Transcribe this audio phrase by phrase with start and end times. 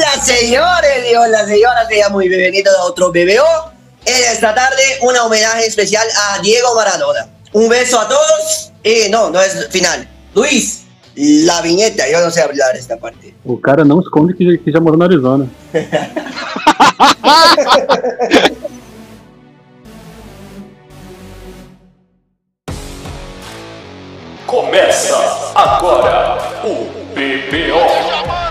[0.00, 3.70] Hola señores y hola señoras, sean muy bienvenidos a otro BBO.
[4.06, 7.28] En esta tarde, un homenaje especial a Diego Maradona.
[7.52, 8.72] Un beso a todos.
[8.82, 10.08] Y no, no es final.
[10.34, 10.84] Luis,
[11.14, 13.34] la viñeta, yo no sé hablar esta parte.
[13.44, 15.46] O cara não esconde que, que já morou na Arizona.
[24.46, 28.49] Começa agora o BBO.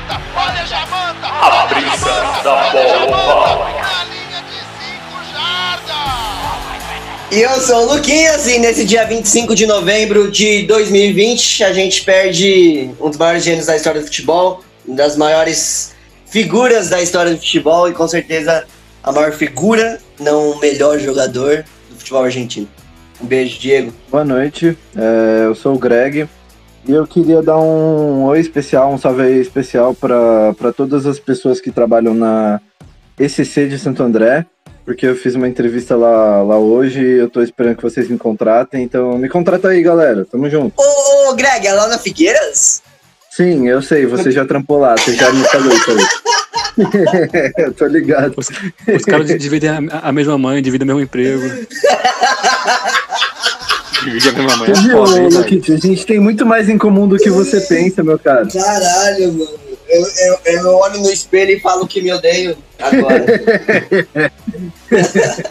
[1.41, 3.69] A brisa da bola.
[7.31, 12.03] E eu sou o Luquinhas e nesse dia 25 de novembro de 2020 a gente
[12.03, 15.93] perde um dos maiores gênios da história do futebol, uma das maiores
[16.25, 18.65] figuras da história do futebol e com certeza
[19.01, 22.67] a maior figura, não o melhor jogador do futebol argentino.
[23.21, 23.93] Um beijo, Diego.
[24.09, 26.27] Boa noite, é, eu sou o Greg
[26.87, 31.71] eu queria dar um oi especial, um salve aí especial para todas as pessoas que
[31.71, 32.61] trabalham na
[33.19, 34.45] ECC de Santo André,
[34.85, 38.17] porque eu fiz uma entrevista lá, lá hoje e eu tô esperando que vocês me
[38.17, 40.73] contratem, então me contrata aí, galera, tamo junto.
[40.77, 42.81] Ô, ô Greg, é lá na Figueiras?
[43.29, 46.29] Sim, eu sei, você já trampou lá, você já me falou isso aí.
[47.57, 48.33] eu tô ligado.
[48.37, 51.41] Os, os caras dividem a, a mesma mãe, dividem o mesmo emprego.
[54.03, 55.03] Divide a mesma é viu?
[55.75, 58.47] A gente tem muito mais em comum do que você pensa, meu cara.
[58.47, 59.59] Caralho, mano.
[59.87, 63.25] Eu, eu, eu olho no espelho e falo que me odeio agora.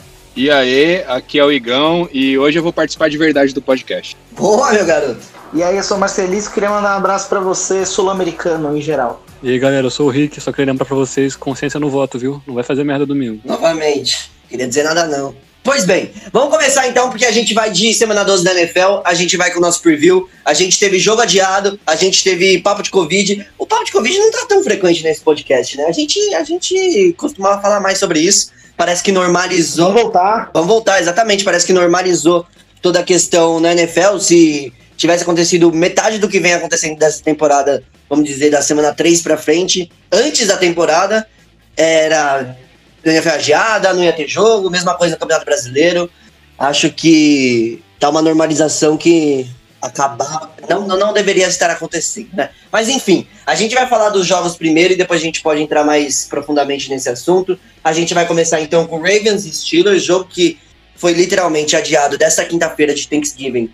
[0.38, 4.16] E aí, aqui é o Igão e hoje eu vou participar de verdade do podcast.
[4.30, 5.18] Boa, meu garoto.
[5.52, 9.20] E aí, eu sou Marcelista, queria mandar um abraço pra você, sul-americano em geral.
[9.42, 12.20] E aí, galera, eu sou o Rick, só queria lembrar pra vocês, consciência no voto,
[12.20, 12.40] viu?
[12.46, 13.40] Não vai fazer merda domingo.
[13.44, 14.30] Novamente.
[14.48, 15.34] Queria dizer nada não.
[15.68, 19.12] Pois bem, vamos começar então, porque a gente vai de semana 12 da NFL, a
[19.12, 22.82] gente vai com o nosso preview, a gente teve jogo adiado, a gente teve papo
[22.82, 23.46] de Covid.
[23.58, 25.84] O papo de Covid não tá tão frequente nesse podcast, né?
[25.84, 28.50] A gente, a gente costumava falar mais sobre isso.
[28.78, 29.88] Parece que normalizou.
[29.88, 30.50] Vamos voltar.
[30.54, 31.44] Vamos voltar, exatamente.
[31.44, 32.46] Parece que normalizou
[32.80, 34.16] toda a questão na NFL.
[34.20, 39.20] Se tivesse acontecido metade do que vem acontecendo dessa temporada, vamos dizer, da semana 3
[39.20, 41.28] pra frente, antes da temporada,
[41.76, 42.56] era.
[43.04, 46.10] Não ia adiada, não ia ter jogo, mesma coisa no Campeonato Brasileiro.
[46.58, 49.48] Acho que tá uma normalização que
[49.80, 50.54] acabar.
[50.68, 52.50] Não, não, não deveria estar acontecendo, né?
[52.70, 55.84] Mas enfim, a gente vai falar dos jogos primeiro e depois a gente pode entrar
[55.84, 57.58] mais profundamente nesse assunto.
[57.82, 60.58] A gente vai começar então com Ravens e Steelers, jogo que
[60.96, 63.70] foi literalmente adiado desta quinta-feira de Thanksgiving,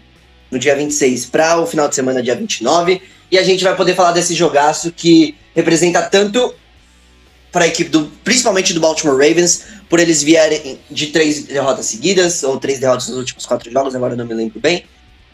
[0.50, 3.00] no dia 26, para o final de semana, dia 29.
[3.30, 6.54] E a gente vai poder falar desse jogaço que representa tanto
[7.54, 12.42] para a equipe, do, principalmente do Baltimore Ravens, por eles vierem de três derrotas seguidas,
[12.42, 14.84] ou três derrotas nos últimos quatro jogos, agora não me lembro bem.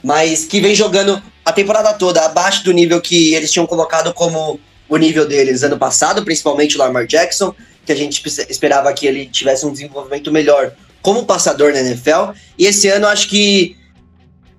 [0.05, 4.61] Mas que vem jogando a temporada toda abaixo do nível que eles tinham colocado como
[4.87, 7.55] o nível deles ano passado, principalmente o Lamar Jackson,
[7.87, 12.33] que a gente esperava que ele tivesse um desenvolvimento melhor como passador na NFL.
[12.59, 13.79] E esse ano acho que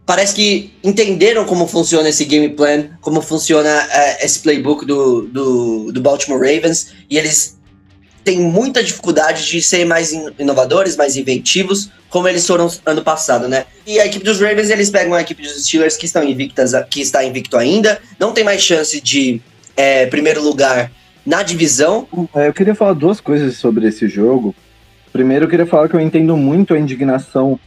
[0.06, 5.91] parece que entenderam como funciona esse game plan, como funciona eh, esse playbook do, do,
[5.91, 7.57] do Baltimore Ravens, e eles
[8.23, 13.47] têm muita dificuldade de ser mais in- inovadores, mais inventivos, como eles foram ano passado,
[13.47, 13.66] né?
[13.88, 17.01] E a equipe dos Ravens, eles pegam a equipe dos Steelers, que estão invictas, que
[17.01, 19.41] está invicto ainda, não tem mais chance de
[19.78, 20.91] eh, primeiro lugar
[21.25, 24.56] na divisão, É, eu queria falar duas coisas sobre esse jogo.
[25.13, 27.59] Primeiro, eu queria falar que eu entendo muito a indignação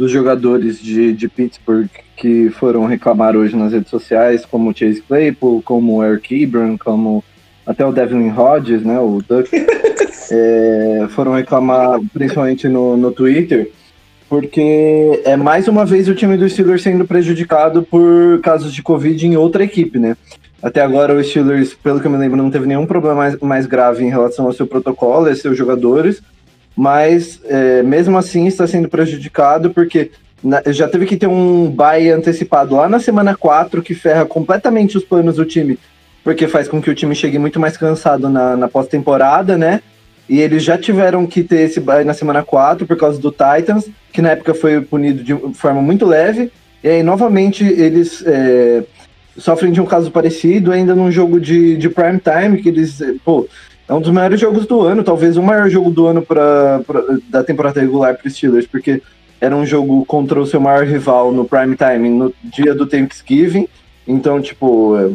[0.00, 5.02] dos jogadores de, de Pittsburgh que foram reclamar hoje nas redes sociais, como o Chase
[5.02, 7.22] Claypool, como o Eric Ebron, como
[7.66, 9.50] até o Devlin Hodges, né, o Duck,
[10.32, 13.70] é, foram reclamar principalmente no, no Twitter,
[14.26, 19.26] porque é mais uma vez o time do Steelers sendo prejudicado por casos de Covid
[19.26, 20.16] em outra equipe, né?
[20.62, 23.66] Até agora o Steelers, pelo que eu me lembro, não teve nenhum problema mais, mais
[23.66, 26.22] grave em relação ao seu protocolo e seus jogadores,
[26.76, 30.10] mas é, mesmo assim está sendo prejudicado porque
[30.42, 34.96] na- já teve que ter um bye antecipado lá na semana 4 que ferra completamente
[34.96, 35.78] os planos do time,
[36.24, 39.82] porque faz com que o time chegue muito mais cansado na, na pós-temporada, né?
[40.28, 43.88] E eles já tiveram que ter esse bye na semana 4 por causa do Titans,
[44.12, 46.52] que na época foi punido de forma muito leve.
[46.84, 48.84] E aí, novamente, eles é,
[49.36, 53.14] sofrem de um caso parecido, ainda num jogo de, de prime time, que eles, eh,
[53.24, 53.48] pô,
[53.90, 57.02] é um dos maiores jogos do ano, talvez o maior jogo do ano pra, pra-
[57.28, 59.02] da temporada regular para Steelers, porque
[59.40, 63.66] era um jogo contra o seu maior rival no prime time, no dia do Thanksgiving.
[64.06, 65.10] Então, tipo, eh,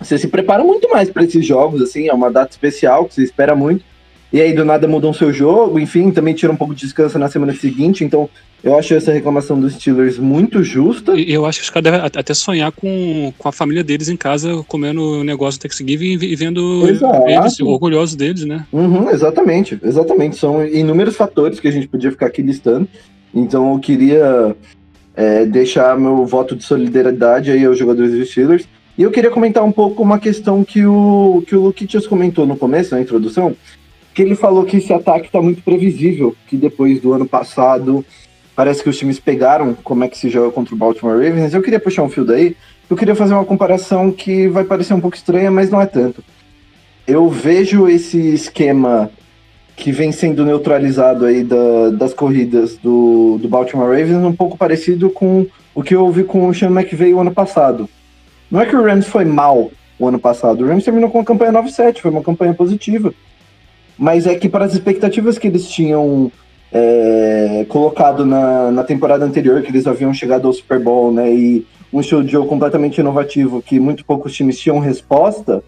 [0.00, 3.22] você se prepara muito mais para esses jogos, assim, é uma data especial que você
[3.22, 3.84] espera muito.
[4.32, 7.28] E aí do nada mudam seu jogo, enfim, também tira um pouco de descanso na
[7.28, 8.30] semana seguinte, então
[8.64, 11.18] eu acho essa reclamação dos Steelers muito justa.
[11.18, 14.16] E eu acho que os caras devem até sonhar com, com a família deles em
[14.16, 17.28] casa, comendo o negócio do Thanksgiving e vendo Exato.
[17.28, 18.64] eles orgulhosos deles, né?
[18.72, 20.36] Uhum, exatamente, exatamente.
[20.36, 22.88] São inúmeros fatores que a gente podia ficar aqui listando.
[23.34, 24.54] Então eu queria
[25.16, 28.64] é, deixar meu voto de solidariedade aí aos jogadores dos Steelers.
[28.96, 32.56] E eu queria comentar um pouco uma questão que o, que o Luquitas comentou no
[32.56, 33.56] começo, na introdução,
[34.14, 38.04] que ele falou que esse ataque está muito previsível, que depois do ano passado
[38.54, 41.54] parece que os times pegaram como é que se joga contra o Baltimore Ravens.
[41.54, 42.54] Eu queria puxar um fio daí,
[42.90, 46.22] eu queria fazer uma comparação que vai parecer um pouco estranha, mas não é tanto.
[47.06, 49.10] Eu vejo esse esquema
[49.74, 55.08] que vem sendo neutralizado aí da- das corridas do, do Baltimore Ravens um pouco parecido
[55.10, 57.88] com o que eu ouvi com o Sean McVay o ano passado.
[58.50, 61.24] Não é que o Rams foi mal o ano passado, o Rams terminou com uma
[61.24, 63.14] campanha 9-7, foi uma campanha positiva.
[64.02, 66.32] Mas é que para as expectativas que eles tinham
[66.72, 71.64] é, colocado na, na temporada anterior, que eles haviam chegado ao Super Bowl, né, e
[71.92, 75.62] um estilo de jogo completamente inovativo, que muito poucos times tinham resposta,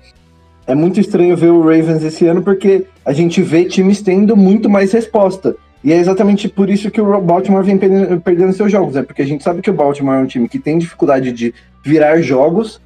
[0.67, 4.69] é muito estranho ver o Ravens esse ano, porque a gente vê times tendo muito
[4.69, 5.55] mais resposta.
[5.85, 9.23] E é exatamente por isso que o Baltimore vem perdendo, perdendo seus jogos, é porque
[9.23, 11.55] a gente sabe que o Baltimore é um time que tem dificuldade de
[11.85, 12.81] virar jogos,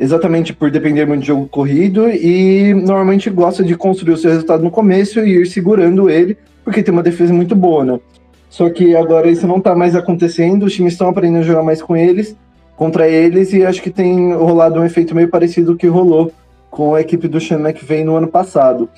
[0.00, 4.64] exatamente por depender muito de jogo corrido, e normalmente gosta de construir o seu resultado
[4.64, 8.00] no começo e ir segurando ele, porque tem uma defesa muito boa, né?
[8.48, 11.82] Só que agora isso não tá mais acontecendo, os times estão aprendendo a jogar mais
[11.82, 12.34] com eles,
[12.76, 16.32] contra eles, e acho que tem rolado um efeito meio parecido que rolou
[16.70, 18.88] com a equipe do Sean McVay no ano passado.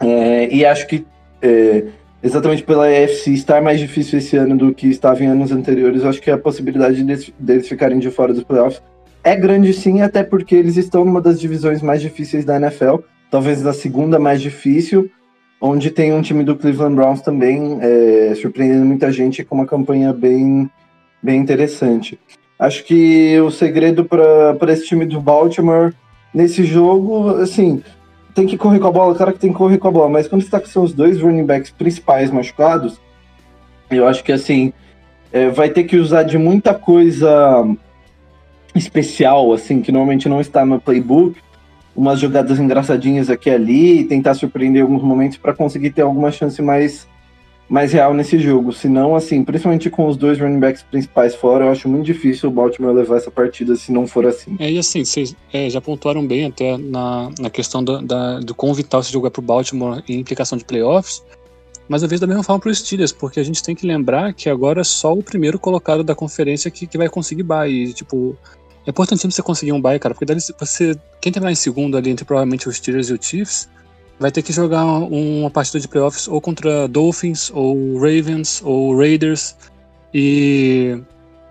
[0.00, 1.04] É, e acho que
[1.42, 1.86] é,
[2.22, 6.22] exatamente pela AFC estar mais difícil esse ano do que estava em anos anteriores, acho
[6.22, 8.80] que a possibilidade deles, deles ficarem de fora dos playoffs
[9.24, 12.96] é grande sim, até porque eles estão numa das divisões mais difíceis da NFL,
[13.30, 15.10] talvez da segunda mais difícil,
[15.60, 20.12] onde tem um time do Cleveland Browns também é, surpreendendo muita gente com uma campanha
[20.12, 20.70] bem,
[21.22, 22.18] bem interessante.
[22.58, 25.92] Acho que o segredo para esse time do Baltimore
[26.32, 27.82] nesse jogo, assim,
[28.34, 30.10] tem que correr com a bola, o cara que tem que correr com a bola,
[30.10, 33.00] mas quando você tá com seus dois running backs principais machucados,
[33.90, 34.72] eu acho que assim,
[35.32, 37.64] é, vai ter que usar de muita coisa
[38.74, 41.36] especial, assim, que normalmente não está no playbook,
[41.94, 46.60] umas jogadas engraçadinhas aqui e ali, tentar surpreender alguns momentos para conseguir ter alguma chance
[46.60, 47.06] mais
[47.66, 48.72] mais real nesse jogo.
[48.72, 52.52] Senão, assim, principalmente com os dois running backs principais fora, eu acho muito difícil o
[52.52, 54.54] Baltimore levar essa partida se não for assim.
[54.58, 58.54] É, e assim, vocês é, já pontuaram bem até na, na questão da, da- do
[58.54, 61.22] quão vital esse jogo é pro Baltimore em implicação de playoffs,
[61.88, 64.50] mas eu vejo da mesma forma pro Steelers, porque a gente tem que lembrar que
[64.50, 67.70] agora é só o primeiro colocado da conferência que, que vai conseguir bye.
[67.70, 68.36] E, tipo,
[68.86, 72.10] é importantíssimo você conseguir um bye, cara, porque daí você, quem terminar em segundo ali
[72.10, 73.68] entre provavelmente os Steelers e o Chiefs,
[74.18, 79.56] vai ter que jogar uma partida de playoffs ou contra Dolphins, ou Ravens, ou Raiders,
[80.12, 81.00] e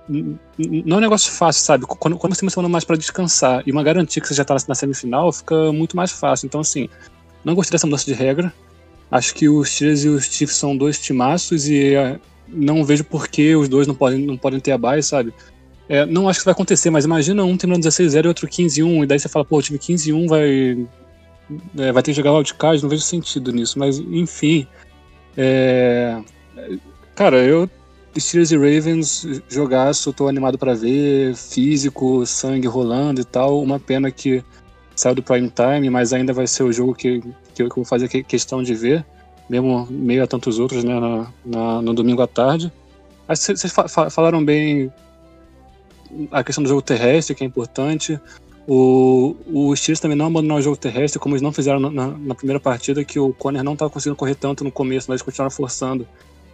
[0.08, 1.86] não é um negócio fácil, sabe?
[1.86, 4.46] Quando, quando você tem uma semana mais pra descansar e uma garantia que você já
[4.46, 6.46] tá na semifinal, fica muito mais fácil.
[6.46, 6.90] Então, assim,
[7.44, 8.54] não gostei dessa mudança de regra.
[9.10, 13.28] Acho que os Steelers e os Chiefs são dois timaços e é, não vejo por
[13.28, 15.34] que os dois não podem, não podem ter a bye, sabe?
[15.90, 19.06] É, não acho que vai acontecer, mas imagina um terminando 16-0 e outro 15-1, e
[19.06, 20.88] daí você fala, pô, o time 15-1 vai,
[21.78, 24.66] é, vai ter que jogar wildcard, não vejo sentido nisso, mas enfim.
[25.36, 26.22] É,
[27.16, 27.70] cara, eu
[28.18, 33.60] Steelers e Ravens, jogaço, tô animado pra ver, físico, sangue rolando e tal.
[33.62, 34.44] Uma pena que
[34.96, 37.22] saiu do prime time, mas ainda vai ser o jogo que,
[37.56, 39.04] que eu vou fazer que- questão de ver,
[39.50, 42.72] mesmo meio a tantos outros, né, na, na- no domingo à tarde.
[43.28, 44.92] Vocês fa- fa- falaram bem
[46.32, 48.20] a questão do jogo terrestre, que é importante.
[48.66, 52.36] O, o Steelers também não abandonou o jogo terrestre, como eles não fizeram na, na-
[52.36, 55.52] primeira partida, que o Conner não estava conseguindo correr tanto no começo, mas eles continuaram
[55.52, 56.08] forçando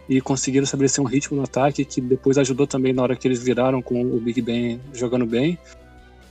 [0.08, 3.40] e conseguiram estabelecer um ritmo no ataque que depois ajudou também na hora que eles
[3.40, 5.56] viraram com o Big Ben jogando bem.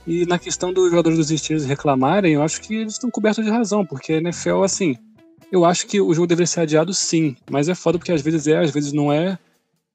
[0.06, 3.50] E na questão dos jogadores dos Steelers reclamarem, eu acho que eles estão cobertos de
[3.50, 4.96] razão, porque a NFL, assim,
[5.50, 8.46] eu acho que o jogo deveria ser adiado sim, mas é foda porque às vezes
[8.46, 9.38] é, às vezes não é,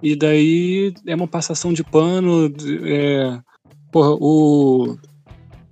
[0.06, 2.54] e daí é uma passação de pano.
[2.84, 3.40] É,
[3.92, 4.96] porra, o.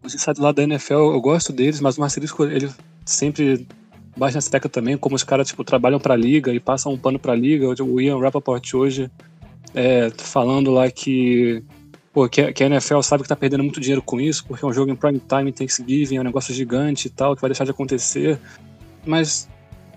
[0.04, 2.70] Os insights lá da NFL, eu gosto deles, mas o Marcelisco, ele
[3.06, 3.66] sempre
[4.18, 7.20] bate nessa tecla também, como os caras, tipo, trabalham pra liga e passam um pano
[7.20, 7.68] pra liga.
[7.84, 9.10] O Ian Rappaport hoje
[9.74, 11.64] é, falando lá que,
[12.12, 14.68] pô, que, que a NFL sabe que tá perdendo muito dinheiro com isso, porque é
[14.68, 17.66] um jogo em prime time, Thanksgiving, é um negócio gigante e tal, que vai deixar
[17.66, 18.40] de acontecer.
[19.06, 19.48] Mas,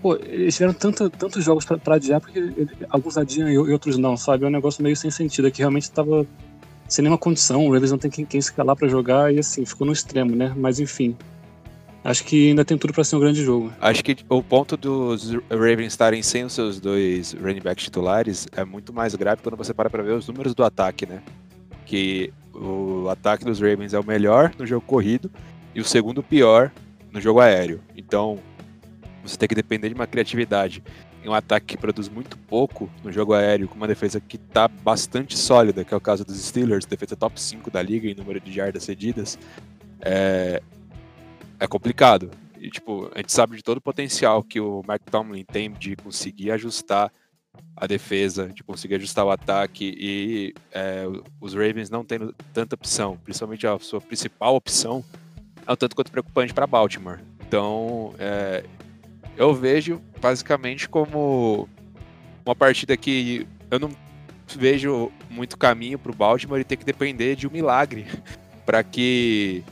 [0.01, 3.57] pô, eles tiveram tanta, tantos jogos pra, pra adiar, porque ele- alguns adiam e, e
[3.57, 4.43] outros não, sabe?
[4.45, 6.25] É um negócio meio sem sentido, é que realmente tava
[6.87, 9.85] sem nenhuma condição, Ravens não tem quem, quem se calar pra jogar, e assim, ficou
[9.85, 10.53] no extremo, né?
[10.55, 11.15] Mas enfim.
[12.03, 13.73] Acho que ainda tem tudo para ser um grande jogo.
[13.81, 18.63] Acho que o ponto dos Ravens estarem sem os seus dois running backs titulares é
[18.63, 21.21] muito mais grave quando você para para ver os números do ataque, né?
[21.85, 25.29] Que o ataque dos Ravens é o melhor no jogo corrido
[25.75, 26.71] e o segundo pior
[27.11, 27.81] no jogo aéreo.
[27.97, 28.39] Então,
[29.27, 30.83] você tem que depender de uma criatividade
[31.23, 34.67] em um ataque que produz muito pouco no jogo aéreo, com uma defesa que está
[34.67, 38.39] bastante sólida, que é o caso dos Steelers, defesa top 5 da liga em número
[38.39, 39.37] de jardas cedidas,
[40.01, 40.61] é,
[41.59, 42.31] é complicado.
[42.59, 45.95] E, tipo, a gente sabe de todo o potencial que o Mike Tomlin tem de
[45.95, 47.11] conseguir ajustar
[47.75, 51.05] a defesa, de conseguir ajustar o ataque e é,
[51.39, 55.03] os Ravens não tendo tanta opção, principalmente a sua principal opção,
[55.65, 57.19] é um tanto quanto preocupante para Baltimore.
[57.47, 58.63] Então, é,
[59.37, 61.69] eu vejo basicamente como
[62.45, 63.91] uma partida que eu não
[64.55, 68.07] vejo muito caminho para o Baltimore e ter que depender de um milagre
[68.65, 69.63] para que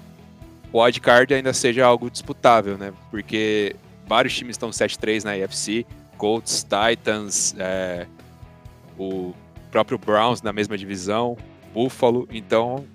[0.71, 2.93] o wildcard ainda seja algo disputável, né?
[3.09, 3.75] Porque
[4.07, 5.85] vários times estão 7-3 na AFC,
[6.17, 8.05] Colts, Titans, é,
[8.97, 9.33] o
[9.71, 11.37] próprio Browns na mesma divisão,
[11.73, 12.85] Buffalo, então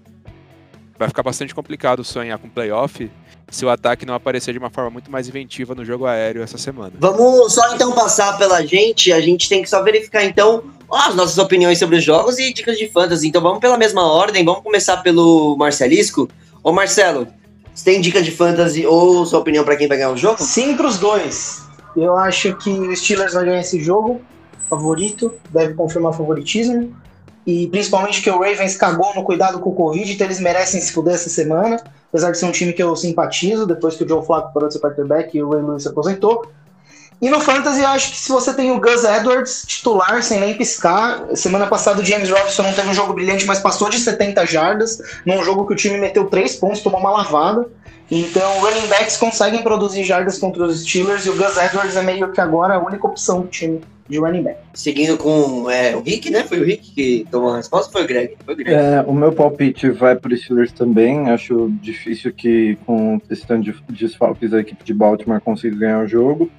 [0.98, 3.10] vai ficar bastante complicado sonhar com playoff
[3.50, 6.56] se o ataque não aparecer de uma forma muito mais inventiva no jogo aéreo essa
[6.56, 6.92] semana.
[6.98, 11.36] Vamos só então passar pela gente, a gente tem que só verificar então as nossas
[11.38, 13.28] opiniões sobre os jogos e dicas de fantasy.
[13.28, 16.28] Então vamos pela mesma ordem, vamos começar pelo Marcelisco.
[16.62, 17.26] Ô Marcelo,
[17.74, 20.40] você tem dica de fantasy ou sua opinião para quem vai ganhar o jogo?
[20.40, 21.62] Sim pros dois.
[21.96, 24.20] Eu acho que o Steelers vai ganhar esse jogo,
[24.68, 26.94] favorito, deve confirmar favoritismo.
[27.46, 30.92] E principalmente que o Ravens cagou no cuidado com o Covid, então eles merecem se
[30.92, 31.82] fuder essa semana.
[32.10, 34.74] Apesar de ser um time que eu simpatizo, depois que o Joe Flacco parou de
[34.74, 36.44] ser quarterback e o Ray Lewis se aposentou.
[37.20, 41.26] E no Fantasy, acho que se você tem o Gus Edwards titular, sem nem piscar.
[41.34, 45.02] Semana passada o James Robinson não teve um jogo brilhante, mas passou de 70 jardas,
[45.26, 47.68] num jogo que o time meteu 3 pontos, tomou uma lavada.
[48.10, 52.32] Então, running backs conseguem produzir jardas contra os Steelers e o Gus Edwards é meio
[52.32, 54.58] que agora a única opção do time de running back.
[54.74, 56.42] Seguindo com é, o Rick, né?
[56.42, 58.36] Foi o Rick que tomou a resposta foi o Greg?
[58.44, 58.74] Foi o Greg.
[58.74, 61.30] É, o meu palpite vai para os Steelers também.
[61.30, 66.08] Acho difícil que, com esse tanto de desfalques, a equipe de Baltimore consiga ganhar o
[66.08, 66.50] jogo.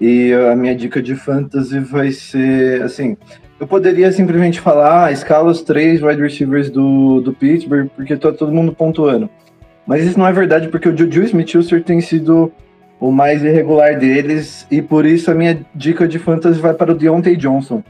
[0.00, 3.16] E a minha dica de fantasy vai ser assim.
[3.58, 8.30] Eu poderia simplesmente falar, ah, escala os três wide receivers do, do Pittsburgh, porque tá
[8.30, 9.28] todo mundo pontuando.
[9.84, 12.52] Mas isso não é verdade, porque o Juju Smith-Schuster tem sido
[13.00, 16.94] o mais irregular deles, e por isso a minha dica de fantasy vai para o
[16.94, 17.82] Deontay Johnson.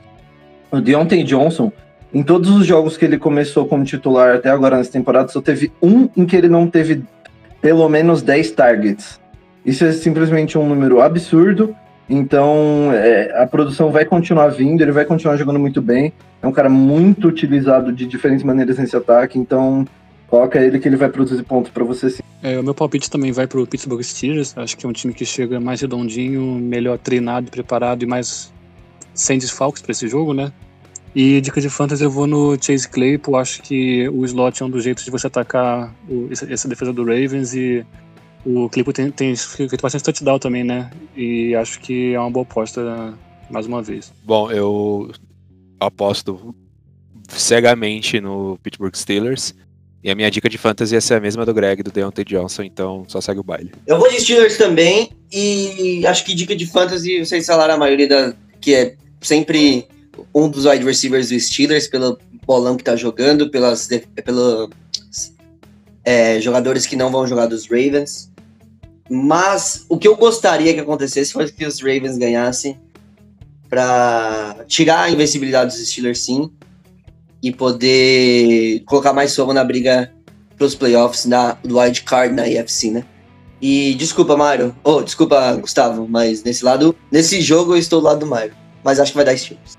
[0.71, 1.73] O Deontay Johnson,
[2.12, 5.73] em todos os jogos que ele começou como titular até agora nessa temporada, só teve
[5.83, 7.03] um em que ele não teve
[7.61, 9.21] pelo menos 10 targets.
[9.65, 11.75] Isso é simplesmente um número absurdo,
[12.09, 16.12] então é, a produção vai continuar vindo, ele vai continuar jogando muito bem.
[16.41, 19.85] É um cara muito utilizado de diferentes maneiras nesse ataque, então
[20.29, 22.23] Coloca ele que ele vai produzir pontos para você sim.
[22.43, 24.57] É, o meu palpite também vai pro Pittsburgh Steelers.
[24.57, 28.53] Acho que é um time que chega mais redondinho, melhor treinado, preparado e mais
[29.15, 30.53] sem desfalques para esse jogo, né?
[31.15, 33.37] E dica de fantasy eu vou no Chase Claypool.
[33.37, 37.03] Acho que o slot é um dos jeitos de você atacar o, essa defesa do
[37.03, 37.85] Ravens e
[38.49, 40.90] o Claypool tem, tem feito bastante touchdown também, né?
[41.14, 43.14] E acho que é uma boa aposta
[43.50, 44.11] mais uma vez.
[44.25, 45.11] Bom, eu
[45.78, 46.55] aposto
[47.28, 49.55] cegamente no Pittsburgh Steelers.
[50.02, 52.62] E a minha dica de fantasy ia ser a mesma do Greg, do Deontay Johnson,
[52.62, 53.73] então só segue o baile.
[53.87, 58.09] Eu vou de Steelers também, e acho que dica de fantasy, vocês falaram a maioria
[58.09, 58.35] da.
[58.61, 59.87] que é sempre
[60.33, 63.88] um dos wide receivers do Steelers, pelo bolão que tá jogando, pelas,
[64.25, 64.71] pelo
[66.05, 68.27] é, jogadores que não vão jogar dos Ravens.
[69.09, 72.79] Mas o que eu gostaria que acontecesse foi que os Ravens ganhassem
[73.69, 76.50] para tirar a invencibilidade dos Steelers, sim,
[77.43, 80.12] e poder colocar mais fogo na briga
[80.57, 83.05] pros playoffs da, do wild card na AFC, né?
[83.61, 84.75] E desculpa, Mário.
[84.85, 88.55] Oh, desculpa, Gustavo, mas nesse lado, nesse jogo eu estou do lado do Mário.
[88.85, 89.77] Mas acho que vai dar Steelers.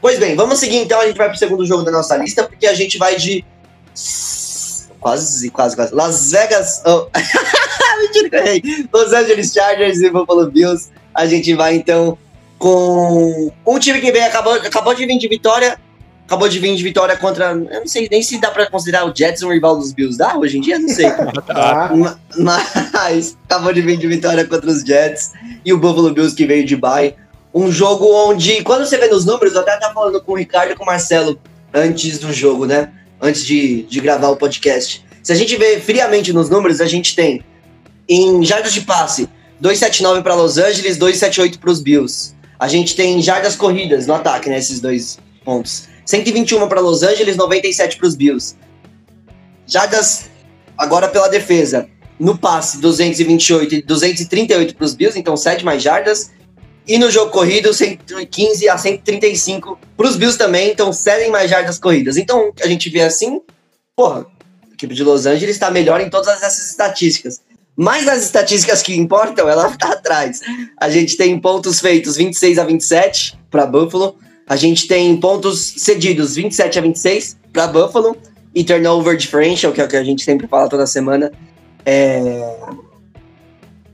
[0.00, 1.00] Pois bem, vamos seguir então.
[1.00, 3.44] A gente vai pro segundo jogo da nossa lista, porque a gente vai de.
[4.98, 5.94] Quase, quase, quase.
[5.94, 6.82] Las Vegas.
[6.84, 7.06] Oh.
[8.02, 8.62] Mentira que eu errei.
[8.92, 10.90] Los Angeles Chargers e Buffalo Bills.
[11.14, 12.18] A gente vai então
[12.58, 15.78] com um time que vem, acabou, acabou de vir de vitória
[16.32, 17.50] acabou de vir de vitória contra.
[17.50, 20.16] Eu não sei nem se dá pra considerar o Jets um rival dos Bills.
[20.16, 20.78] Dá hoje em dia?
[20.78, 21.06] Não sei.
[22.38, 25.32] Mas acabou de vir de vitória contra os Jets
[25.64, 27.14] e o Buffalo Bills que veio de bye.
[27.54, 30.72] Um jogo onde, quando você vê nos números, eu até tava falando com o Ricardo
[30.72, 31.38] e com o Marcelo
[31.74, 32.90] antes do jogo, né?
[33.20, 35.04] Antes de, de gravar o podcast.
[35.22, 37.44] Se a gente vê friamente nos números, a gente tem
[38.08, 39.28] em jardas de passe
[39.60, 42.34] 279 para Los Angeles, 278 para os Bills.
[42.58, 44.58] A gente tem jardas corridas no ataque, né?
[44.58, 45.88] Esses dois pontos.
[46.04, 48.56] 121 para Los Angeles, 97 para os Bills.
[49.66, 50.30] Jardas
[50.76, 51.88] agora pela defesa.
[52.18, 56.30] No passe, 228 e 238 para os Bills, então 7 mais jardas.
[56.86, 61.78] E no jogo corrido, 115 a 135 para os Bills também, então 7 mais jardas
[61.78, 62.16] corridas.
[62.16, 63.40] Então a gente vê assim,
[63.94, 64.26] porra,
[64.68, 67.40] a equipe de Los Angeles está melhor em todas essas estatísticas.
[67.76, 70.40] Mas as estatísticas que importam, ela está atrás.
[70.78, 74.16] A gente tem pontos feitos 26 a 27 para Buffalo.
[74.46, 78.16] A gente tem pontos cedidos 27 a 26 para Buffalo.
[78.54, 81.32] E turnover differential, que é o que a gente sempre fala toda semana,
[81.86, 82.54] é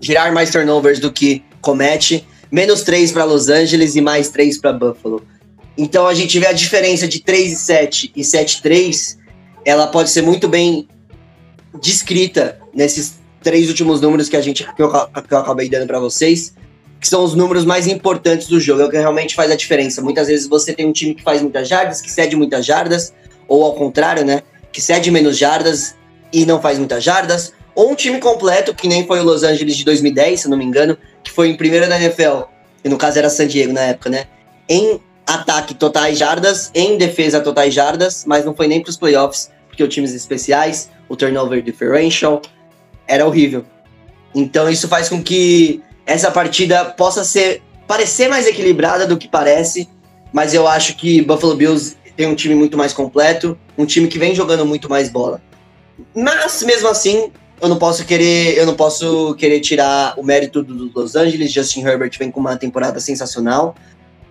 [0.01, 2.27] girar mais turnovers do que comete.
[2.51, 5.23] Menos 3 para Los Angeles e mais 3 para Buffalo.
[5.77, 9.19] Então a gente vê a diferença de 3 e 7 e 7 e 3,
[9.65, 10.89] ela pode ser muito bem
[11.81, 15.99] descrita nesses três últimos números que a gente que eu, que eu acabei dando para
[15.99, 16.55] vocês,
[17.01, 20.03] que são os números mais importantes do jogo, é o que realmente faz a diferença.
[20.03, 23.13] Muitas vezes você tem um time que faz muitas jardas, que cede muitas jardas,
[23.47, 24.43] ou ao contrário, né,
[24.73, 25.95] que cede menos jardas
[26.33, 29.77] e não faz muitas jardas, ou um time completo, que nem foi o Los Angeles
[29.77, 32.43] de 2010, se não me engano, que foi em primeira da NFL,
[32.85, 34.27] e no caso era San Diego na época, né?
[34.69, 39.51] Em ataque totais jardas, em defesa totais jardas, mas não foi nem para os playoffs,
[39.69, 42.43] porque os times especiais, o turnover differential,
[43.09, 43.65] era horrível.
[44.35, 49.89] Então isso faz com que essa partida possa ser parecer mais equilibrada do que parece,
[50.33, 54.19] mas eu acho que Buffalo Bills tem um time muito mais completo, um time que
[54.19, 55.41] vem jogando muito mais bola.
[56.15, 60.91] Mas mesmo assim, eu não posso querer, eu não posso querer tirar o mérito do
[60.95, 61.53] Los Angeles.
[61.53, 63.75] Justin Herbert vem com uma temporada sensacional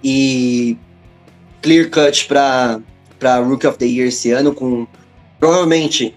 [0.04, 0.78] e
[1.62, 2.80] clear cut para
[3.20, 4.86] para Rookie of the Year esse ano com
[5.40, 6.16] provavelmente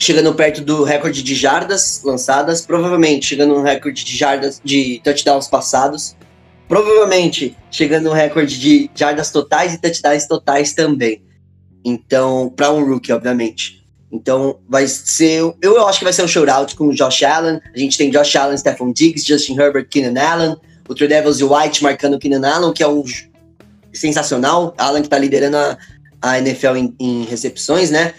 [0.00, 5.46] chegando perto do recorde de jardas lançadas, provavelmente chegando no recorde de jardas de touchdowns
[5.46, 6.16] passados,
[6.66, 11.22] provavelmente chegando no recorde de jardas totais e touchdowns totais também.
[11.84, 13.86] Então, para um rookie, obviamente.
[14.10, 15.54] Então, vai ser.
[15.60, 17.60] Eu, acho que vai ser um shootout com o Josh Allen.
[17.74, 20.56] A gente tem Josh Allen, Stephon Diggs, Justin Herbert, Keenan Allen.
[20.88, 23.04] O True Devils e White marcando o Keenan Allen, que é um
[23.92, 24.74] sensacional.
[24.76, 25.78] Allen que tá liderando a,
[26.20, 28.14] a NFL em, em recepções, né?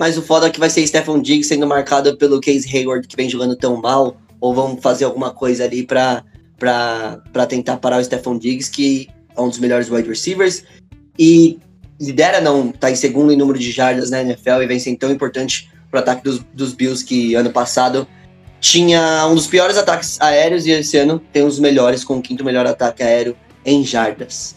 [0.00, 3.14] Mas o foda é que vai ser Stephon Diggs sendo marcado pelo Case Hayward, que
[3.14, 6.24] vem jogando tão mal, ou vão fazer alguma coisa ali pra,
[6.56, 10.64] pra tentar parar o Stephon Diggs, que é um dos melhores wide receivers.
[11.18, 11.58] E
[12.00, 15.10] lidera, não, tá em segundo em número de jardas na NFL e vem sendo tão
[15.10, 18.08] importante pro ataque dos, dos Bills, que ano passado
[18.58, 22.22] tinha um dos piores ataques aéreos e esse ano tem um dos melhores, com o
[22.22, 24.56] quinto melhor ataque aéreo em jardas.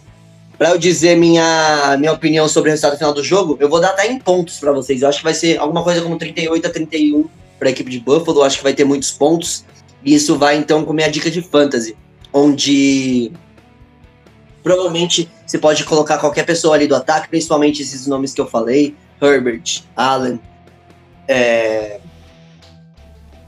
[0.57, 3.89] Para eu dizer minha, minha opinião sobre o resultado final do jogo, eu vou dar
[3.89, 5.01] até em pontos para vocês.
[5.01, 7.99] Eu acho que vai ser alguma coisa como 38 a 31 para a equipe de
[7.99, 8.39] Buffalo.
[8.39, 9.65] Eu acho que vai ter muitos pontos.
[10.05, 11.95] E isso vai então com minha dica de fantasy,
[12.31, 13.31] onde
[14.61, 18.95] provavelmente você pode colocar qualquer pessoa ali do ataque, principalmente esses nomes que eu falei:
[19.21, 20.39] Herbert, Allen,
[21.27, 21.99] é...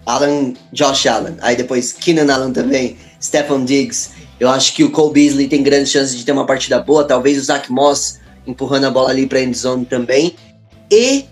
[0.05, 1.35] Allen, Josh Allen.
[1.41, 4.11] Aí depois Keenan Allen também, Stephon Diggs.
[4.39, 7.03] Eu acho que o Cole Beasley tem grandes chances de ter uma partida boa.
[7.03, 10.35] Talvez o Zach Moss empurrando a bola ali para endzone também.
[10.91, 11.25] E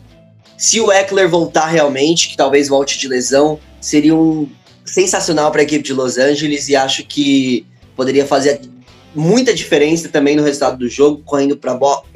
[0.57, 4.47] se o Eckler voltar realmente, que talvez volte de lesão, seria um
[4.85, 8.61] sensacional para a equipe de Los Angeles e acho que poderia fazer
[9.15, 11.59] muita diferença também no resultado do jogo, correndo,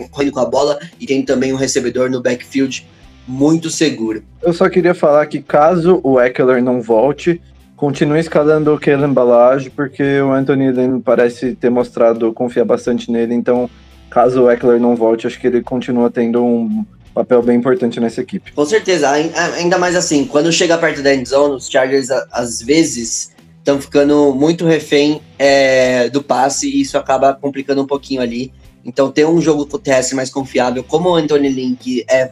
[0.10, 2.88] correndo com a bola e tendo também um recebedor no backfield
[3.28, 4.24] muito seguro.
[4.42, 7.42] Eu só queria falar que caso o Eckler não volte,
[7.78, 13.36] continue escalando o Kellen Balage, porque o Anthony Lynn parece ter mostrado confiar bastante nele,
[13.36, 13.70] então
[14.10, 18.20] caso o Eckler não volte, acho que ele continua tendo um papel bem importante nessa
[18.20, 18.52] equipe.
[18.52, 23.80] Com certeza, ainda mais assim, quando chega perto da endzone, os Chargers às vezes estão
[23.80, 28.52] ficando muito refém é, do passe e isso acaba complicando um pouquinho ali.
[28.84, 32.32] Então ter um jogo terrestre mais confiável, como o Anthony Lynn, que é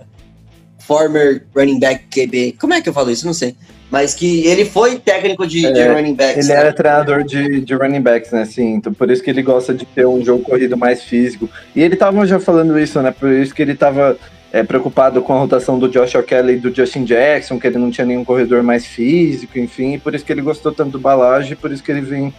[0.79, 3.25] former running back QB, como é que eu falo isso?
[3.25, 3.55] Não sei
[3.89, 6.45] mas que ele foi técnico de, é, de running backs.
[6.45, 6.59] Ele né?
[6.61, 8.45] era treinador de, de running backs, né?
[8.45, 11.49] Sim, então por isso que ele gosta de ter um jogo corrido mais físico.
[11.75, 13.11] E ele tava já falando isso, né?
[13.11, 14.17] Por isso que ele tava
[14.51, 17.91] é, preocupado com a rotação do Josh Kelly e do Justin Jackson, que ele não
[17.91, 21.55] tinha nenhum corredor mais físico, enfim, e por isso que ele gostou tanto do Balage,
[21.55, 22.33] por isso que ele vem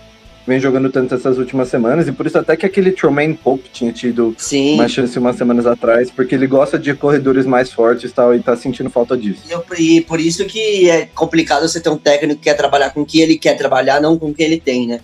[0.46, 3.92] vem jogando tanto essas últimas semanas, e por isso até que aquele Tremaine Pope tinha
[3.92, 4.74] tido Sim.
[4.74, 8.40] uma chance umas semanas atrás, porque ele gosta de corredores mais fortes e tal, e
[8.40, 9.42] tá sentindo falta disso.
[9.78, 13.06] E, por isso que é complicado você ter um técnico que quer trabalhar com o
[13.06, 15.00] que ele quer trabalhar, não com o que ele tem, né?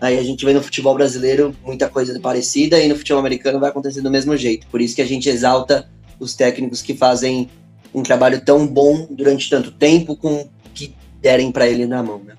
[0.00, 3.70] Aí a gente vê no futebol brasileiro muita coisa parecida, e no futebol americano vai
[3.70, 4.66] acontecer do mesmo jeito.
[4.68, 7.48] Por isso que a gente exalta os técnicos que fazem
[7.94, 12.20] um trabalho tão bom durante tanto tempo com o que derem para ele na mão,
[12.24, 12.34] né?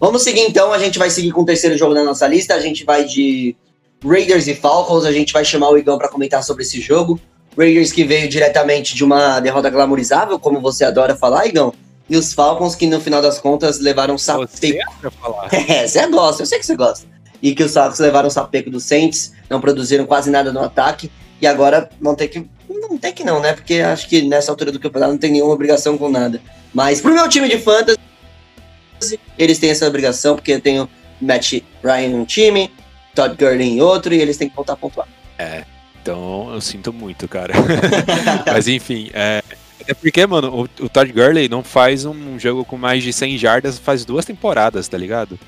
[0.00, 2.60] Vamos seguir então, a gente vai seguir com o terceiro jogo da nossa lista, a
[2.60, 3.56] gente vai de
[4.04, 7.18] Raiders e Falcons, a gente vai chamar o Igão para comentar sobre esse jogo.
[7.56, 11.72] Raiders que veio diretamente de uma derrota glamorizável, como você adora falar, Igão.
[12.08, 14.92] E os Falcons, que no final das contas levaram Você sapeco.
[15.02, 15.48] vai falar.
[15.68, 17.06] É, você gosta, eu sei que você gosta.
[17.40, 21.10] E que os Falcons levaram sapeco do Saints, não produziram quase nada no ataque.
[21.40, 22.46] E agora vão ter que.
[22.68, 23.52] Não tem que não, né?
[23.54, 26.40] Porque acho que nessa altura do campeonato não tem nenhuma obrigação com nada.
[26.72, 27.98] Mas pro meu time de fantasy,
[29.38, 30.88] eles têm essa obrigação, porque eu tenho
[31.20, 32.70] Matt Ryan em um time,
[33.14, 35.08] Todd Gurley em outro, e eles têm que voltar a pontuar.
[36.04, 37.54] Então eu sinto muito, cara.
[38.46, 39.42] Mas enfim, é.
[39.86, 43.36] É porque, mano, o, o Todd Gurley não faz um jogo com mais de 100
[43.36, 45.38] jardas faz duas temporadas, tá ligado?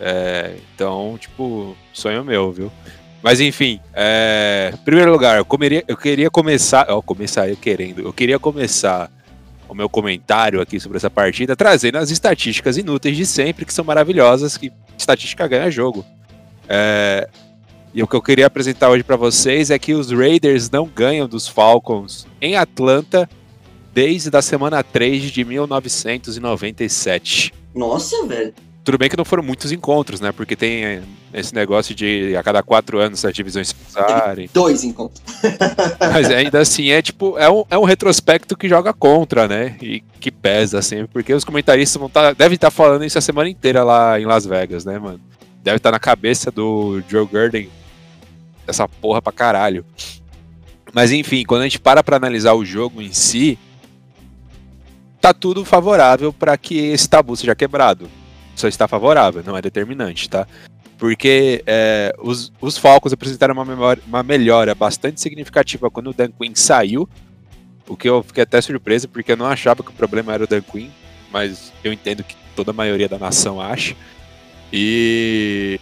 [0.00, 2.72] É, então, tipo, sonho meu, viu?
[3.22, 6.86] Mas enfim, é, primeiro lugar, eu, comeria, eu queria começar.
[6.88, 8.00] Ó, começar eu querendo.
[8.00, 9.10] Eu queria começar
[9.70, 13.84] o meu comentário aqui sobre essa partida trazendo as estatísticas inúteis de sempre, que são
[13.84, 16.04] maravilhosas, que estatística ganha jogo.
[16.68, 17.28] É,
[17.94, 21.28] e o que eu queria apresentar hoje pra vocês é que os Raiders não ganham
[21.28, 23.30] dos Falcons em Atlanta
[23.94, 27.54] desde a semana 3 de 1997.
[27.74, 28.52] Nossa, velho.
[28.82, 30.32] Tudo bem que não foram muitos encontros, né?
[30.32, 31.02] Porque tem eh,
[31.34, 34.48] esse negócio de a cada quatro anos as divisões se cruzarem.
[34.54, 35.22] Dois encontros.
[36.00, 39.76] Mas ainda assim é tipo, é um, é um retrospecto que joga contra, né?
[39.82, 43.50] E que pesa sempre, porque os comentaristas vão tá, devem estar falando isso a semana
[43.50, 45.20] inteira lá em Las Vegas, né, mano?
[45.62, 47.68] Deve estar na cabeça do Joe Gurden
[48.66, 49.84] essa porra pra caralho.
[50.92, 53.58] Mas enfim, quando a gente para pra analisar o jogo em si,
[55.20, 58.08] tá tudo favorável para que esse tabu seja quebrado.
[58.56, 60.46] Só está favorável, não é determinante, tá?
[60.98, 66.30] Porque é, os, os Falcons apresentaram uma, memória- uma melhora bastante significativa quando o Dan
[66.30, 67.08] Quinn saiu.
[67.88, 70.46] O que eu fiquei até surpreso, porque eu não achava que o problema era o
[70.46, 70.90] Dan Quinn,
[71.32, 73.96] mas eu entendo que toda a maioria da nação acha.
[74.72, 75.80] E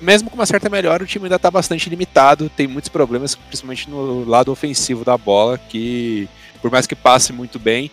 [0.00, 3.88] mesmo com uma certa melhora, o time ainda está bastante limitado, tem muitos problemas, principalmente
[3.88, 6.28] no lado ofensivo da bola, que
[6.60, 7.90] por mais que passe muito bem,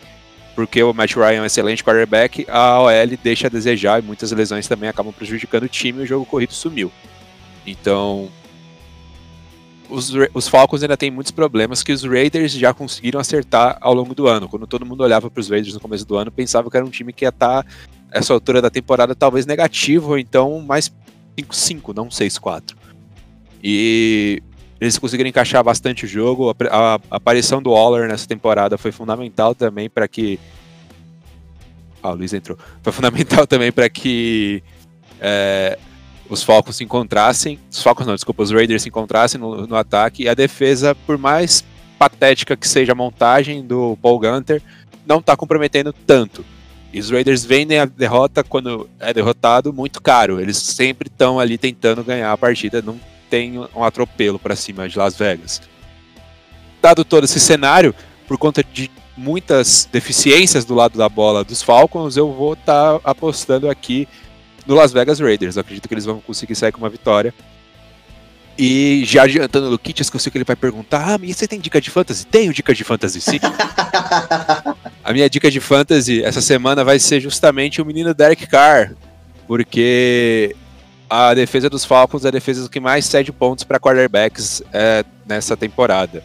[0.56, 4.32] porque o Matt Ryan é um excelente quarterback, a OL deixa a desejar e muitas
[4.32, 6.92] lesões também acabam prejudicando o time e o jogo corrido sumiu.
[7.66, 8.30] Então,
[9.92, 14.16] os, os Falcons ainda têm muitos problemas que os Raiders já conseguiram acertar ao longo
[14.16, 14.48] do ano.
[14.48, 16.90] Quando todo mundo olhava para os Raiders no começo do ano, pensava que era um
[16.90, 17.66] time que ia estar,
[18.10, 20.92] essa altura da temporada, talvez negativo, ou então mais
[21.38, 22.76] 5-5, não 6-4.
[23.64, 24.42] E
[24.82, 26.50] eles conseguiram encaixar bastante o jogo.
[26.50, 30.40] A, a aparição do Waller nessa temporada foi fundamental também para que.
[32.02, 32.58] Ah, o Luiz entrou.
[32.82, 34.64] Foi fundamental também para que
[35.20, 35.78] é,
[36.28, 37.60] os Falcons se encontrassem.
[37.70, 40.24] Os Falcons não, desculpa, os Raiders se encontrassem no, no ataque.
[40.24, 41.64] E a defesa, por mais
[42.00, 44.64] patética que seja a montagem do Paul Gunter,
[45.06, 46.44] não está comprometendo tanto.
[46.92, 50.42] E os Raiders vendem a derrota quando é derrotado muito caro.
[50.42, 53.00] Eles sempre estão ali tentando ganhar a partida, não
[53.32, 55.62] tem um atropelo para cima de Las Vegas.
[56.82, 57.96] Dado todo esse cenário,
[58.28, 63.70] por conta de muitas deficiências do lado da bola dos Falcons, eu vou estar apostando
[63.70, 64.06] aqui
[64.68, 65.56] no Las Vegas Raiders.
[65.56, 67.34] Eu acredito que eles vão conseguir sair com uma vitória.
[68.58, 71.48] E já adiantando o Luquitas, que eu sei que ele vai perguntar: Ah, mas você
[71.48, 72.28] tem dica de fantasy?
[72.28, 73.40] Tenho dica de fantasy, sim.
[75.04, 78.94] A minha dica de fantasy essa semana vai ser justamente o menino Derek Carr,
[79.48, 80.56] porque
[81.14, 85.58] a defesa dos Falcons é a defesa que mais cede pontos para quarterbacks é, nessa
[85.58, 86.24] temporada.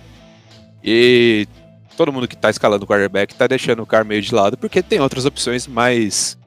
[0.84, 1.48] E
[1.96, 4.84] todo mundo que tá escalando o quarterback tá deixando o Carr meio de lado, porque
[4.84, 6.38] tem outras opções mais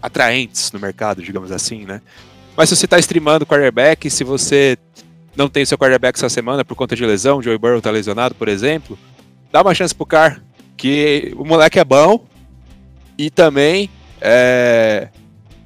[0.00, 2.00] atraentes no mercado, digamos assim, né?
[2.56, 4.78] Mas se você tá streamando quarterback, se você
[5.34, 8.46] não tem seu quarterback essa semana por conta de lesão, Joey Burrow tá lesionado, por
[8.46, 8.96] exemplo,
[9.50, 10.40] dá uma chance pro Carr,
[10.76, 12.24] que o moleque é bom
[13.18, 15.08] e também é,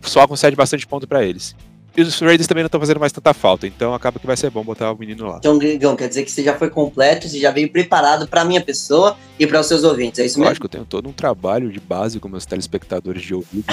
[0.05, 1.55] só concede bastante ponto pra eles.
[1.97, 4.51] E os Raiders também não estão fazendo mais tanta falta, então acaba que vai ser
[4.51, 5.37] bom botar o menino lá.
[5.39, 8.61] Então, Gregão, quer dizer que você já foi completo, você já veio preparado pra minha
[8.61, 10.49] pessoa e para os seus ouvintes, é isso mesmo?
[10.49, 13.67] Lógico, eu tenho todo um trabalho de base com meus telespectadores de ouvido.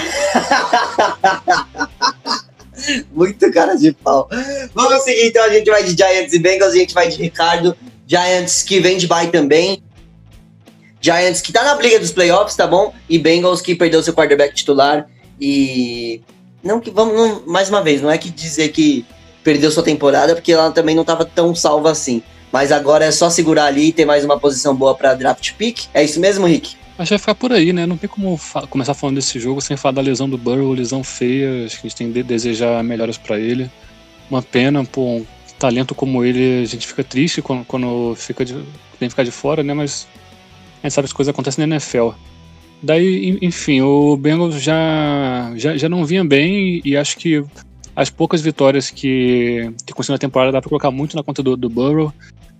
[3.12, 4.30] Muito cara de pau.
[4.74, 7.76] Vamos seguir então, a gente vai de Giants e Bengals, a gente vai de Ricardo.
[8.06, 9.82] Giants que vem de bye também.
[11.00, 12.94] Giants que tá na briga dos playoffs, tá bom?
[13.10, 15.08] E Bengals que perdeu seu quarterback titular.
[15.42, 16.22] E.
[16.64, 17.16] Não que vamos.
[17.16, 19.04] não- mais uma vez, não é que dizer que
[19.44, 22.22] perdeu sua temporada, porque ela também não tava tão salva assim.
[22.52, 25.86] Mas agora é só segurar ali e ter mais uma posição boa pra draft pick.
[25.94, 26.76] É isso mesmo, Rick?
[27.00, 27.86] Acho que vai ficar por aí, né?
[27.88, 31.66] Não tem como começar falando desse jogo sem falar da lesão do Burrow, lesão feia.
[31.66, 33.72] Acho que a gente tem que desejar melhoras pra ele.
[34.30, 35.26] Uma pena, pô, um
[35.58, 39.32] talento como ele, a gente fica triste quando, quando fica de, tem que ficar de
[39.32, 39.74] fora, né?
[39.74, 40.06] Mas
[40.84, 42.10] a gente sabe que as coisas acontecem na NFL.
[42.82, 47.44] Daí, en- enfim, o Bengals já, já, já não vinha bem e acho que
[47.96, 51.56] as poucas vitórias que, que conseguiu na temporada dá pra colocar muito na conta do,
[51.56, 52.12] do Burrow.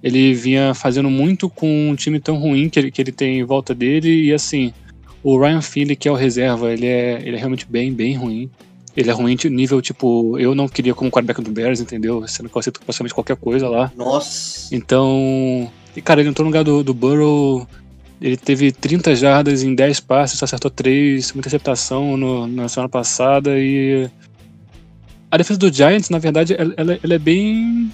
[0.04, 3.44] ele vinha fazendo muito com um time tão ruim que ele, que ele tem em
[3.44, 4.24] volta dele.
[4.26, 4.74] E assim,
[5.24, 8.50] o Ryan Finley, que é o reserva, ele é, ele é realmente bem, bem ruim.
[8.96, 12.28] Ele é ruim de nível, tipo, eu não queria como quarterback do Bears, entendeu?
[12.28, 13.90] Sendo que eu aceito praticamente qualquer coisa lá.
[13.96, 14.76] Nossa.
[14.76, 15.72] Então.
[15.96, 17.66] E, cara, ele entrou no lugar do, do Burrow.
[18.22, 22.88] Ele teve 30 jardas em 10 passes, só acertou 3, muita interceptação no, na semana
[22.88, 23.58] passada.
[23.58, 24.08] E.
[25.32, 27.92] A defesa do Giants, na verdade, ela, ela, é bem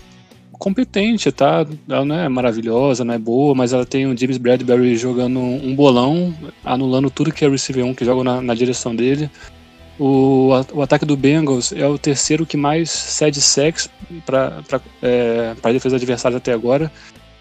[0.51, 1.65] competente, tá?
[1.87, 5.73] Ela não é maravilhosa, não é boa, mas ela tem o James Bradbury jogando um
[5.73, 6.33] bolão,
[6.65, 9.29] anulando tudo que é receiver 1 que joga na, na direção dele.
[9.99, 13.89] O, o ataque do Bengals é o terceiro que mais cede sacks
[14.25, 14.61] para
[15.01, 16.91] é, a defesa adversária até agora.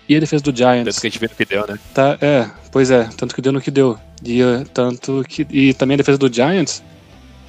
[0.09, 0.85] E a defesa do Giants.
[0.85, 1.79] Tanto que a gente vê no que deu, né?
[1.93, 3.99] Tá, é, pois é, tanto que deu no que deu.
[4.25, 6.83] E, uh, tanto que, e também a defesa do Giants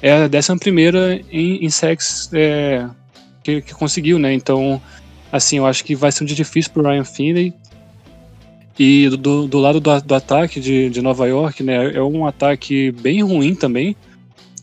[0.02, 2.86] é a décima primeira em, em sacks é,
[3.42, 4.32] que, que conseguiu, né?
[4.32, 4.80] Então,
[5.30, 7.54] assim, eu acho que vai ser um dia difícil pro Ryan Finley.
[8.78, 11.94] E do, do lado do, do ataque de, de Nova York, né?
[11.94, 13.96] É um ataque bem ruim também.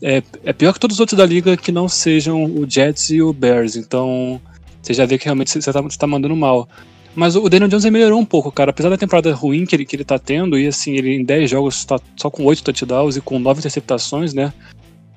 [0.00, 3.20] É, é pior que todos os outros da liga que não sejam o Jets e
[3.20, 3.76] o Bears.
[3.76, 4.40] Então,
[4.80, 6.68] você já vê que realmente você tá, você tá mandando mal.
[7.16, 8.70] Mas o Daniel Jones melhorou um pouco, cara.
[8.70, 11.50] Apesar da temporada ruim que ele, que ele tá tendo, e assim, ele em 10
[11.50, 14.52] jogos tá só com 8 touchdowns e com 9 interceptações, né?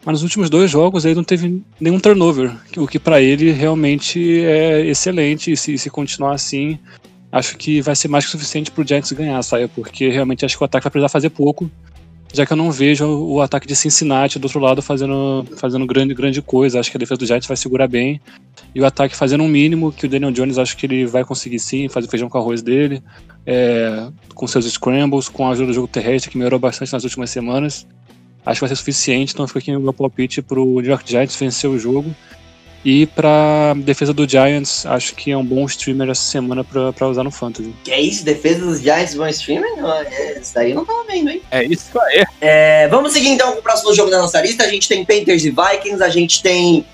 [0.05, 4.41] Mas nos últimos dois jogos ele não teve nenhum turnover, o que para ele realmente
[4.45, 5.51] é excelente.
[5.51, 6.79] E se, se continuar assim,
[7.29, 9.67] acho que vai ser mais que suficiente pro Giants ganhar, sabe?
[9.67, 11.69] Porque realmente acho que o ataque vai precisar fazer pouco
[12.31, 16.13] já que eu não vejo o ataque de Cincinnati do outro lado fazendo, fazendo grande,
[16.13, 16.79] grande coisa.
[16.79, 18.21] Acho que a defesa do Giants vai segurar bem.
[18.73, 21.59] E o ataque fazendo um mínimo, que o Daniel Jones acho que ele vai conseguir
[21.59, 23.01] sim, fazer feijão com arroz dele,
[23.45, 27.31] é, com seus scrambles, com a ajuda do jogo terrestre, que melhorou bastante nas últimas
[27.31, 27.87] semanas.
[28.45, 31.35] Acho que vai ser suficiente, então fica aqui o meu palpite pro New York Giants
[31.35, 32.13] vencer o jogo.
[32.83, 37.07] E pra defesa do Giants, acho que é um bom streamer essa semana pra, pra
[37.07, 37.73] usar no Fantasy.
[37.83, 38.23] Que é isso?
[38.23, 39.75] Defesa dos Giants bom streamer?
[39.75, 41.41] Não, é, isso daí eu não tava vendo, hein?
[41.51, 42.25] É isso aí.
[42.39, 44.63] É, vamos seguir então com o próximo jogo da nossa lista.
[44.63, 46.85] A gente tem Panthers e Vikings, a gente tem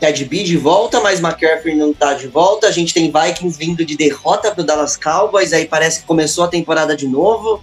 [0.00, 2.66] Ted B de volta, mas McCaffrey não tá de volta.
[2.66, 6.48] A gente tem Vikings vindo de derrota pro Dallas Cowboys, aí parece que começou a
[6.48, 7.62] temporada de novo.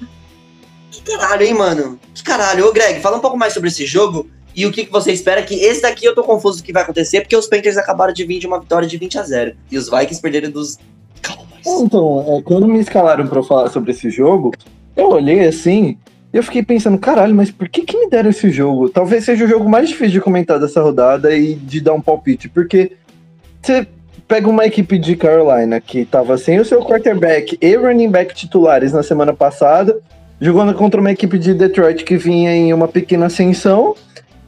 [0.91, 1.99] Que caralho, hein, mano?
[2.13, 2.67] Que caralho.
[2.67, 4.29] Ô, Greg, fala um pouco mais sobre esse jogo.
[4.55, 5.41] E o que, que você espera?
[5.41, 8.23] Que esse daqui eu tô confuso do que vai acontecer, porque os Panthers acabaram de
[8.23, 10.79] vir de uma vitória de 20 a 0 E os Vikings perderam dos
[11.21, 11.81] Cowboys.
[11.81, 14.53] Então, é, quando me escalaram pra eu falar sobre esse jogo,
[14.95, 15.97] eu olhei assim
[16.33, 18.89] e eu fiquei pensando, caralho, mas por que, que me deram esse jogo?
[18.89, 22.49] Talvez seja o jogo mais difícil de comentar dessa rodada e de dar um palpite,
[22.49, 22.93] porque
[23.61, 23.87] você
[24.27, 28.91] pega uma equipe de Carolina que tava sem o seu quarterback e running back titulares
[28.91, 29.97] na semana passada,
[30.39, 33.95] jogando contra uma equipe de Detroit que vinha em uma pequena ascensão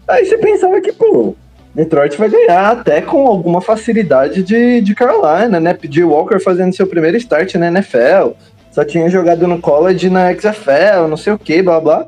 [0.07, 1.35] Aí você pensava que, pô,
[1.75, 5.73] Detroit vai ganhar até com alguma facilidade de, de Carolina, né?
[5.73, 8.31] PJ Walker fazendo seu primeiro start na NFL,
[8.71, 12.07] só tinha jogado no college na XFL, não sei o que, blá blá.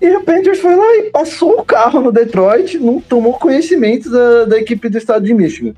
[0.00, 4.44] E o Panthers foi lá e passou o carro no Detroit, não tomou conhecimento da,
[4.46, 5.74] da equipe do estado de Michigan.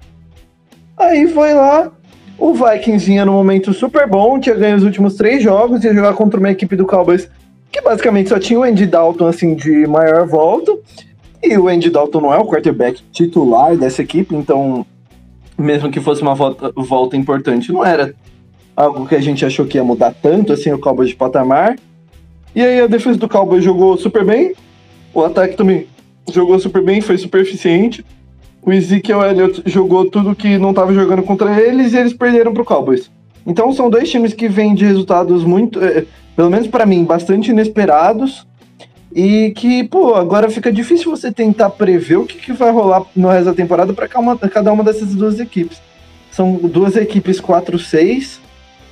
[0.96, 1.92] Aí foi lá,
[2.38, 6.14] o Vikings vinha no momento super bom, tinha ganho os últimos três jogos, ia jogar
[6.14, 7.29] contra uma equipe do Cowboys
[7.70, 10.72] que basicamente só tinha o Andy Dalton assim de maior volta.
[11.42, 14.85] E o Andy Dalton não é o quarterback titular dessa equipe, então,
[15.59, 18.14] mesmo que fosse uma volta, volta importante, não era
[18.77, 21.77] algo que a gente achou que ia mudar tanto assim o Cowboys de patamar.
[22.55, 24.55] E aí a defesa do Cowboys jogou super bem,
[25.14, 25.87] o ataque também
[26.33, 28.05] jogou super bem, foi super eficiente.
[28.62, 32.62] O Ezekiel Elliott jogou tudo que não estava jogando contra eles e eles perderam para
[32.62, 33.11] o Cowboys.
[33.46, 37.51] Então são dois times que vêm de resultados muito, é, pelo menos para mim, bastante
[37.51, 38.44] inesperados.
[39.16, 43.31] E que, pô, agora fica difícil você tentar prever o que, que vai rolar no
[43.31, 45.81] resto da temporada para cada uma dessas duas equipes.
[46.31, 48.40] São duas equipes 4-6,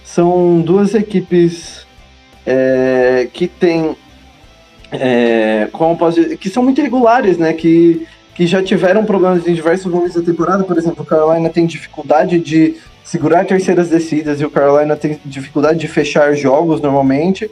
[0.03, 1.87] são duas equipes
[2.47, 3.95] é, que tem.
[4.91, 7.53] É, como posso dizer, que são muito irregulares, né?
[7.53, 10.65] Que, que já tiveram problemas em diversos momentos da temporada.
[10.65, 15.79] Por exemplo, o Carolina tem dificuldade de segurar terceiras descidas e o Carolina tem dificuldade
[15.79, 17.51] de fechar jogos normalmente.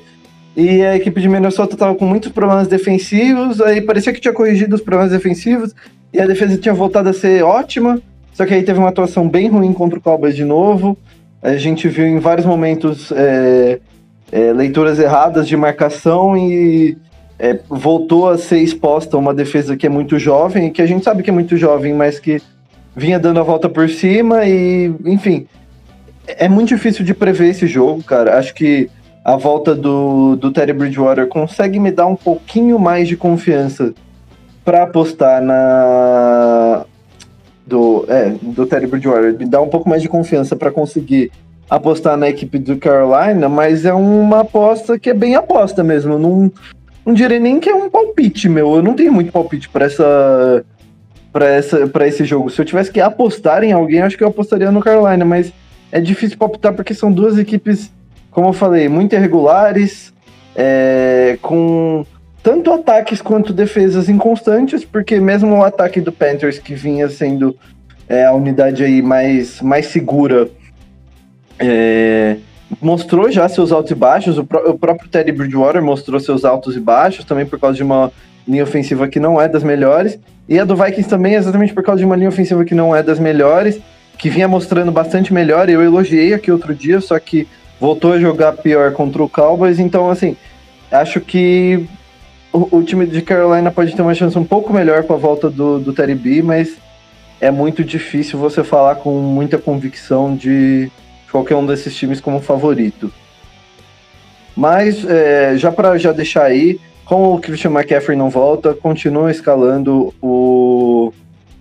[0.56, 4.76] E a equipe de Minnesota estava com muitos problemas defensivos, aí parecia que tinha corrigido
[4.76, 5.74] os problemas defensivos,
[6.12, 8.00] e a defesa tinha voltado a ser ótima,
[8.34, 10.96] só que aí teve uma atuação bem ruim contra o Cowboys de novo.
[11.42, 13.80] A gente viu em vários momentos é,
[14.30, 16.96] é, leituras erradas de marcação e
[17.38, 21.22] é, voltou a ser exposta uma defesa que é muito jovem, que a gente sabe
[21.22, 22.40] que é muito jovem, mas que
[22.94, 25.46] vinha dando a volta por cima e, enfim,
[26.26, 28.38] é muito difícil de prever esse jogo, cara.
[28.38, 28.88] Acho que
[29.24, 33.94] a volta do, do Terry Bridgewater consegue me dar um pouquinho mais de confiança
[34.64, 36.84] para apostar na
[37.66, 41.30] do é do Terry Bridgewater me dá um pouco mais de confiança para conseguir
[41.70, 46.12] apostar na equipe do Carolina, mas é uma aposta que é bem aposta mesmo.
[46.12, 46.52] Eu não,
[47.06, 48.76] não diria nem que é um palpite, meu.
[48.76, 50.64] Eu não tenho muito palpite para essa
[51.32, 52.50] para essa para esse jogo.
[52.50, 55.50] Se eu tivesse que apostar em alguém, acho que eu apostaria no Carolina, mas
[55.90, 57.90] é difícil palpitar porque são duas equipes,
[58.32, 60.12] como eu falei, muito irregulares,
[60.56, 62.04] é, com
[62.42, 67.56] tanto ataques quanto defesas inconstantes, porque mesmo o ataque do Panthers que vinha sendo
[68.08, 70.48] é, a unidade aí mais mais segura
[71.58, 72.36] é,
[72.80, 74.38] mostrou já seus altos e baixos.
[74.38, 77.82] O, pró- o próprio Teddy Bridgewater mostrou seus altos e baixos, também por causa de
[77.82, 78.10] uma
[78.48, 80.18] linha ofensiva que não é das melhores.
[80.48, 83.02] E a do Vikings também, exatamente por causa de uma linha ofensiva que não é
[83.02, 83.78] das melhores,
[84.18, 85.68] que vinha mostrando bastante melhor.
[85.68, 87.46] Eu elogiei aqui outro dia, só que
[87.82, 89.80] voltou a jogar pior contra o Cowboys.
[89.80, 90.36] Então, assim,
[90.88, 91.84] acho que
[92.52, 95.50] o, o time de Carolina pode ter uma chance um pouco melhor com a volta
[95.50, 96.76] do, do Teddy B, mas
[97.40, 100.92] é muito difícil você falar com muita convicção de
[101.28, 103.12] qualquer um desses times como favorito.
[104.54, 110.14] Mas é, já para já deixar aí, como o Christian McCaffrey não volta, continua escalando
[110.22, 111.12] o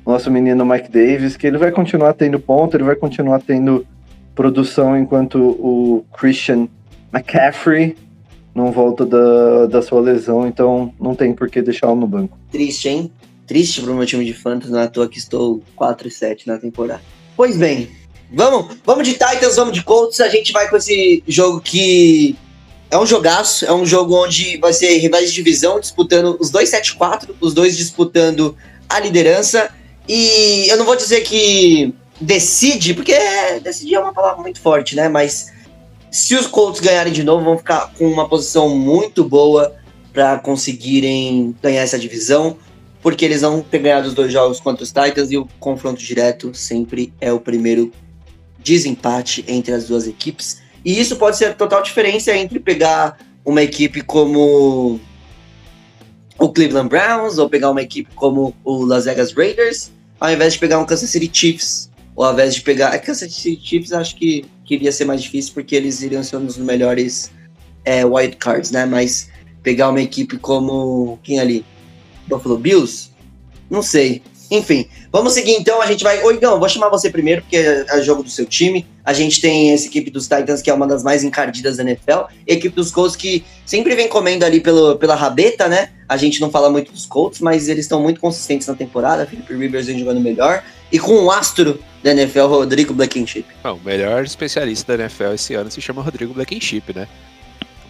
[0.05, 3.83] nosso menino Mike Davis, que ele vai continuar tendo ponto, ele vai continuar tendo
[4.35, 6.67] produção enquanto o Christian
[7.13, 7.95] McCaffrey
[8.53, 12.37] não volta da, da sua lesão, então não tem por que deixá-lo no banco.
[12.51, 13.11] Triste, hein?
[13.47, 16.57] Triste pro meu time de fantasy, não é toa que estou 4 e 7 na
[16.57, 17.01] temporada.
[17.35, 17.89] Pois bem,
[18.31, 22.35] vamos, vamos de Titans, vamos de Colts, a gente vai com esse jogo que
[22.89, 26.69] é um jogaço, é um jogo onde vai ser rivais de divisão disputando os dois
[26.69, 28.55] 7-4, os dois disputando
[28.89, 29.69] a liderança.
[30.07, 33.13] E eu não vou dizer que decide, porque
[33.63, 35.09] decidir é uma palavra muito forte, né?
[35.09, 35.51] Mas
[36.11, 39.75] se os Colts ganharem de novo, vão ficar com uma posição muito boa
[40.13, 42.57] para conseguirem ganhar essa divisão,
[43.01, 46.53] porque eles vão ter ganhado os dois jogos contra os Titans e o confronto direto
[46.53, 47.91] sempre é o primeiro
[48.59, 50.61] desempate entre as duas equipes.
[50.83, 54.99] E isso pode ser a total diferença entre pegar uma equipe como
[56.37, 60.59] o Cleveland Browns ou pegar uma equipe como o Las Vegas Raiders, ao invés de
[60.59, 62.89] pegar um Kansas City Chiefs, ou ao invés de pegar.
[62.89, 66.45] A Kansas City Chiefs acho que queria ser mais difícil porque eles iriam ser um
[66.45, 67.31] dos melhores
[67.83, 68.03] é,
[68.37, 68.85] cards, né?
[68.85, 69.29] Mas
[69.63, 71.19] pegar uma equipe como.
[71.23, 71.65] Quem ali?
[72.27, 73.09] Buffalo Bills?
[73.69, 74.21] Não sei.
[74.49, 75.81] Enfim, vamos seguir então.
[75.81, 76.21] A gente vai.
[76.23, 78.85] Ô, Igão, vou chamar você primeiro, porque é jogo do seu time.
[79.03, 82.25] A gente tem essa equipe dos Titans, que é uma das mais encardidas da NFL.
[82.45, 85.89] E a equipe dos Colts, que sempre vem comendo ali pelo, pela rabeta, né?
[86.07, 89.25] A gente não fala muito dos Colts, mas eles estão muito consistentes na temporada.
[89.25, 90.61] Felipe Rivers vem jogando melhor.
[90.91, 93.45] E com o astro da NFL, Rodrigo Blankenship.
[93.63, 97.07] Não, o melhor especialista da NFL esse ano se chama Rodrigo Blankenship, né?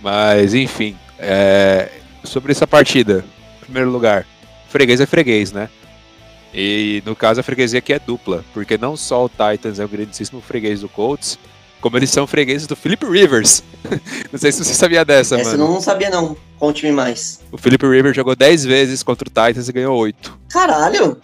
[0.02, 1.90] Mas, enfim, é,
[2.24, 3.24] sobre essa partida,
[3.62, 4.26] em primeiro lugar,
[4.70, 5.70] freguês é freguês, né?
[6.54, 9.88] E no caso a freguesia aqui é dupla, porque não só o Titans é o
[9.88, 11.40] grandíssimo freguês do Colts,
[11.80, 13.64] como eles são fregueses do Philip Rivers.
[14.32, 15.74] não sei se você sabia dessa, Essa eu mano.
[15.74, 16.36] não sabia, não.
[16.60, 17.40] Conte-me mais.
[17.52, 20.40] O Philip Rivers jogou 10 vezes contra o Titans e ganhou 8.
[20.50, 21.18] Caralho!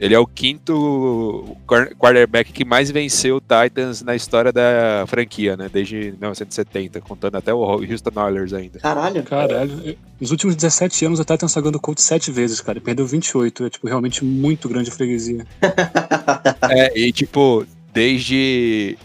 [0.00, 5.58] Ele é o quinto quar- quarterback que mais venceu o Titans na história da franquia,
[5.58, 5.68] né?
[5.70, 8.78] Desde 1970, contando até o Houston Oilers ainda.
[8.78, 9.22] Caralho.
[9.22, 12.78] Caralho, nos últimos 17 anos o Titans tá ganhando o Colts 7 vezes, cara.
[12.78, 13.66] E perdeu 28.
[13.66, 15.46] É, tipo, realmente muito grande a freguesia.
[16.70, 18.96] É, e tipo, desde.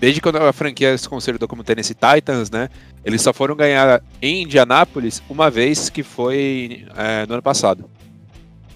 [0.00, 2.68] Desde quando a franquia se consolidou como Tennessee Titans, né?
[3.04, 7.88] Eles só foram ganhar em Indianápolis uma vez, que foi é, no ano passado.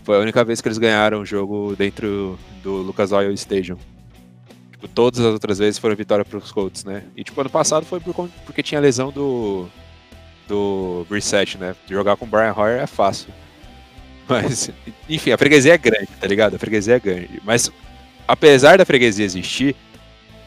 [0.07, 3.77] Foi a única vez que eles ganharam o jogo dentro do Lucas Oil Stadium.
[4.71, 7.03] Tipo, todas as outras vezes foram vitória os Colts, né?
[7.17, 8.15] E tipo, ano passado foi por
[8.45, 9.67] porque tinha lesão do.
[10.47, 11.75] do Brissett, né?
[11.91, 13.31] Jogar com o Brian Hoyer é fácil.
[14.29, 14.71] Mas,
[15.09, 16.55] enfim, a freguesia é grande, tá ligado?
[16.55, 17.43] A freguesia é grande.
[17.45, 17.69] Mas
[18.29, 19.75] apesar da freguesia existir,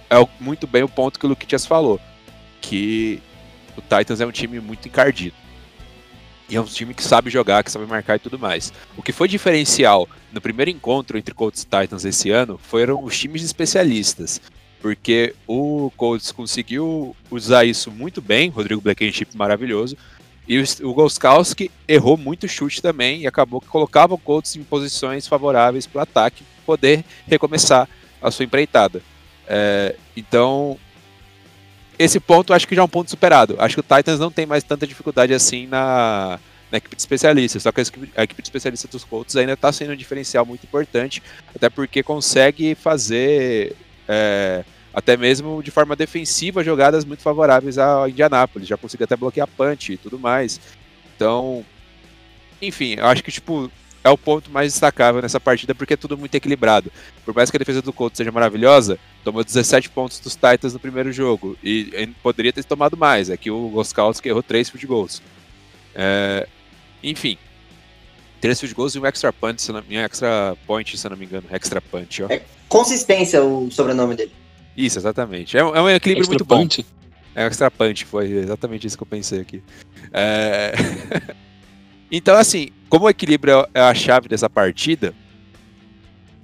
[0.09, 1.99] é muito bem o ponto que o Luquitas falou.
[2.61, 3.21] Que
[3.75, 5.35] o Titans é um time muito encardido.
[6.49, 8.73] E é um time que sabe jogar, que sabe marcar e tudo mais.
[8.97, 13.17] O que foi diferencial no primeiro encontro entre Colts e Titans esse ano foram os
[13.17, 14.41] times especialistas.
[14.81, 19.95] Porque o Colts conseguiu usar isso muito bem, Rodrigo Blankenship maravilhoso.
[20.47, 24.63] E o, o Goskowski errou muito chute também e acabou que colocava o Colts em
[24.63, 27.87] posições favoráveis para o ataque poder recomeçar
[28.19, 29.03] a sua empreitada.
[29.47, 30.79] É, então,
[31.99, 33.57] esse ponto acho que já é um ponto superado.
[33.59, 36.39] Acho que o Titans não tem mais tanta dificuldade assim na,
[36.71, 37.61] na equipe de especialistas.
[37.61, 41.21] Só que a equipe, de especialistas dos Colts ainda está sendo um diferencial muito importante,
[41.53, 43.75] até porque consegue fazer
[44.07, 48.69] é, até mesmo de forma defensiva jogadas muito favoráveis a Indianápolis.
[48.69, 50.57] Já conseguiu até bloquear punch e tudo mais.
[51.17, 51.65] Então,
[52.61, 53.69] enfim, eu acho que tipo
[54.03, 56.91] é o ponto mais destacável nessa partida, porque é tudo muito equilibrado.
[57.25, 60.79] Por mais que a defesa do Colts seja maravilhosa, tomou 17 pontos dos Titans no
[60.79, 61.57] primeiro jogo.
[61.63, 63.29] E, e poderia ter tomado mais.
[63.29, 65.21] É que o Goskowski errou 3 field goals.
[65.93, 66.47] É,
[67.03, 67.37] enfim.
[68.41, 71.17] 3 field goals e um extra punch, se não, um extra point, se eu não
[71.17, 71.43] me engano.
[71.51, 72.27] Extra punch, ó.
[72.29, 74.31] É consistência o sobrenome dele.
[74.77, 75.57] Isso, exatamente.
[75.57, 76.61] É, um- é um equilíbrio Extra muito bom.
[76.61, 76.85] punch.
[77.35, 79.61] É extra punch, foi exatamente isso que eu pensei aqui.
[80.13, 80.71] É,
[82.11, 85.13] então, assim, como o equilíbrio é a chave dessa partida,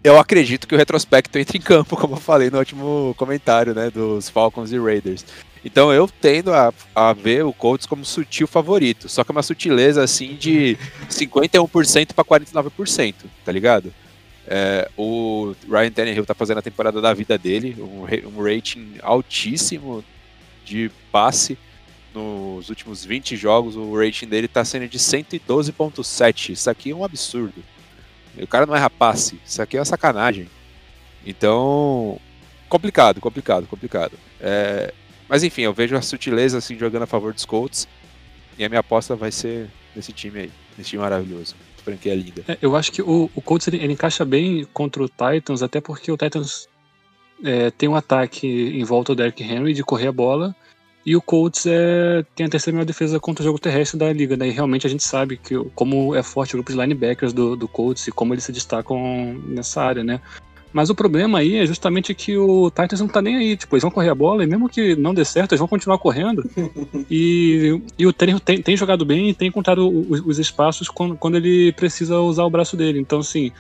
[0.04, 3.90] eu acredito que o retrospecto entra em campo, como eu falei no último comentário, né,
[3.90, 5.26] dos Falcons e Raiders.
[5.66, 9.42] Então eu tendo a, a ver o Colts como sutil favorito, só que é uma
[9.42, 10.78] sutileza assim de
[11.10, 13.92] 51% para 49%, tá ligado?
[14.48, 20.06] É, o Ryan Tannehill tá fazendo a temporada da vida dele, um, um rating altíssimo
[20.64, 21.58] de passe
[22.16, 26.52] nos últimos 20 jogos, o rating dele tá sendo de 112.7.
[26.52, 27.62] Isso aqui é um absurdo.
[28.38, 30.50] O cara não erra passe, isso aqui é uma sacanagem.
[31.26, 32.20] Então,
[32.70, 34.14] complicado, complicado, complicado.
[34.40, 34.94] É,
[35.28, 37.88] mas enfim, eu vejo a sutileza assim jogando a favor dos Colts
[38.58, 41.56] e a minha aposta vai ser nesse time aí, nesse time maravilhoso.
[41.84, 42.44] Franquia linda.
[42.48, 45.80] É, eu acho que o, o Colts ele, ele encaixa bem contra o Titans, até
[45.80, 46.68] porque o Titans
[47.44, 50.56] é, tem um ataque em volta do Derrick Henry de correr a bola.
[51.06, 54.36] E o Colts é, tem a terceira melhor defesa contra o jogo terrestre da liga,
[54.36, 54.48] né?
[54.48, 57.68] E realmente a gente sabe que, como é forte o grupo de linebackers do, do
[57.68, 60.20] Colts e como eles se destacam nessa área, né?
[60.74, 63.56] Mas o problema aí é justamente que o Titans não tá nem aí.
[63.56, 66.00] Tipo, eles vão correr a bola e mesmo que não dê certo, eles vão continuar
[66.00, 66.44] correndo.
[67.10, 71.16] e, e o Tannehill tem, tem jogado bem e tem encontrado os, os espaços quando,
[71.16, 73.00] quando ele precisa usar o braço dele.
[73.00, 73.54] Então, assim,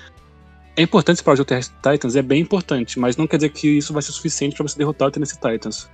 [0.75, 3.49] é importante para o jogo terrestre do Titans, é bem importante, mas não quer dizer
[3.49, 5.87] que isso vai ser suficiente para você derrotar o Tennessee Titans.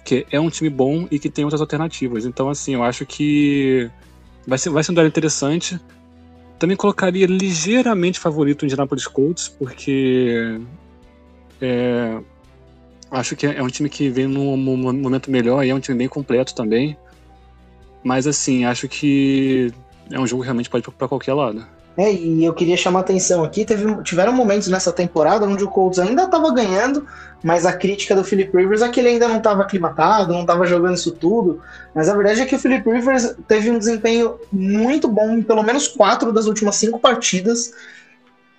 [0.00, 2.24] Porque é um time bom e que tem outras alternativas.
[2.24, 3.88] Então, assim, eu acho que
[4.46, 5.78] vai ser, vai ser um duelo interessante.
[6.58, 10.60] Também colocaria ligeiramente favorito o Indianapolis Colts, porque
[11.60, 12.18] é,
[13.10, 15.80] acho que é um time que vem num mo- mo- momento melhor e é um
[15.80, 16.96] time bem completo também.
[18.02, 19.72] Mas assim, acho que
[20.10, 21.64] é um jogo que realmente pode ir pra qualquer lado.
[21.96, 25.98] É, e eu queria chamar atenção aqui, teve, tiveram momentos nessa temporada onde o Colts
[25.98, 27.04] ainda estava ganhando,
[27.42, 30.64] mas a crítica do Philip Rivers é que ele ainda não estava aclimatado, não estava
[30.66, 31.60] jogando isso tudo.
[31.94, 35.62] Mas a verdade é que o Philip Rivers teve um desempenho muito bom em pelo
[35.62, 37.72] menos quatro das últimas cinco partidas.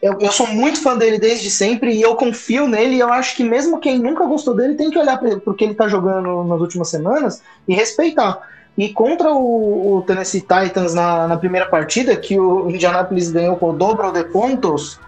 [0.01, 2.95] Eu, eu sou muito fã dele desde sempre e eu confio nele.
[2.95, 5.63] E eu acho que mesmo quem nunca gostou dele tem que olhar para o que
[5.63, 8.41] ele está jogando nas últimas semanas e respeitar.
[8.77, 13.73] E contra o, o Tennessee Titans na, na primeira partida, que o Indianapolis ganhou por
[13.73, 14.99] dobro de pontos,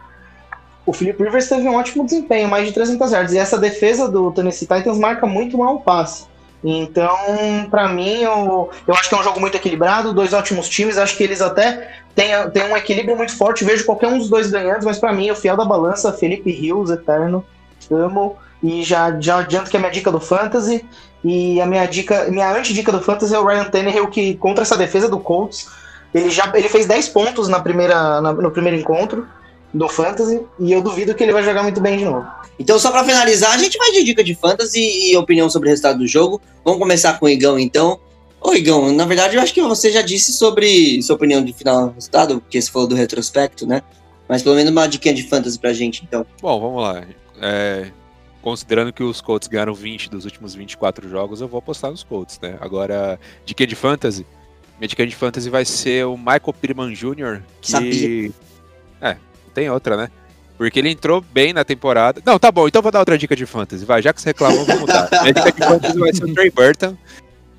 [0.85, 3.33] o Philip Rivers teve um ótimo desempenho, mais de 300 yards.
[3.33, 6.25] E essa defesa do Tennessee Titans marca muito mal o passe.
[6.63, 10.97] Então, pra mim, eu, eu acho que é um jogo muito equilibrado, dois ótimos times.
[10.97, 13.65] Acho que eles até têm, têm um equilíbrio muito forte.
[13.65, 16.89] Vejo qualquer um dos dois ganhando, mas pra mim, o fiel da balança, Felipe Rios,
[16.89, 17.45] eterno.
[17.91, 18.37] Amo.
[18.63, 20.85] E já, já adianto que é a minha dica do Fantasy.
[21.23, 24.75] E a minha dica, minha antidica do Fantasy é o Ryan Tannehill, que contra essa
[24.77, 25.67] defesa do Colts,
[26.13, 29.27] ele já ele fez 10 pontos na primeira, na- no primeiro encontro
[29.73, 32.25] do Fantasy, e eu duvido que ele vai jogar muito bem de novo.
[32.59, 34.79] Então, só pra finalizar, a gente vai de dica de fantasy
[35.11, 36.39] e opinião sobre o resultado do jogo.
[36.63, 37.99] Vamos começar com o Igão, então.
[38.39, 41.87] Ô, Igão, na verdade, eu acho que você já disse sobre sua opinião de final
[41.87, 43.81] do resultado, porque você falou do retrospecto, né?
[44.29, 46.25] Mas pelo menos uma dica de fantasy pra gente, então.
[46.41, 47.01] Bom, vamos lá.
[47.41, 47.87] É,
[48.43, 52.37] considerando que os Colts ganharam 20 dos últimos 24 jogos, eu vou apostar nos Colts,
[52.41, 52.57] né?
[52.59, 54.25] Agora, dica de fantasy.
[54.77, 57.71] Minha dica de fantasy vai ser o Michael Pittman Jr., que.
[57.71, 58.31] Sabia.
[59.01, 59.17] É,
[59.53, 60.11] tem outra, né?
[60.57, 62.21] Porque ele entrou bem na temporada.
[62.25, 63.85] Não, tá bom, então vou dar outra dica de fantasy.
[63.85, 65.09] Vai, já que você reclamou, vou mudar.
[65.21, 66.97] Minha dica de fantasy vai ser o Trey Burton,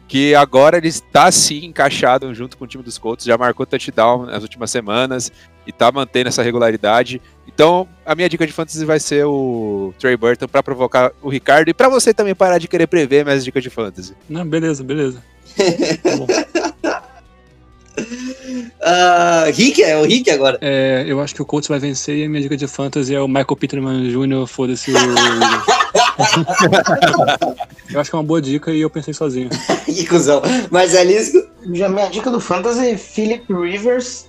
[0.07, 4.27] que agora ele está sim encaixado junto com o time dos Colts, já marcou touchdown
[4.27, 5.33] nas últimas semanas
[5.67, 7.21] e tá mantendo essa regularidade.
[7.47, 11.69] Então, a minha dica de fantasy vai ser o Trey Burton para provocar o Ricardo
[11.69, 14.15] e para você também parar de querer prever minhas dicas de fantasy.
[14.29, 15.23] Não, beleza, beleza.
[16.03, 16.27] Tá bom.
[18.83, 20.59] Ah, Rick, é o Rick agora.
[20.61, 23.21] É, eu acho que o Colts vai vencer e a minha dica de fantasy é
[23.21, 24.47] o Michael Peterman Jr.
[24.47, 24.95] Foda-se o.
[27.93, 29.51] eu acho que é uma boa dica e eu pensei sozinho.
[29.85, 30.43] que cuzão.
[30.71, 31.39] Mas é Lisco.
[31.73, 34.29] Já minha dica do Fantasy é Philip Rivers.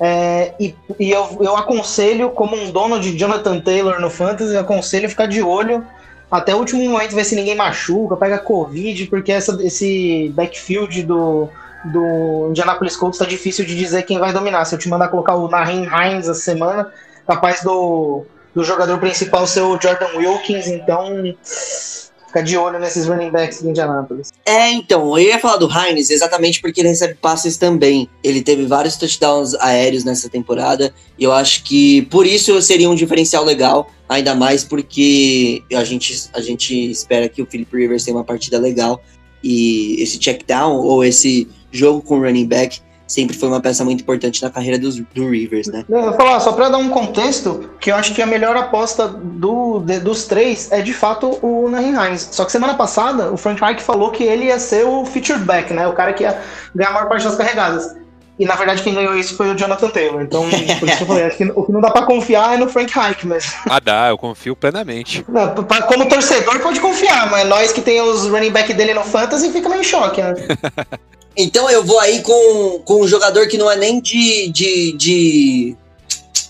[0.00, 4.60] é, e e eu, eu aconselho, como um dono de Jonathan Taylor no Fantasy, eu
[4.60, 5.84] aconselho ficar de olho
[6.30, 11.48] até o último momento, ver se ninguém machuca, pega Covid, porque essa, esse backfield do,
[11.86, 14.64] do Indianapolis Colts tá difícil de dizer quem vai dominar.
[14.64, 16.92] Se eu te mandar colocar o Naheem Hines essa semana,
[17.26, 18.24] capaz do,
[18.54, 21.34] do jogador principal ser o Jordan Wilkins, então
[22.30, 24.30] Fica de olho nesses running backs de Indianapolis.
[24.46, 28.08] É, então, eu ia falar do Hines exatamente porque ele recebe passes também.
[28.22, 32.94] Ele teve vários touchdowns aéreos nessa temporada e eu acho que por isso seria um
[32.94, 38.16] diferencial legal, ainda mais porque a gente, a gente espera que o Philip Rivers tenha
[38.16, 39.02] uma partida legal
[39.42, 42.80] e esse check down ou esse jogo com running back
[43.10, 45.84] sempre foi uma peça muito importante na carreira dos, do Rivers, né?
[45.88, 49.08] Eu vou falar, só para dar um contexto, que eu acho que a melhor aposta
[49.08, 52.28] do, de, dos três é de fato o Nahin Hines.
[52.30, 55.72] Só que semana passada o Frank Reich falou que ele ia ser o featured back,
[55.72, 55.88] né?
[55.88, 56.40] O cara que ia
[56.72, 57.96] ganhar a maior parte das carregadas.
[58.38, 60.22] E na verdade quem ganhou isso foi o Jonathan Taylor.
[60.22, 60.48] Então,
[60.78, 62.68] por isso que eu falei, acho que o que não dá pra confiar é no
[62.68, 63.50] Frank Reich mesmo.
[63.68, 65.24] Ah, dá, eu confio plenamente.
[65.28, 69.02] Não, pra- como torcedor pode confiar, mas nós que tem os running back dele no
[69.02, 70.34] Fantasy fica meio em choque, né?
[71.36, 75.76] Então eu vou aí com, com um jogador que não é nem de, de, de,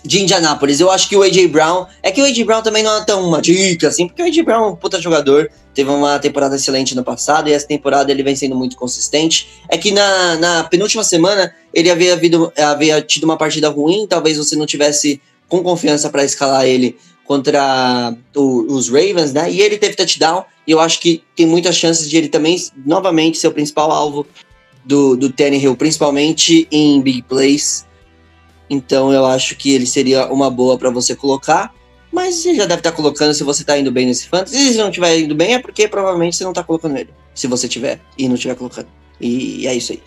[0.05, 0.81] de Indianápolis.
[0.81, 1.47] Eu acho que o A.J.
[1.49, 1.87] Brown.
[2.03, 2.45] É que o A.J.
[2.45, 4.43] Brown também não é tão uma dica assim, porque o A.J.
[4.43, 5.51] Brown é um puta jogador.
[5.75, 9.49] Teve uma temporada excelente no passado e essa temporada ele vem sendo muito consistente.
[9.69, 14.37] É que na, na penúltima semana ele havia, havido, havia tido uma partida ruim, talvez
[14.37, 19.51] você não tivesse com confiança para escalar ele contra o- os Ravens, né?
[19.51, 23.39] E ele teve touchdown e eu acho que tem muitas chances de ele também novamente
[23.39, 24.27] ser o principal alvo
[24.85, 27.87] do, do Tannehill, principalmente em big plays.
[28.69, 31.73] Então eu acho que ele seria uma boa para você colocar.
[32.13, 34.57] Mas você já deve estar colocando se você tá indo bem nesse fantasy.
[34.57, 37.11] E se não estiver indo bem, é porque provavelmente você não tá colocando ele.
[37.35, 38.89] Se você tiver e não estiver colocando.
[39.21, 40.03] E é isso aí.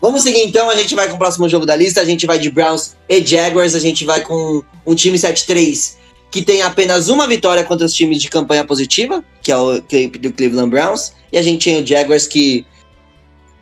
[0.00, 2.00] Vamos seguir então, a gente vai com o próximo jogo da lista.
[2.00, 3.74] A gente vai de Browns e Jaguars.
[3.74, 5.98] A gente vai com um time 7-3
[6.30, 10.32] que tem apenas uma vitória contra os times de campanha positiva, que é o do
[10.32, 11.12] Cleveland Browns.
[11.32, 12.64] E a gente tem o Jaguars que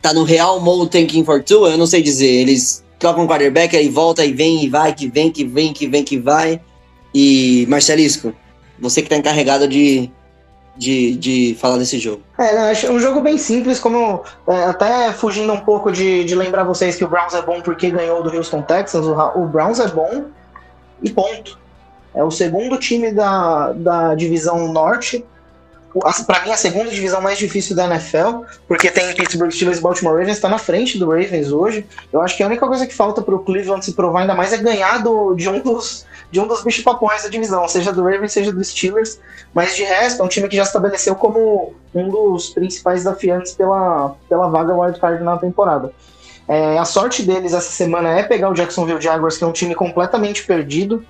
[0.01, 2.27] tá no real mode tanking for two, eu não sei dizer.
[2.27, 5.87] Eles trocam o quarterback, aí volta e vem e vai, que vem, que vem, que
[5.87, 6.61] vem, que vai.
[7.15, 8.33] E Marcelisco,
[8.79, 10.11] você que tá encarregado de,
[10.77, 12.23] de, de falar desse jogo.
[12.39, 16.65] É, acho um jogo bem simples, como é, até fugindo um pouco de, de lembrar
[16.65, 19.89] vocês que o Browns é bom porque ganhou do Houston Texans, o, o Browns é
[19.89, 20.25] bom
[21.03, 21.59] e ponto.
[22.15, 25.25] É o segundo time da, da divisão norte.
[25.99, 29.79] O- a- Pra mim, a segunda divisão mais difícil da NFL, porque tem Pittsburgh Steelers
[29.79, 31.87] e Baltimore Ravens, está na frente do Ravens hoje.
[32.13, 34.59] Eu acho que a única coisa que falta pro Cleveland se provar ainda mais é
[34.59, 38.33] ganhar do, de um dos de um dos bichos papões da divisão, seja do Ravens,
[38.33, 39.19] seja do Steelers.
[39.55, 44.15] Mas de resto, é um time que já estabeleceu como um dos principais desafiantes pela,
[44.29, 45.91] pela vaga wildcard na temporada.
[46.47, 49.75] É, a sorte deles essa semana é pegar o Jacksonville Jaguars, que é um time
[49.75, 51.03] completamente perdido.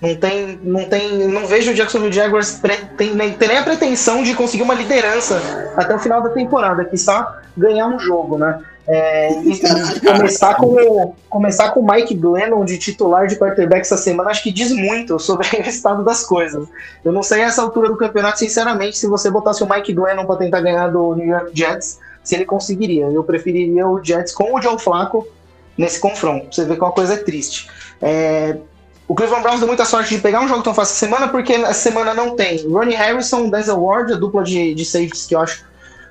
[0.00, 3.62] Não tem, não tem, não vejo o Jacksonville Jaguars pre- tem, nem, tem nem a
[3.62, 5.40] pretensão de conseguir uma liderança
[5.74, 8.60] até o final da temporada, que está ganhar um jogo, né?
[8.88, 13.96] É, e, e começar com o- começar com Mike Glennon de titular de quarterback essa
[13.96, 16.68] semana, acho que diz muito sobre o estado das coisas.
[17.02, 20.26] Eu não sei a essa altura do campeonato, sinceramente, se você botasse o Mike Glennon
[20.26, 23.06] para tentar ganhar do New York Jets, se ele conseguiria.
[23.06, 25.26] Eu preferiria o Jets com o Joe Flacco
[25.76, 26.54] nesse confronto.
[26.54, 27.68] Você vê que uma coisa é triste.
[28.02, 28.56] É,
[29.08, 31.52] o Cleveland Browns deu muita sorte de pegar um jogo tão fácil essa semana, porque
[31.52, 35.40] essa semana não tem Ronnie Harrison, Denzel Ward, a dupla de, de safeties que eu
[35.40, 35.64] acho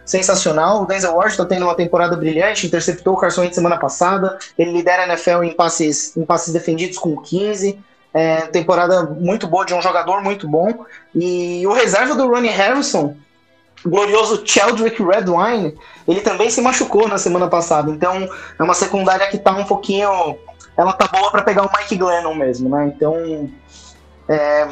[0.05, 0.83] sensacional.
[0.83, 4.37] O Denzel Ward está tendo uma temporada brilhante, interceptou o Carson Wentz semana passada.
[4.57, 7.77] Ele lidera a NFL em passes, em passes defendidos com 15.
[8.13, 10.85] É, temporada muito boa de um jogador muito bom.
[11.13, 13.15] E o reserva do Ronnie Harrison,
[13.85, 15.75] glorioso Cheldrick Redwine,
[16.07, 17.91] ele também se machucou na semana passada.
[17.91, 20.37] Então é uma secundária que tá um pouquinho.
[20.77, 22.91] Ela tá boa para pegar o Mike Glennon mesmo, né?
[22.95, 23.49] Então.
[24.27, 24.67] É,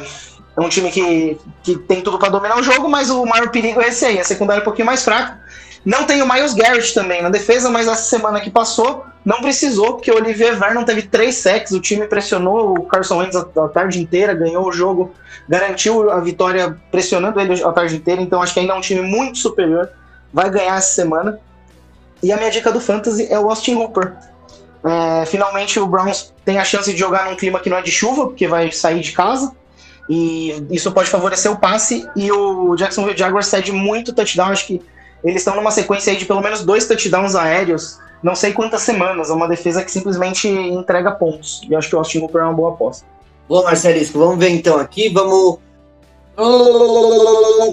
[0.56, 3.80] é um time que, que tem tudo para dominar o jogo, mas o maior perigo
[3.80, 4.20] é esse aí.
[4.20, 5.40] A secundária é um pouquinho mais fraca.
[5.84, 9.94] Não tem o Miles Garrett também na defesa, mas essa semana que passou não precisou,
[9.94, 13.68] porque o Olivier Vernon teve três sacks, o time pressionou o Carson Wentz a, a
[13.68, 15.14] tarde inteira, ganhou o jogo,
[15.48, 19.02] garantiu a vitória pressionando ele a tarde inteira, então acho que ainda é um time
[19.02, 19.90] muito superior,
[20.32, 21.38] vai ganhar essa semana.
[22.22, 24.14] E a minha dica do Fantasy é o Austin Hooper.
[24.84, 27.90] É, finalmente o Browns tem a chance de jogar num clima que não é de
[27.90, 29.52] chuva, porque vai sair de casa.
[30.08, 32.06] E isso pode favorecer o passe.
[32.14, 34.50] E o Jacksonville Jaguars cede muito touchdown.
[34.50, 34.82] Acho que
[35.24, 37.98] eles estão numa sequência de pelo menos dois touchdowns aéreos.
[38.22, 39.30] Não sei quantas semanas.
[39.30, 41.62] É uma defesa que simplesmente entrega pontos.
[41.68, 43.06] E acho que o Austin Hooper é uma boa aposta.
[43.48, 45.08] Bom, Marcelisco, vamos ver então aqui.
[45.08, 45.58] Vamos.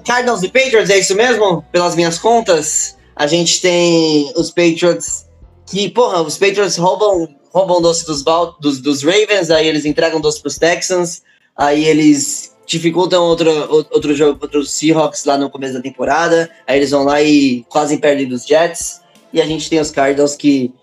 [0.05, 1.65] Cardinals e Patriots, é isso mesmo?
[1.71, 5.25] Pelas minhas contas, a gente tem os Patriots
[5.71, 8.21] que, porra, os Patriots roubam, roubam doce dos,
[8.59, 11.21] dos, dos Ravens, aí eles entregam doce pros Texans,
[11.55, 13.49] aí eles dificultam outro,
[13.89, 17.65] outro jogo contra os Seahawks lá no começo da temporada, aí eles vão lá e
[17.69, 18.99] quase perdem dos Jets,
[19.31, 20.73] e a gente tem os Cardinals que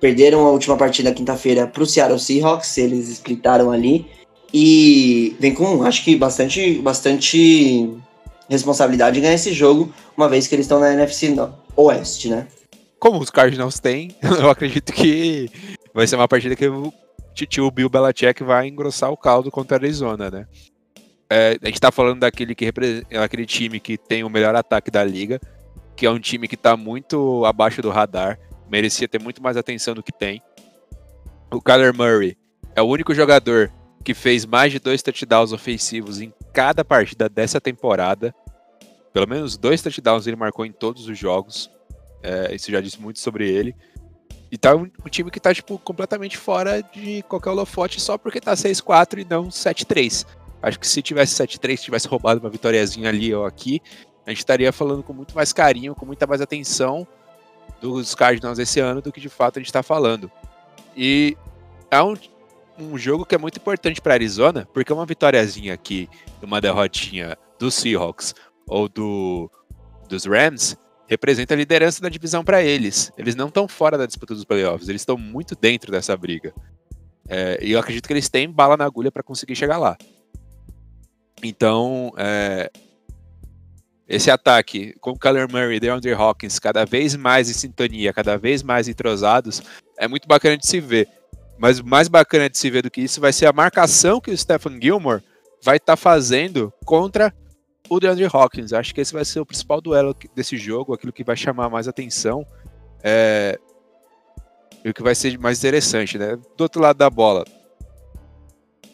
[0.00, 4.04] perderam a última partida quinta-feira pro Seattle Seahawks, eles splitaram ali,
[4.52, 7.88] e vem com, acho que bastante, bastante
[8.48, 11.36] responsabilidade de ganhar esse jogo, uma vez que eles estão na NFC
[11.76, 12.48] Oeste, né?
[12.98, 15.50] Como os Cardinals têm, eu acredito que
[15.94, 16.92] vai ser uma partida que o
[17.34, 20.46] tio Bill Belichick vai engrossar o caldo contra a Arizona, né?
[21.30, 24.90] É, a gente tá falando daquele, que repre- aquele time que tem o melhor ataque
[24.90, 25.38] da liga,
[25.94, 28.38] que é um time que tá muito abaixo do radar,
[28.68, 30.42] merecia ter muito mais atenção do que tem.
[31.52, 32.36] O Kyler Murray
[32.74, 33.70] é o único jogador
[34.04, 38.34] que fez mais de dois touchdowns ofensivos em cada partida dessa temporada.
[39.12, 41.70] Pelo menos dois touchdowns ele marcou em todos os jogos.
[42.22, 43.74] É, isso já disse muito sobre ele.
[44.50, 48.40] E tá um, um time que tá, tipo, completamente fora de qualquer holofote só porque
[48.40, 50.26] tá 6-4 e não 7-3.
[50.62, 53.80] Acho que se tivesse 7-3, tivesse roubado uma vitóriazinha ali ou aqui,
[54.26, 57.06] a gente estaria falando com muito mais carinho, com muita mais atenção
[57.80, 60.30] dos Cardinals esse ano do que de fato a gente tá falando.
[60.96, 61.36] E
[61.90, 62.14] é um,
[62.78, 66.08] um jogo que é muito importante para Arizona, porque uma vitóriazinha aqui,
[66.42, 68.34] uma derrotinha do Seahawks
[68.66, 69.50] ou do,
[70.08, 70.76] dos Rams,
[71.08, 73.10] representa a liderança da divisão para eles.
[73.16, 76.52] Eles não estão fora da disputa dos playoffs, eles estão muito dentro dessa briga.
[77.26, 79.96] É, e eu acredito que eles têm bala na agulha para conseguir chegar lá.
[81.42, 82.70] Então, é,
[84.06, 88.36] esse ataque com o Kyler Murray e DeAndre Hawkins cada vez mais em sintonia, cada
[88.36, 89.62] vez mais entrosados,
[89.98, 91.08] é muito bacana de se ver.
[91.58, 94.36] Mas mais bacana de se ver do que isso vai ser a marcação que o
[94.36, 95.22] Stephen Gilmore
[95.62, 97.34] vai estar fazendo contra
[97.88, 98.72] o DeAndre Hawkins.
[98.72, 101.88] Acho que esse vai ser o principal duelo desse jogo, aquilo que vai chamar mais
[101.88, 102.46] atenção.
[103.02, 103.58] É...
[104.84, 106.36] E o que vai ser mais interessante, né?
[106.56, 107.44] Do outro lado da bola,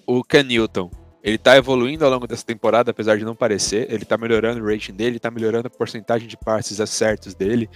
[0.06, 0.90] o Ken Newton.
[1.22, 3.90] Ele tá evoluindo ao longo dessa temporada, apesar de não parecer.
[3.90, 7.68] Ele tá melhorando o rating dele, tá melhorando a porcentagem de passes acertos dele.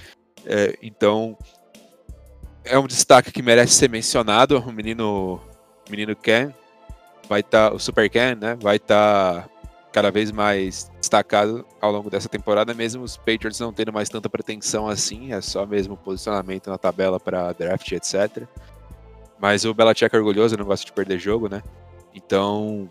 [0.45, 1.37] É, então,
[2.63, 4.59] é um destaque que merece ser mencionado.
[4.59, 5.41] O menino,
[5.89, 6.53] menino Ken
[7.27, 8.55] vai estar, o Super Ken, né?
[8.61, 9.49] Vai estar
[9.93, 14.29] cada vez mais destacado ao longo dessa temporada, mesmo os Patriots não tendo mais tanta
[14.29, 18.45] pretensão assim, é só mesmo posicionamento na tabela para draft, etc.
[19.41, 21.63] Mas o Belichick é orgulhoso, não gosta de perder jogo, né?
[22.15, 22.91] Então,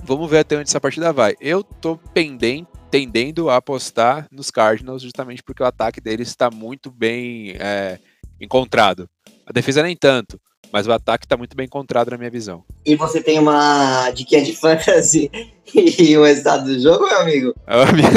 [0.00, 1.34] vamos ver até onde essa partida vai.
[1.40, 6.90] Eu tô pendem, tendendo a apostar nos Cardinals justamente porque o ataque deles está muito
[6.90, 7.98] bem é,
[8.40, 9.08] encontrado.
[9.46, 10.40] A defesa nem tanto,
[10.72, 12.64] mas o ataque está muito bem encontrado na minha visão.
[12.84, 15.30] E você tem uma diquinha de fantasy
[15.74, 17.54] e o resultado do jogo, meu amigo?
[17.66, 18.08] A minha,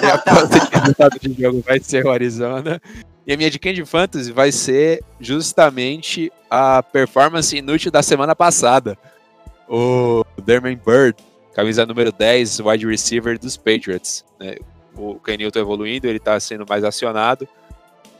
[0.00, 2.80] minha aposta de resultado de jogo vai ser o Arizona.
[3.26, 8.98] E a minha dica de fantasy vai ser justamente a performance inútil da semana passada.
[9.66, 11.16] O Derman Bird,
[11.54, 14.24] camisa número 10, wide receiver dos Patriots.
[14.38, 14.56] né?
[14.94, 17.48] O Kenil tá evoluindo, ele tá sendo mais acionado.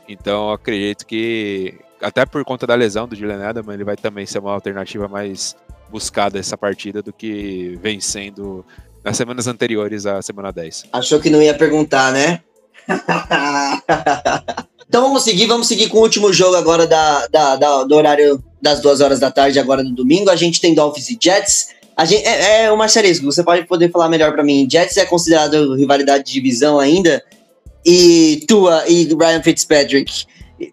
[0.09, 4.25] Então eu acredito que, até por conta da lesão do Julian Edelman, ele vai também
[4.25, 5.55] ser uma alternativa mais
[5.89, 8.65] buscada essa partida do que vem sendo
[9.03, 10.85] nas semanas anteriores à semana 10.
[10.93, 12.41] Achou que não ia perguntar, né?
[14.87, 18.43] então vamos seguir, vamos seguir com o último jogo agora da, da- da- do horário
[18.61, 20.29] das duas horas da tarde, agora no domingo.
[20.29, 21.69] A gente tem Dolphins e Jets.
[21.95, 24.67] A gente, é, é o Marcelisco, você pode poder falar melhor pra mim.
[24.69, 27.23] Jets é considerado rivalidade de divisão ainda?
[27.85, 30.25] E Tua e Ryan Fitzpatrick,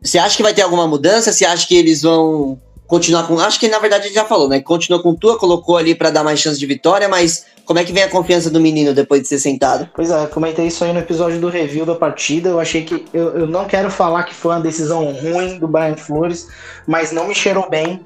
[0.03, 1.33] você acha que vai ter alguma mudança?
[1.33, 3.39] Você acha que eles vão continuar com.
[3.39, 4.61] Acho que na verdade ele já falou, né?
[4.61, 7.93] Continua com Tua, colocou ali pra dar mais chance de vitória, mas como é que
[7.93, 9.89] vem a confiança do menino depois de ser sentado?
[9.95, 12.51] Pois é, comentei isso aí no episódio do review da partida.
[12.51, 13.05] Eu achei que.
[13.13, 16.49] Eu, eu não quero falar que foi uma decisão ruim do Brian Flores,
[16.87, 18.01] mas não me cheirou bem.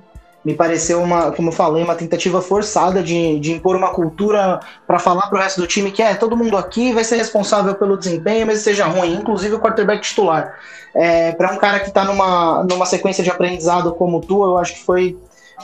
[0.47, 4.97] Me pareceu uma, como eu falei, uma tentativa forçada de, de impor uma cultura para
[4.97, 8.47] falar pro resto do time que é todo mundo aqui vai ser responsável pelo desempenho,
[8.47, 10.55] mas seja ruim, inclusive o quarterback titular.
[10.95, 14.75] É, para um cara que tá numa, numa sequência de aprendizado como tu, eu acho
[14.75, 15.19] que foi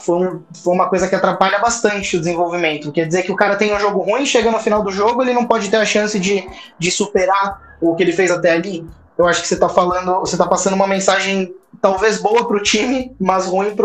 [0.05, 2.91] foi, um- foi uma coisa que atrapalha bastante o desenvolvimento.
[2.91, 5.33] Quer dizer que o cara tem um jogo ruim, chega no final do jogo, ele
[5.35, 6.45] não pode ter a chance de,
[6.79, 8.85] de superar o que ele fez até ali.
[9.17, 13.15] Eu acho que você tá falando, você tá passando uma mensagem talvez boa pro time,
[13.21, 13.77] mas ruim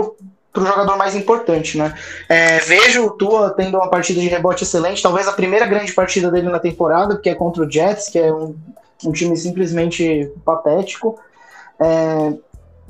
[0.58, 1.94] pro, pro jogador mais importante, né?
[2.28, 6.32] É, vejo o Tua tendo uma partida de rebote excelente, talvez a primeira grande partida
[6.32, 8.56] dele na temporada, que é contra o Jets, que é um,
[9.06, 11.20] um time simplesmente patético.
[11.80, 12.34] É,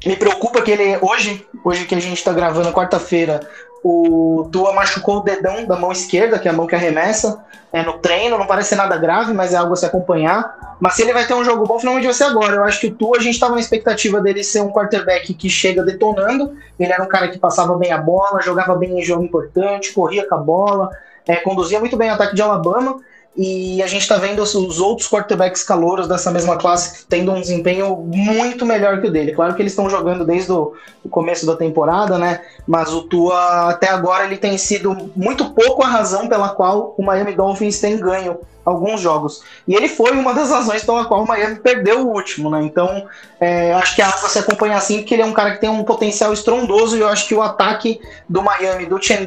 [0.05, 3.39] me preocupa que ele hoje, hoje que a gente tá gravando quarta-feira,
[3.84, 7.84] o Tua machucou o dedão da mão esquerda, que é a mão que arremessa, é,
[7.84, 10.78] no treino, não parece nada grave, mas é algo a se acompanhar.
[10.80, 12.56] Mas se ele vai ter um jogo bom, finalmente vai ser agora.
[12.56, 15.50] Eu acho que o Tua, a gente tava na expectativa dele ser um quarterback que
[15.50, 16.56] chega detonando.
[16.80, 20.28] Ele era um cara que passava bem a bola, jogava bem em jogo importante, corria
[20.28, 20.90] com a bola,
[21.28, 23.00] é, conduzia muito bem o ataque de Alabama.
[23.36, 27.40] E a gente está vendo os, os outros quarterbacks calouros dessa mesma classe tendo um
[27.40, 29.34] desempenho muito melhor que o dele.
[29.34, 30.74] Claro que eles estão jogando desde o,
[31.10, 32.42] começo da temporada, né?
[32.68, 37.04] Mas o Tua, até agora, ele tem sido muito pouco a razão pela qual o
[37.04, 39.42] Miami Dolphins tem ganho alguns jogos.
[39.66, 42.62] E ele foi uma das razões pela qual o Miami perdeu o último, né?
[42.62, 43.08] Então,
[43.40, 45.70] é, acho que a Rafa se acompanha assim, porque ele é um cara que tem
[45.70, 49.26] um potencial estrondoso e eu acho que o ataque do Miami, do Chen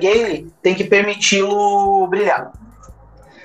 [0.62, 2.52] tem que permiti-lo brilhar.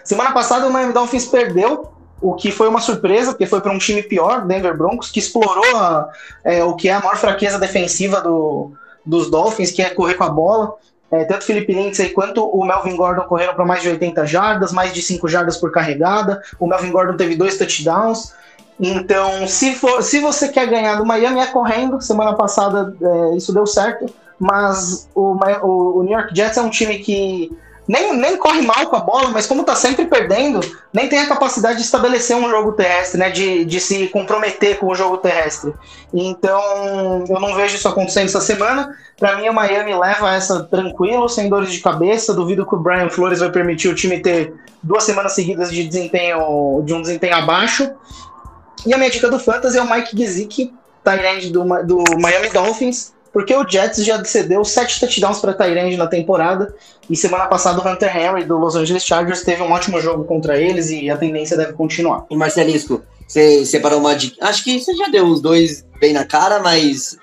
[0.06, 1.92] Semana passada o Miami Dolphins perdeu,
[2.22, 5.76] o que foi uma surpresa, porque foi para um time pior, Denver Broncos, que explorou
[5.76, 6.10] a,
[6.44, 8.72] é, o que é a maior fraqueza defensiva do,
[9.04, 10.76] dos Dolphins, que é correr com a bola.
[11.12, 14.94] É, tanto Felipe Lindsay quanto o Melvin Gordon correram para mais de 80 jardas, mais
[14.94, 16.42] de 5 jardas por carregada.
[16.60, 18.34] O Melvin Gordon teve dois touchdowns.
[18.80, 22.02] Então, se, for, se você quer ganhar do Miami, é correndo.
[22.02, 24.06] Semana passada é, isso deu certo.
[24.38, 27.56] Mas o, o, o New York Jets é um time que
[27.88, 30.60] nem, nem corre mal com a bola, mas como tá sempre perdendo,
[30.92, 33.30] nem tem a capacidade de estabelecer um jogo terrestre, né?
[33.30, 35.74] De, de se comprometer com o jogo terrestre.
[36.14, 38.96] Então, eu não vejo isso acontecendo essa semana.
[39.18, 42.34] Para mim, o Miami leva essa tranquilo, sem dores de cabeça.
[42.34, 46.82] Duvido que o Brian Flores vai permitir o time ter duas semanas seguidas de desempenho,
[46.84, 47.92] de um desempenho abaixo.
[48.86, 50.74] E a minha dica do Fantasy é o Mike Gesicki,
[51.04, 56.08] tight do, do Miami Dolphins porque o Jets já cedeu sete touchdowns para Tyrande na
[56.08, 56.74] temporada
[57.10, 60.58] e semana passada o Hunter Henry do Los Angeles Chargers teve um ótimo jogo contra
[60.58, 62.26] eles e a tendência deve continuar.
[62.30, 64.38] E Marcelisco, você separou uma dica.
[64.40, 67.18] Acho que você já deu os dois bem na cara, mas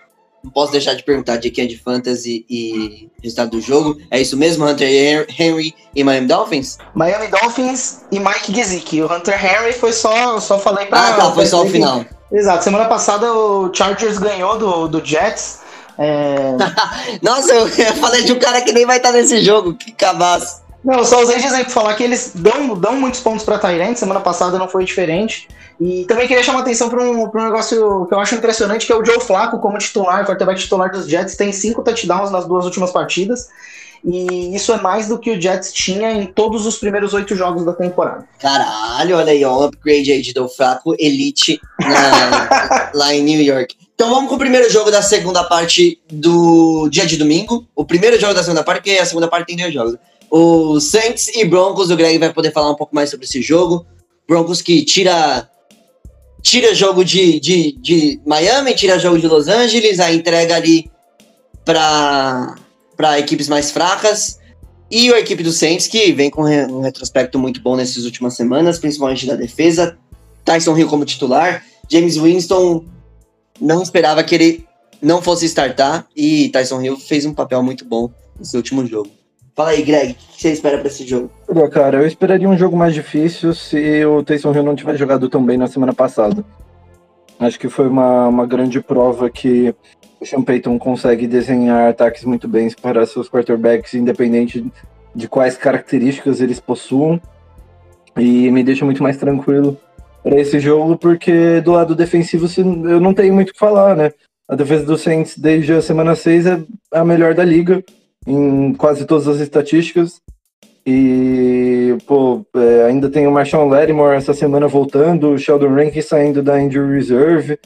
[0.45, 3.97] não posso deixar de perguntar de quem é de fantasy e resultado do jogo.
[4.11, 6.77] É isso mesmo, Hunter Henry e Miami Dolphins?
[6.95, 9.01] Miami Dolphins e Mike Gesicki.
[9.01, 11.09] O Hunter Henry foi só, só falei pra...
[11.09, 12.05] Ah, tá, foi só o final.
[12.31, 12.65] Exato.
[12.65, 15.62] Semana passada o Chargers ganhou do, do Jets
[15.99, 16.57] é...
[17.23, 20.63] Nossa, eu falei de um cara que nem vai estar nesse jogo, que cabaço.
[20.85, 24.21] Não, só usei de exemplo falar que eles dão, dão muitos pontos para Tyrant, semana
[24.21, 25.49] passada não foi diferente.
[25.81, 28.97] E também queria chamar atenção para um, um negócio que eu acho impressionante, que é
[28.97, 32.91] o Joe Flacco como titular, quarterback titular dos Jets, tem cinco touchdowns nas duas últimas
[32.91, 33.49] partidas.
[34.05, 37.65] E isso é mais do que o Jets tinha em todos os primeiros oito jogos
[37.65, 38.27] da temporada.
[38.39, 43.41] Caralho, olha aí, ó, um upgrade aí de Joe Flacco, elite na, lá em New
[43.41, 43.77] York.
[43.95, 47.65] Então vamos com o primeiro jogo da segunda parte do dia de domingo.
[47.77, 49.97] O primeiro jogo da segunda parte, porque a segunda parte tem dois jogos.
[50.29, 53.87] O Saints e Broncos, o Greg vai poder falar um pouco mais sobre esse jogo.
[54.27, 55.49] Broncos que tira
[56.43, 60.91] tira jogo de, de, de Miami, tira jogo de Los Angeles, a entrega ali
[61.65, 62.57] para
[63.19, 64.39] equipes mais fracas.
[64.91, 68.79] E a equipe do Saints, que vem com um retrospecto muito bom nessas últimas semanas,
[68.79, 69.97] principalmente da defesa.
[70.45, 71.65] Tyson Hill como titular.
[71.89, 72.85] James Winston
[73.61, 74.67] não esperava que ele
[75.01, 79.11] não fosse startar e Tyson Hill fez um papel muito bom nesse último jogo.
[79.55, 81.31] Fala aí, Greg, o que você espera para esse jogo?
[81.49, 85.29] Olha, cara, eu esperaria um jogo mais difícil se o Tyson Hill não tivesse jogado
[85.29, 86.45] tão bem na semana passada.
[87.39, 89.75] Acho que foi uma, uma grande prova que
[90.23, 94.65] o Sean Payton consegue desenhar ataques muito bem para seus quarterbacks, independente
[95.15, 97.21] de quais características eles possuam.
[98.17, 99.77] E me deixa muito mais tranquilo
[100.23, 102.47] para esse jogo, porque do lado defensivo
[102.89, 104.13] eu não tenho muito o que falar, né?
[104.49, 106.63] A defesa do Saints desde a semana 6 é
[106.93, 107.83] a melhor da liga,
[108.27, 110.21] em quase todas as estatísticas.
[110.87, 116.43] E, pô, é, ainda tem o Marshawn Lattimore essa semana voltando, o Sheldon Rankins saindo
[116.43, 117.59] da injury reserve.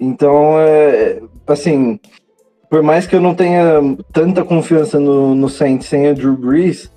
[0.00, 1.98] Então, é, assim,
[2.70, 3.80] por mais que eu não tenha
[4.12, 6.90] tanta confiança no, no Saints sem o Drew Brees,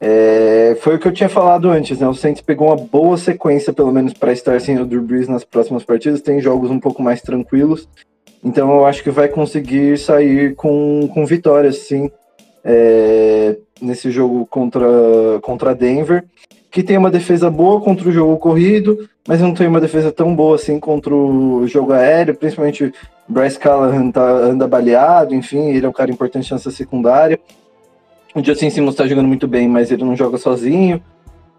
[0.00, 2.06] é, foi o que eu tinha falado antes, né?
[2.06, 5.44] O Saints pegou uma boa sequência, pelo menos, para estar sem o Drew Brees nas
[5.44, 6.20] próximas partidas.
[6.20, 7.88] Tem jogos um pouco mais tranquilos.
[8.44, 12.08] Então eu acho que vai conseguir sair com, com vitórias, sim,
[12.64, 14.86] é, nesse jogo contra,
[15.42, 16.24] contra Denver,
[16.78, 20.32] que tem uma defesa boa contra o jogo corrido, mas não tem uma defesa tão
[20.32, 22.94] boa assim contra o jogo aéreo, principalmente
[23.28, 27.40] Bryce Callahan tá, anda baleado, enfim, ele é um cara importante nessa secundária.
[28.32, 31.02] O Justin Simmons está jogando muito bem, mas ele não joga sozinho.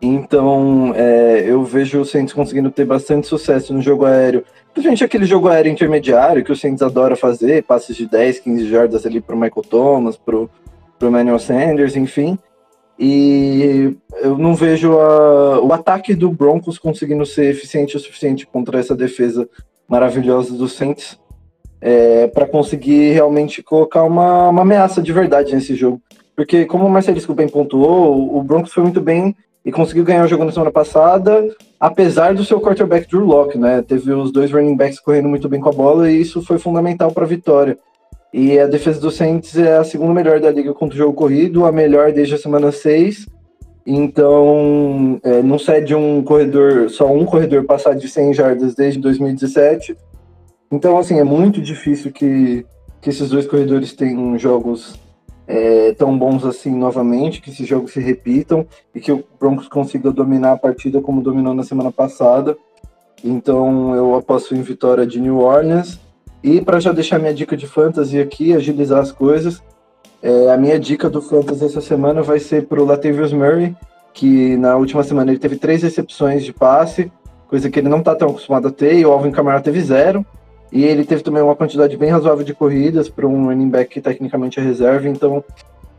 [0.02, 4.46] Então, é, eu vejo o Saints conseguindo ter bastante sucesso no jogo aéreo.
[4.74, 9.06] Principalmente aquele jogo aéreo intermediário que o Saints adora fazer, passes de 10, 15 jardas
[9.06, 10.50] ali para o Michael Thomas, para o
[11.02, 12.40] Emmanuel Sanders, enfim.
[13.00, 18.78] E eu não vejo a, o ataque do Broncos conseguindo ser eficiente o suficiente contra
[18.78, 19.48] essa defesa
[19.88, 21.18] maravilhosa do Saints
[21.80, 26.02] é, para conseguir realmente colocar uma, uma ameaça de verdade nesse jogo.
[26.36, 30.28] Porque, como o Marcelisco bem pontuou, o Broncos foi muito bem e conseguiu ganhar o
[30.28, 31.46] jogo na semana passada,
[31.80, 33.82] apesar do seu quarterback Drew Locke, né?
[33.82, 37.12] Teve os dois running backs correndo muito bem com a bola e isso foi fundamental
[37.12, 37.78] para a vitória.
[38.34, 41.66] E a defesa do Saints é a segunda melhor da liga contra o jogo corrido,
[41.66, 43.26] a melhor desde a semana 6.
[43.86, 49.98] Então, é, não cede um corredor, só um corredor passar de 100 jardas desde 2017.
[50.72, 52.64] Então, assim, é muito difícil que,
[53.02, 55.00] que esses dois corredores tenham jogos
[55.48, 60.12] é, tão bons assim novamente, que esses jogos se repitam e que o Broncos consiga
[60.12, 62.56] dominar a partida como dominou na semana passada.
[63.24, 66.00] Então, eu aposto em vitória de New Orleans.
[66.44, 69.62] E para já deixar minha dica de fantasy aqui, agilizar as coisas,
[70.22, 73.76] é, a minha dica do fantasy essa semana vai ser para o Latavius Murray,
[74.14, 77.12] que na última semana ele teve três recepções de passe,
[77.48, 80.26] coisa que ele não está tão acostumado a ter, e o Alvin Kamara teve zero.
[80.72, 84.02] E ele teve também uma quantidade bem razoável de corridas para um running back que
[84.02, 85.44] tecnicamente é reserva, então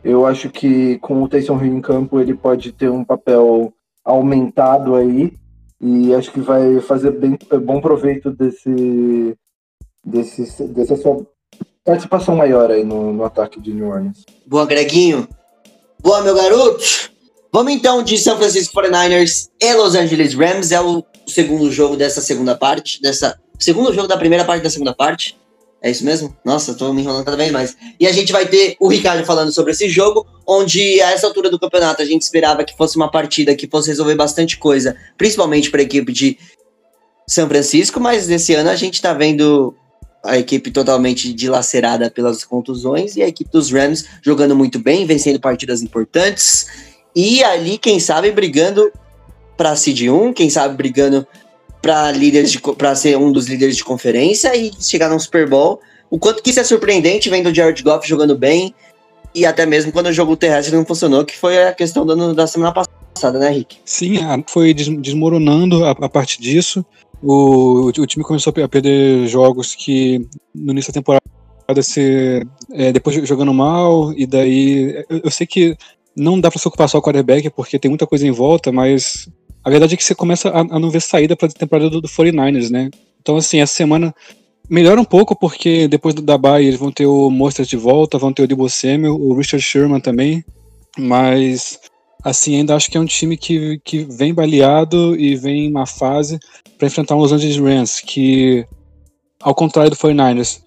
[0.03, 3.73] eu acho que com o Taysom Hill em campo ele pode ter um papel
[4.03, 5.33] aumentado aí
[5.79, 9.35] e acho que vai fazer bem bom proveito desse,
[10.05, 11.25] desse dessa sua
[11.83, 14.25] participação maior aí no, no ataque de New Orleans.
[14.45, 15.27] Boa, Greguinho.
[15.99, 16.83] Boa, meu garoto.
[17.53, 20.71] Vamos então de São Francisco 49ers e Los Angeles Rams.
[20.71, 24.93] É o segundo jogo dessa segunda parte, dessa segundo jogo da primeira parte da segunda
[24.93, 25.37] parte.
[25.83, 26.35] É isso mesmo?
[26.45, 27.75] Nossa, tô me enrolando cada vez mais.
[27.99, 31.49] E a gente vai ter o Ricardo falando sobre esse jogo, onde a essa altura
[31.49, 35.71] do campeonato a gente esperava que fosse uma partida que fosse resolver bastante coisa, principalmente
[35.71, 36.37] para a equipe de
[37.27, 39.75] São Francisco, mas esse ano a gente tá vendo
[40.23, 45.39] a equipe totalmente dilacerada pelas contusões e a equipe dos Rams jogando muito bem, vencendo
[45.39, 46.67] partidas importantes
[47.15, 48.91] e ali, quem sabe, brigando
[49.57, 51.27] para seed 1, quem sabe brigando
[51.81, 55.81] para líderes para ser um dos líderes de conferência e chegar no Super Bowl.
[56.09, 58.73] O quanto que isso é surpreendente vendo o Jared Goff jogando bem
[59.33, 62.47] e até mesmo quando o jogo terrestre não funcionou, que foi a questão da, da
[62.47, 63.77] semana passada, né, Rick?
[63.85, 66.85] Sim, foi desmoronando a, a partir disso.
[67.21, 71.21] O, o time começou a perder jogos que no início da temporada
[71.81, 75.77] se, é, depois jogando mal, e daí eu, eu sei que
[76.15, 79.29] não dá para se ocupar só o quarterback porque tem muita coisa em volta, mas
[79.63, 82.01] a verdade é que você começa a, a não ver saída para a temporada do,
[82.01, 82.89] do 49ers, né?
[83.21, 84.13] Então, assim, essa semana
[84.69, 88.33] melhora um pouco porque depois da bye eles vão ter o Monsters de volta, vão
[88.33, 90.43] ter o Debo Samuel, o Richard Sherman também,
[90.97, 91.79] mas
[92.23, 95.85] assim, ainda acho que é um time que, que vem baleado e vem em uma
[95.85, 96.39] fase
[96.77, 98.65] para enfrentar os Los Angeles Rams, que
[99.39, 100.61] ao contrário do 49ers,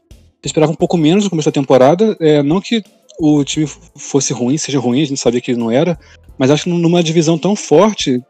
[0.44, 2.82] esperava um pouco menos no começo da temporada, é, não que
[3.18, 5.98] o time fosse ruim, seja ruim, a gente sabia que não era,
[6.36, 8.22] mas acho que numa divisão tão forte,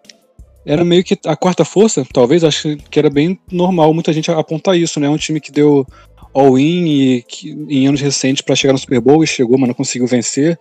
[0.67, 4.77] era meio que a quarta força, talvez, acho que era bem normal muita gente apontar
[4.79, 5.09] isso, né?
[5.09, 5.87] Um time que deu
[6.33, 7.23] all-in
[7.69, 10.59] em anos recentes para chegar no Super Bowl e chegou, mas não conseguiu vencer.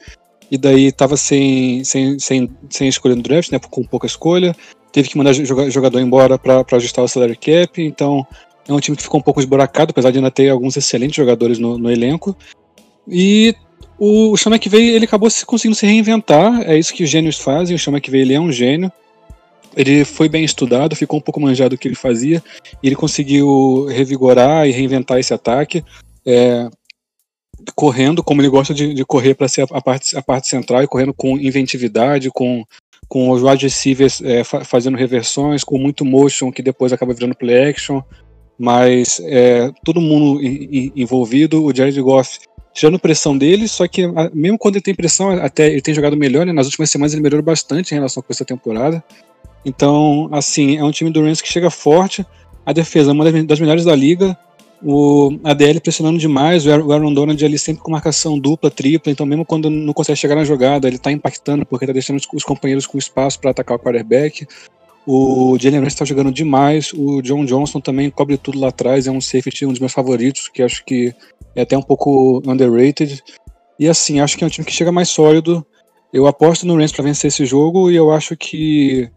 [0.52, 3.60] E daí tava sem, sem, sem, sem escolha no draft, né?
[3.60, 4.56] Com pouca escolha.
[4.92, 7.82] Teve que mandar jogador embora para ajustar o salary cap.
[7.82, 8.26] Então
[8.68, 11.60] é um time que ficou um pouco esburacado, apesar de ainda ter alguns excelentes jogadores
[11.60, 12.36] no, no elenco.
[13.08, 13.56] E
[13.98, 17.76] o, Chama que veio, ele acabou conseguindo se reinventar, é isso que os gênios fazem.
[17.76, 18.92] O Chama que veio, ele é um gênio.
[19.76, 22.44] Ele foi bem estudado, ficou um pouco manjado do que ele fazia,
[22.82, 25.84] e ele conseguiu revigorar e reinventar esse ataque,
[26.26, 26.70] é,
[27.76, 30.84] correndo como ele gosta de, de correr para ser a, a, parte, a parte central,
[30.84, 32.64] e correndo com inventividade, com,
[33.08, 37.36] com os wide receivers é, fa fazendo reversões, com muito motion que depois acaba virando
[37.36, 38.02] play action,
[38.58, 40.40] mas é, todo mundo
[40.96, 41.64] envolvido.
[41.64, 42.40] O Jared Goff
[42.74, 44.04] tirando pressão dele, só que
[44.34, 46.52] mesmo quando ele tem pressão, até ele tem jogado melhor, né?
[46.52, 49.04] Nas últimas semanas ele melhorou bastante em relação com essa temporada.
[49.66, 52.26] Então, assim, é um time do Rams que chega forte.
[52.66, 54.38] A defesa é uma das melhores da liga.
[54.86, 59.46] O ADL pressionando demais, o Aaron Donald ali sempre com marcação dupla, tripla, então mesmo
[59.46, 62.98] quando não consegue chegar na jogada, ele tá impactando porque tá deixando os companheiros com
[62.98, 64.46] espaço para atacar o quarterback.
[65.08, 69.12] O Jalen Ramsey tá jogando demais, o John Johnson também cobre tudo lá atrás, é
[69.12, 71.14] um safety, um dos meus favoritos, que acho que
[71.56, 73.24] é até um pouco underrated.
[73.80, 75.66] E assim, acho que é um time que chega mais sólido.
[76.12, 79.10] Eu aposto no Rams para vencer esse jogo e eu acho que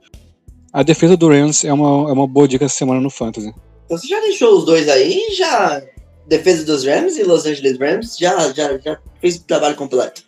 [0.72, 3.52] a defesa do Rams é uma, é uma boa dica essa semana no Fantasy.
[3.86, 5.82] Então você já deixou os dois aí, já.
[6.26, 10.22] Defesa dos Rams e Los Angeles Rams, já, já, já fez o trabalho completo.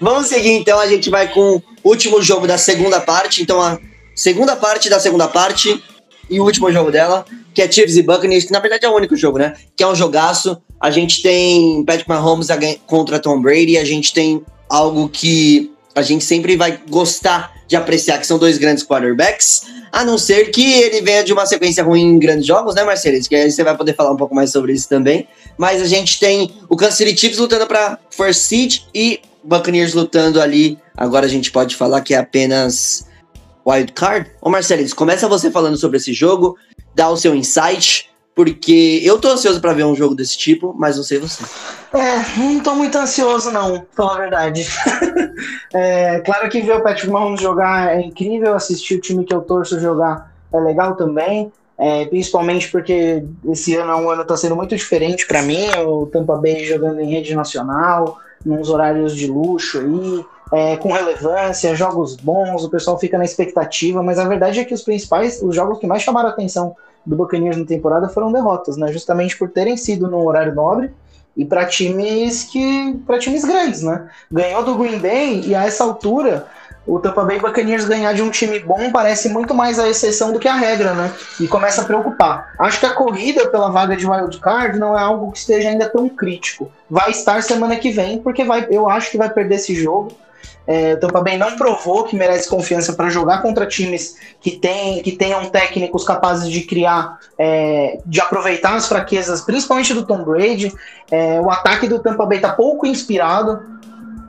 [0.00, 3.40] Vamos seguir então, a gente vai com o último jogo da segunda parte.
[3.40, 3.78] Então a
[4.16, 5.82] segunda parte da segunda parte
[6.28, 8.96] e o último jogo dela, que é Chiefs e Buccaneers, que na verdade é o
[8.96, 9.54] único jogo, né?
[9.76, 10.60] Que é um jogaço.
[10.80, 12.48] A gente tem Patrick Mahomes
[12.86, 18.18] contra Tom Brady, a gente tem algo que a gente sempre vai gostar de apreciar,
[18.18, 19.62] que são dois grandes quarterbacks,
[19.94, 23.28] a não ser que ele venha de uma sequência ruim em grandes jogos, né, Marcelis?
[23.28, 25.28] Que aí você vai poder falar um pouco mais sobre isso também.
[25.56, 30.40] Mas a gente tem o Kansas City Chiefs lutando para First Seed e Buccaneers lutando
[30.40, 30.76] ali.
[30.96, 33.06] Agora a gente pode falar que é apenas
[33.64, 34.32] wild card.
[34.42, 36.58] Ô Marcelis, começa você falando sobre esse jogo,
[36.92, 40.96] dá o seu insight, porque eu tô ansioso pra ver um jogo desse tipo, mas
[40.96, 41.44] não sei você.
[41.92, 44.66] É, não tô muito ansioso, não, pra falar a verdade.
[45.72, 49.42] é, claro que ver o Patrick Mahomes jogar é incrível, assistir o time que eu
[49.42, 51.52] torço jogar é legal também.
[51.76, 56.06] É, principalmente porque esse ano é um ano tá sendo muito diferente para mim, o
[56.06, 62.14] Tampa Bay jogando em rede nacional, nos horários de luxo aí, é, com relevância, jogos
[62.14, 65.80] bons, o pessoal fica na expectativa, mas a verdade é que os principais, os jogos
[65.80, 68.92] que mais chamaram a atenção do Buccaneers na temporada foram derrotas, né?
[68.92, 70.90] Justamente por terem sido no horário nobre
[71.36, 74.08] e para times que para times grandes, né?
[74.30, 76.46] Ganhou do Green Bay e a essa altura
[76.86, 80.38] o Tampa Bay Buccaneers ganhar de um time bom parece muito mais a exceção do
[80.38, 81.12] que a regra, né?
[81.40, 82.52] E começa a preocupar.
[82.58, 85.88] Acho que a corrida pela vaga de wild card não é algo que esteja ainda
[85.88, 86.70] tão crítico.
[86.88, 90.12] Vai estar semana que vem, porque vai, eu acho que vai perder esse jogo.
[90.66, 95.02] É, o Tampa Bay não provou que merece confiança para jogar contra times que, tem,
[95.02, 100.72] que tenham técnicos capazes de criar, é, de aproveitar as fraquezas, principalmente do Tom Brady.
[101.10, 103.62] É, o ataque do Tampa Bay está pouco inspirado,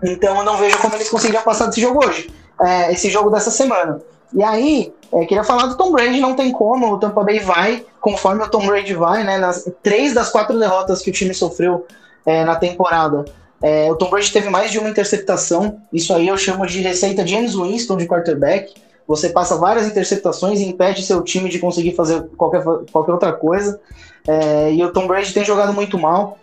[0.03, 2.29] então eu não vejo como eles conseguiriam passar desse jogo hoje
[2.61, 4.01] é, esse jogo dessa semana.
[4.33, 7.85] E aí, é, queria falar do Tom Brady, não tem como, o Tampa Bay vai,
[8.01, 11.85] conforme o Tom Brady vai, né, nas três das quatro derrotas que o time sofreu
[12.25, 13.25] é, na temporada,
[13.61, 17.25] é, o Tom Brady teve mais de uma interceptação, isso aí eu chamo de receita
[17.25, 18.73] James Winston de quarterback,
[19.07, 23.79] você passa várias interceptações e impede seu time de conseguir fazer qualquer, qualquer outra coisa,
[24.27, 26.37] é, e o Tom Brady tem jogado muito mal,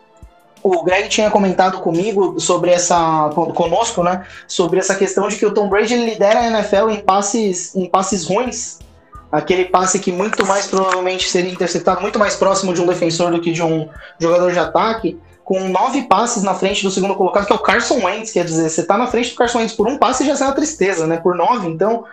[0.62, 5.52] o Greg tinha comentado comigo sobre essa conosco, né, sobre essa questão de que o
[5.52, 8.78] Tom Brady lidera a NFL em passes em passes ruins,
[9.30, 13.40] aquele passe que muito mais provavelmente seria interceptado muito mais próximo de um defensor do
[13.40, 13.88] que de um
[14.20, 18.05] jogador de ataque, com nove passes na frente do segundo colocado, que é o Carson
[18.05, 20.49] Wentz, quer dizer, você tá na frente do Carson Wentz por um passe já é
[20.49, 22.05] uma tristeza, né, por nove, então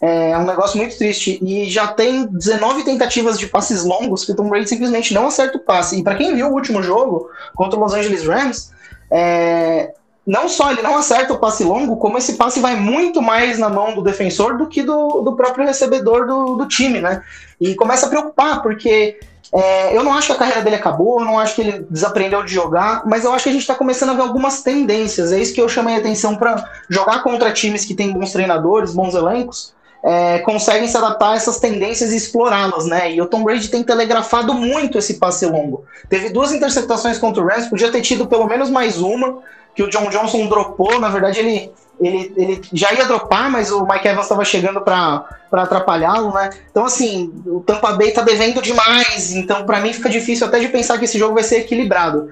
[0.00, 1.38] é um negócio muito triste.
[1.42, 5.58] E já tem 19 tentativas de passes longos que o Tom Brady simplesmente não acerta
[5.58, 5.98] o passe.
[5.98, 8.70] E para quem viu o último jogo contra o Los Angeles Rams,
[9.10, 9.92] é,
[10.24, 13.68] não só ele não acerta o passe longo, como esse passe vai muito mais na
[13.68, 17.22] mão do defensor do que do, do próprio recebedor do, do time, né?
[17.60, 19.18] E começa a preocupar, porque
[19.52, 22.42] é, eu não acho que a carreira dele acabou, eu não acho que ele desaprendeu
[22.42, 25.32] de jogar, mas eu acho que a gente está começando a ver algumas tendências.
[25.32, 28.92] É isso que eu chamei a atenção para jogar contra times que têm bons treinadores,
[28.92, 29.72] bons elencos
[30.02, 33.12] é, conseguem se adaptar a essas tendências e explorá-las, né?
[33.12, 35.84] E o Tom Brady tem telegrafado muito esse passe longo.
[36.08, 39.40] Teve duas interceptações contra o Rams, podia ter tido pelo menos mais uma,
[39.78, 40.98] que o John Johnson dropou.
[40.98, 45.24] Na verdade, ele, ele, ele já ia dropar, mas o Mike Evans estava chegando para
[45.52, 46.50] atrapalhá-lo, né?
[46.68, 49.32] Então, assim, o Tampa Bay tá devendo demais.
[49.36, 52.28] Então, para mim, fica difícil até de pensar que esse jogo vai ser equilibrado.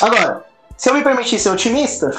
[0.00, 0.44] Agora,
[0.76, 2.16] se eu me permitir ser otimista,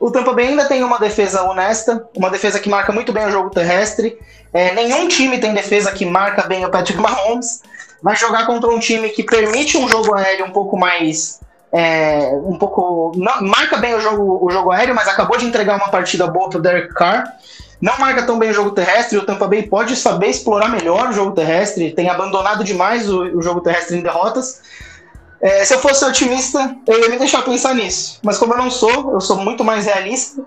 [0.00, 3.30] o Tampa Bay ainda tem uma defesa honesta, uma defesa que marca muito bem o
[3.30, 4.18] jogo terrestre.
[4.54, 7.60] É, nenhum time tem defesa que marca bem o Patrick Mahomes.
[8.02, 11.42] Vai jogar contra um time que permite um jogo aéreo um pouco mais.
[11.72, 13.12] É, um pouco.
[13.16, 16.50] Não, marca bem o jogo, o jogo aéreo, mas acabou de entregar uma partida boa
[16.50, 17.24] pro Derek Carr.
[17.80, 19.18] Não marca tão bem o jogo terrestre.
[19.18, 21.92] O Tampa Bay pode saber explorar melhor o jogo terrestre.
[21.92, 24.60] Tem abandonado demais o, o jogo terrestre em derrotas.
[25.40, 28.20] É, se eu fosse otimista, eu ia me deixar pensar nisso.
[28.22, 30.42] Mas como eu não sou, eu sou muito mais realista.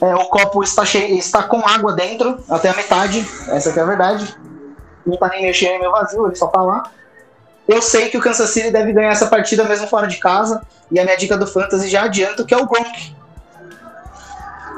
[0.00, 3.24] É, o copo está, cheio, está com água dentro, até a metade.
[3.46, 4.36] Essa é a verdade.
[5.06, 6.90] Não está nem mexendo meio vazio, ele só tá lá.
[7.66, 10.62] Eu sei que o Kansas City deve ganhar essa partida mesmo fora de casa.
[10.90, 13.14] E a minha dica do Fantasy já adianto que é o Gronk.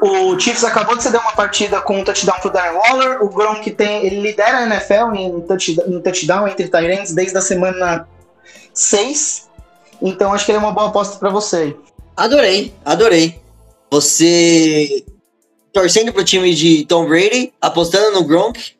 [0.01, 3.23] O Chiefs acabou de ceder uma partida com um touchdown pro Darren Waller.
[3.23, 7.41] O Gronk tem, ele lidera a NFL em touchdown, em touchdown entre Tyrants desde a
[7.41, 8.07] semana
[8.73, 9.49] 6.
[10.01, 11.75] Então acho que ele é uma boa aposta para você.
[12.15, 13.41] Adorei, adorei.
[13.89, 15.03] Você
[15.73, 18.74] torcendo pro time de Tom Brady, apostando no Gronk,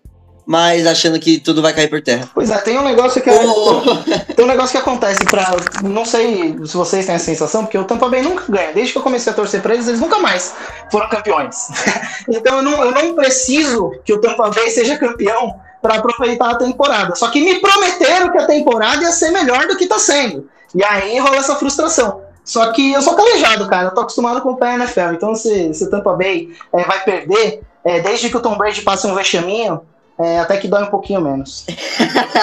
[0.45, 2.29] mas achando que tudo vai cair por terra.
[2.33, 3.81] Pois é, tem um negócio que oh.
[4.35, 7.83] tem um negócio que acontece para, não sei se vocês têm a sensação, porque o
[7.83, 8.71] Tampa Bay nunca ganha.
[8.73, 10.53] Desde que eu comecei a torcer para eles, eles nunca mais
[10.91, 11.67] foram campeões.
[12.29, 16.55] então eu não, eu não preciso que o Tampa Bay seja campeão para aproveitar a
[16.55, 17.15] temporada.
[17.15, 20.47] Só que me prometeram que a temporada ia ser melhor do que está sendo.
[20.73, 22.21] E aí rola essa frustração.
[22.43, 23.87] Só que eu sou calejado, cara.
[23.87, 25.13] Eu tô acostumado com o pé NFL.
[25.13, 29.07] Então, se, se Tampa Bay é, vai perder, é, desde que o Tom Brady passe
[29.07, 29.81] um vexaminho,
[30.17, 31.65] é, até que dói um pouquinho menos.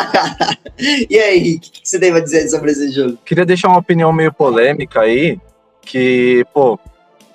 [1.08, 3.18] e aí, o que você tem a dizer sobre esse jogo?
[3.24, 5.40] Queria deixar uma opinião meio polêmica aí,
[5.80, 6.78] que, pô,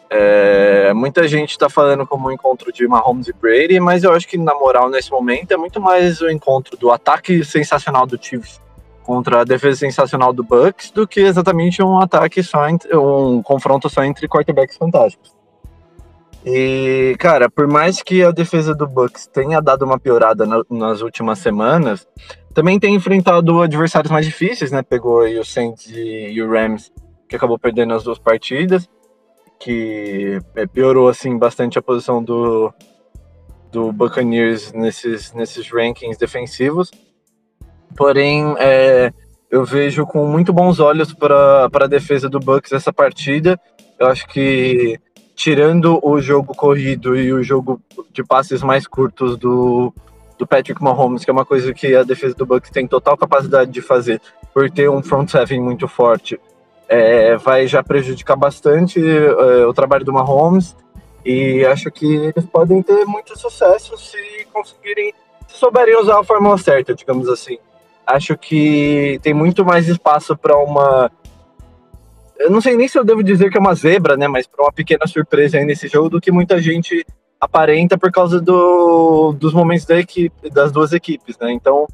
[0.10, 4.28] é, muita gente está falando como um encontro de Mahomes e Brady, mas eu acho
[4.28, 8.62] que, na moral, nesse momento, é muito mais o encontro do ataque sensacional do Chiefs
[9.04, 13.90] contra a defesa sensacional do Bucks do que exatamente um ataque só, entre, um confronto
[13.90, 15.34] só entre quarterbacks fantásticos.
[16.50, 21.02] E, cara, por mais que a defesa do Bucks tenha dado uma piorada na- nas
[21.02, 22.08] últimas semanas,
[22.54, 24.82] também tem enfrentado adversários mais difíceis, né?
[24.82, 26.90] Pegou o Saints e, e o Rams,
[27.28, 28.90] que acabou perdendo as duas partidas,
[29.60, 32.74] que é, piorou, assim, bastante a posição do,
[33.70, 36.90] do Buccaneers nesses, nesses rankings defensivos.
[37.98, 39.12] Porém, é,
[39.52, 43.60] eu vejo com muito bons olhos para a defesa do Bucks essa partida.
[44.00, 44.98] Eu acho que
[45.38, 47.80] tirando o jogo corrido e o jogo
[48.12, 49.94] de passes mais curtos do,
[50.36, 53.70] do Patrick Mahomes, que é uma coisa que a defesa do Bucks tem total capacidade
[53.70, 54.20] de fazer,
[54.52, 56.40] por ter um front seven muito forte,
[56.90, 60.76] é, vai já prejudicar bastante é, o trabalho do Mahomes.
[61.24, 65.14] E acho que eles podem ter muito sucesso se conseguirem,
[65.48, 67.60] se souberem usar a fórmula certa, digamos assim.
[68.08, 71.12] Acho que tem muito mais espaço para uma
[72.40, 74.28] eu não sei nem se eu devo dizer que é uma zebra, né?
[74.28, 77.06] Mas para uma pequena surpresa aí nesse jogo do que muita gente
[77.40, 81.52] aparenta por causa do, dos momentos da equipe, das duas equipes, né?
[81.52, 81.88] Então,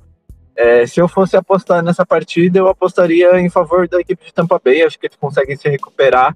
[0.55, 4.59] é, se eu fosse apostar nessa partida, eu apostaria em favor da equipe de Tampa
[4.63, 4.83] Bay.
[4.83, 6.35] Acho que eles conseguem se recuperar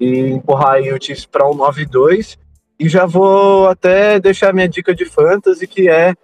[0.00, 2.38] e empurrar aí o Chiefs para um 9-2.
[2.78, 6.14] E já vou até deixar minha dica de fantasy, que é,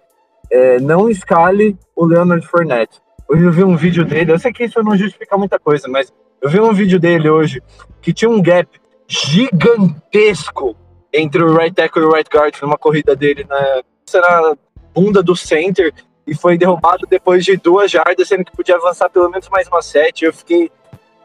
[0.51, 2.99] é não escale o Leonard Fournette.
[3.31, 6.11] Hoje eu vi um vídeo dele, eu sei que isso não justifica muita coisa, mas
[6.41, 7.61] eu vi um vídeo dele hoje
[8.01, 8.67] que tinha um gap
[9.07, 10.75] gigantesco
[11.13, 13.83] entre o right tackle e o right guard numa corrida dele na,
[14.15, 14.57] na
[14.95, 15.93] bunda do center
[16.25, 19.83] e foi derrubado depois de duas jardas, sendo que podia avançar pelo menos mais uma
[19.83, 20.25] sete.
[20.25, 20.71] Eu fiquei,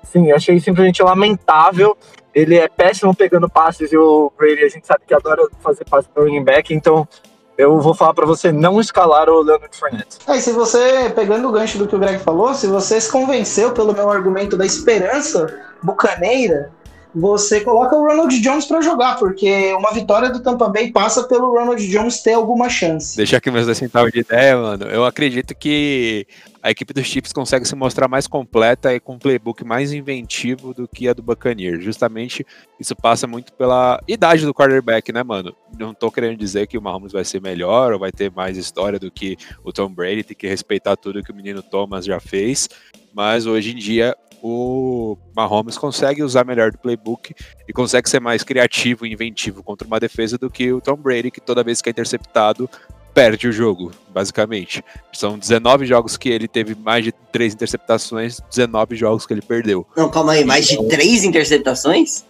[0.03, 1.97] sim, achei simplesmente lamentável.
[2.35, 6.11] Ele é péssimo pegando passes e o Brady a gente sabe que adora fazer passes
[6.13, 7.09] para running back, então
[7.57, 10.19] eu vou falar para você não escalar o Leonard Fournette.
[10.27, 13.73] Aí, se você, pegando o gancho do que o Greg falou, se você se convenceu
[13.73, 15.47] pelo meu argumento da esperança
[15.83, 16.73] bucaneira,
[17.15, 21.53] você coloca o Ronald Jones para jogar, porque uma vitória do Tampa Bay passa pelo
[21.53, 23.17] Ronald Jones ter alguma chance.
[23.17, 24.87] Deixar aqui meus dois centavos de ideia, mano.
[24.87, 26.27] Eu acredito que
[26.61, 30.75] a equipe dos Chiefs consegue se mostrar mais completa e com um playbook mais inventivo
[30.75, 31.85] do que a do Buccaneers.
[31.85, 32.45] Justamente
[32.81, 35.55] isso passa muito pela idade do quarterback, né, mano?
[35.79, 38.99] Não tô querendo dizer que o Mahomes vai ser melhor ou vai ter mais história
[38.99, 42.69] do que o Tom Brady, tem que respeitar tudo que o menino Thomas já fez,
[43.15, 47.35] mas hoje em dia o Mahomes consegue usar melhor do playbook
[47.67, 51.31] e consegue ser mais criativo e inventivo contra uma defesa do que o Tom Brady,
[51.31, 52.69] que toda vez que é interceptado
[53.15, 54.85] perde o jogo, basicamente.
[55.15, 59.87] São 19 jogos que ele teve mais de três interceptações, 19 jogos que ele perdeu.
[59.97, 62.23] Não, calma aí, mais de três interceptações?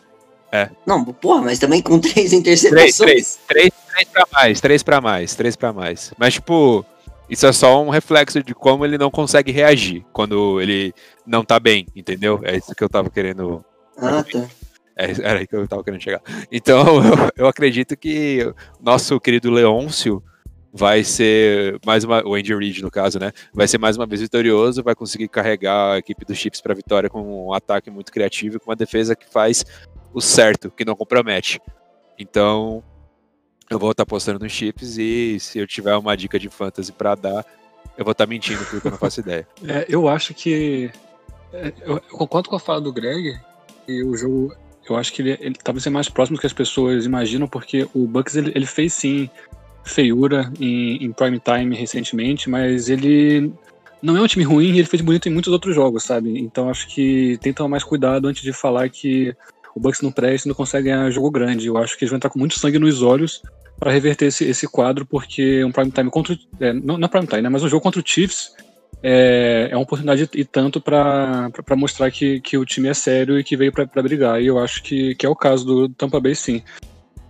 [0.52, 0.70] É.
[0.86, 2.96] Não, porra, mas também com três Três, interceptações.
[2.96, 6.12] três, três, três pra mais, três pra mais, três pra mais.
[6.16, 6.86] Mas, tipo,
[7.28, 10.92] isso é só um reflexo de como ele não consegue reagir quando ele
[11.26, 12.40] não tá bem, entendeu?
[12.42, 13.64] É isso que eu tava querendo
[13.96, 14.46] Ah, tá.
[14.96, 16.22] É, era aí que eu tava querendo chegar.
[16.50, 20.22] Então, eu, eu acredito que nosso querido Leôncio
[20.72, 22.26] vai ser mais uma.
[22.26, 23.32] O Andy Reid, no caso, né?
[23.52, 27.08] Vai ser mais uma vez vitorioso, vai conseguir carregar a equipe dos Chiefs pra vitória
[27.08, 29.64] com um ataque muito criativo, com uma defesa que faz
[30.12, 31.60] o certo, que não compromete.
[32.18, 32.82] Então,
[33.70, 37.14] eu vou estar apostando nos Chiefs e se eu tiver uma dica de fantasy pra
[37.14, 37.44] dar,
[37.96, 39.46] eu vou estar mentindo porque eu não faço ideia.
[39.66, 40.90] É, eu acho que.
[41.52, 43.38] é, eu concordo com a fala do Greg.
[43.86, 44.54] E o jogo.
[44.88, 47.88] Eu acho que ele, ele talvez seja mais próximo do que as pessoas imaginam, porque
[47.94, 49.30] o Bucks ele, ele fez sim
[49.82, 53.52] feiura em, em prime time recentemente, mas ele
[54.02, 56.38] não é um time ruim e ele fez bonito em muitos outros jogos, sabe?
[56.38, 59.34] Então acho que tem que tomar mais cuidado antes de falar que
[59.74, 61.66] o Bucks não presta e não consegue ganhar jogo grande.
[61.66, 63.42] Eu acho que eles vão entrar com muito sangue nos olhos
[63.78, 66.36] para reverter esse, esse quadro, porque um prime time contra.
[66.60, 67.48] É, não, não é prime time, né?
[67.48, 68.52] Mas um jogo contra o Chiefs
[69.02, 73.44] é, é uma oportunidade e tanto para mostrar que, que o time é sério e
[73.44, 74.40] que veio para brigar.
[74.40, 76.62] E eu acho que, que é o caso do Tampa Bay, sim.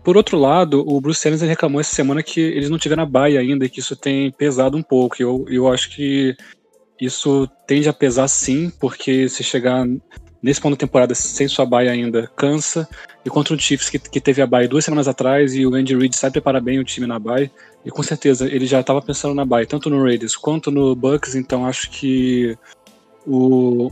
[0.04, 3.40] Por outro lado, o Bruce Arians reclamou essa semana que eles não tiveram a baia
[3.40, 5.16] ainda e que isso tem pesado um pouco.
[5.18, 6.36] Eu, eu acho que
[7.00, 9.86] isso tende a pesar sim, porque se chegar
[10.44, 12.86] nesse ponto da temporada sem sua baia ainda, cansa.
[13.24, 15.96] E contra o Chiefs, que, que teve a baia duas semanas atrás, e o Andy
[15.96, 17.50] Reid sabe preparar bem o time na baia.
[17.82, 21.34] E com certeza ele já estava pensando na baia, tanto no Raiders quanto no Bucks,
[21.34, 22.58] então acho que
[23.26, 23.90] o,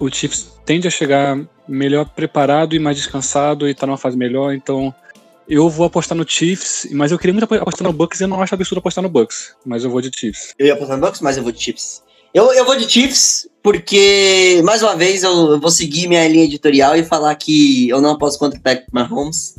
[0.00, 4.52] o Chiefs tende a chegar melhor preparado e mais descansado e tá numa fase melhor,
[4.54, 4.92] então
[5.48, 8.42] eu vou apostar no Chiefs, mas eu queria muito apostar no Bucks e eu não
[8.42, 10.52] acho absurdo apostar no Bucks, mas eu vou de Chiefs.
[10.58, 12.02] Eu ia apostar no Bucks, mas eu vou de Chiefs.
[12.36, 16.94] Eu, eu vou de Chiefs porque, mais uma vez, eu, vou seguir minha linha editorial
[16.94, 19.54] e falar que eu não aposto contra o Patrick Mahomes.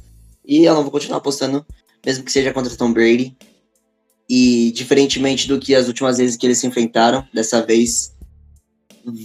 [0.45, 1.65] E eu não vou continuar apostando,
[2.05, 3.35] mesmo que seja contra o Tom Brady.
[4.29, 8.13] E, diferentemente do que as últimas vezes que eles se enfrentaram, dessa vez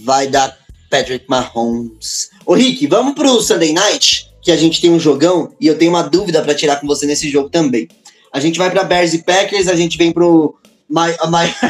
[0.03, 0.57] vai dar
[0.89, 2.31] Patrick Mahomes.
[2.47, 4.33] Ô, Rick, vamos pro Sunday Night?
[4.41, 7.05] que a gente tem um jogão e eu tenho uma dúvida para tirar com você
[7.05, 7.87] nesse jogo também.
[8.33, 10.57] A gente vai para Bears e Packers, a gente vem pro
[10.89, 11.53] mai, a maior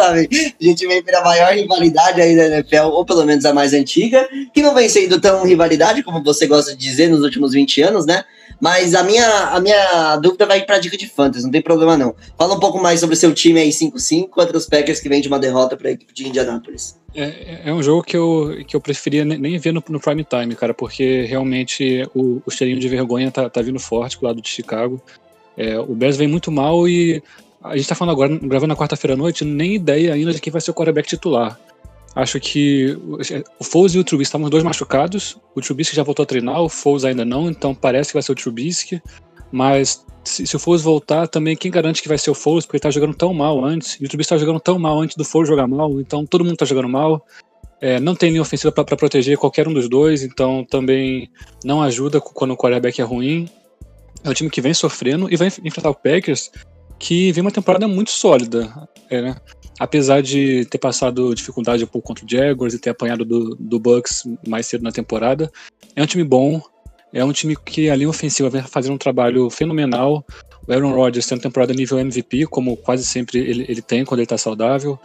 [0.00, 4.28] a gente vem para maior rivalidade aí da NFL, ou pelo menos a mais antiga,
[4.52, 8.06] que não vem sendo tão rivalidade como você gosta de dizer nos últimos 20 anos,
[8.06, 8.24] né?
[8.60, 12.14] Mas a minha, a minha dúvida vai para dica de fantasy, não tem problema não.
[12.38, 15.20] Fala um pouco mais sobre o seu time aí 5-5 contra os Packers que vem
[15.20, 16.98] de uma derrota para equipe de Indianapolis.
[17.14, 20.54] É, é um jogo que eu, que eu preferia nem ver no, no prime time,
[20.54, 24.48] cara, porque realmente o, o cheirinho de vergonha tá, tá vindo forte pro lado de
[24.48, 25.00] Chicago.
[25.56, 27.22] É, o Bears vem muito mal e
[27.64, 30.52] a gente tá falando agora, gravando na quarta-feira à noite, nem ideia ainda de quem
[30.52, 31.58] vai ser o quarterback titular.
[32.14, 32.96] Acho que
[33.58, 35.36] o Foles e o Trubisky estavam dois machucados.
[35.54, 38.32] O Trubisky já voltou a treinar, o Foles ainda não, então parece que vai ser
[38.32, 39.02] o Trubisky.
[39.50, 42.76] Mas se, se o Foles voltar, também quem garante que vai ser o Foles, porque
[42.76, 43.98] ele tá jogando tão mal antes.
[44.00, 46.56] E o Trubisky tá jogando tão mal antes do Foles jogar mal, então todo mundo
[46.56, 47.24] tá jogando mal.
[47.80, 51.30] É, não tem linha ofensiva para proteger qualquer um dos dois, então também
[51.64, 53.48] não ajuda quando o quarterback é ruim.
[54.22, 56.50] É um time que vem sofrendo e vai enfrentar o Packers,
[56.98, 58.88] que vem uma temporada muito sólida.
[59.10, 59.36] É, né?
[59.78, 63.78] Apesar de ter passado dificuldade um pouco contra o Jaguars e ter apanhado do, do
[63.78, 65.50] Bucks mais cedo na temporada,
[65.96, 66.62] é um time bom,
[67.12, 70.24] é um time que a linha ofensiva vem fazendo um trabalho fenomenal.
[70.66, 74.20] O Aaron Rodgers tem uma temporada nível MVP, como quase sempre ele, ele tem quando
[74.20, 74.98] ele está saudável.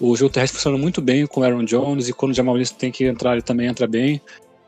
[0.00, 2.92] O jogo terrestre funciona muito bem com o Aaron Jones e quando o Jamal tem
[2.92, 4.20] que entrar, ele também entra bem.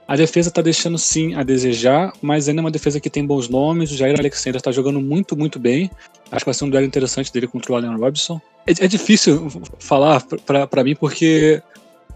[0.09, 3.47] A defesa tá deixando sim a desejar, mas ainda é uma defesa que tem bons
[3.47, 3.93] nomes.
[3.93, 5.91] O Jair Alexander tá jogando muito, muito bem.
[6.31, 8.41] Acho que vai ser um duelo interessante dele contra o Allen Robinson.
[8.67, 9.49] É, é difícil
[9.79, 11.63] falar para mim porque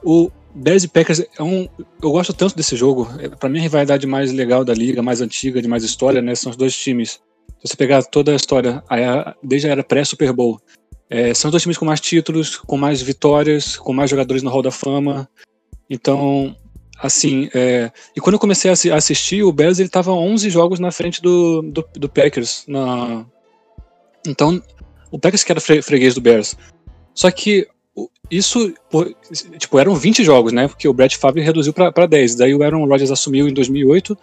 [0.05, 1.69] o Bears e Packers é um.
[2.03, 3.09] Eu gosto tanto desse jogo.
[3.19, 6.35] É, para mim, a rivalidade mais legal da liga, mais antiga, de mais história, né?
[6.35, 7.21] São os dois times.
[7.61, 8.83] Se você pegar toda a história,
[9.43, 10.61] desde a era pré-Super Bowl,
[11.09, 14.51] é, são os dois times com mais títulos, com mais vitórias, com mais jogadores no
[14.51, 15.29] Hall da Fama.
[15.89, 16.57] Então,
[16.99, 20.91] assim, é, e quando eu comecei a assistir, o Bears ele tava 11 jogos na
[20.91, 22.65] frente do, do, do Packers.
[22.67, 23.25] Na...
[24.27, 24.63] Então,
[25.11, 26.57] o Packers que era fre freguês do Bears.
[27.15, 27.69] Só que
[28.31, 28.73] isso,
[29.59, 30.67] tipo, eram 20 jogos, né?
[30.67, 32.37] Porque o Brett Favre reduziu para 10.
[32.37, 34.17] Daí o Aaron Rodgers assumiu em 2008.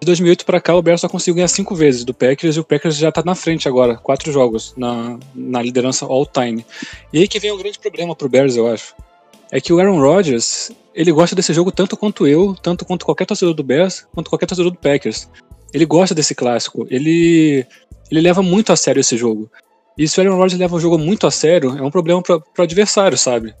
[0.00, 2.64] De 2008 para cá, o Bears só conseguiu ganhar 5 vezes do Packers e o
[2.64, 6.66] Packers já tá na frente agora, quatro jogos na, na liderança all-time.
[7.12, 8.96] E aí que vem o um grande problema pro Bears, eu acho.
[9.52, 13.26] É que o Aaron Rodgers, ele gosta desse jogo tanto quanto eu, tanto quanto qualquer
[13.26, 15.28] torcedor do Bears, quanto qualquer torcedor do Packers.
[15.72, 16.86] Ele gosta desse clássico.
[16.90, 17.66] Ele,
[18.10, 19.50] ele leva muito a sério esse jogo.
[19.96, 22.36] E se o Aaron Rodgers leva o jogo muito a sério, é um problema para
[22.36, 23.54] o adversário, sabe?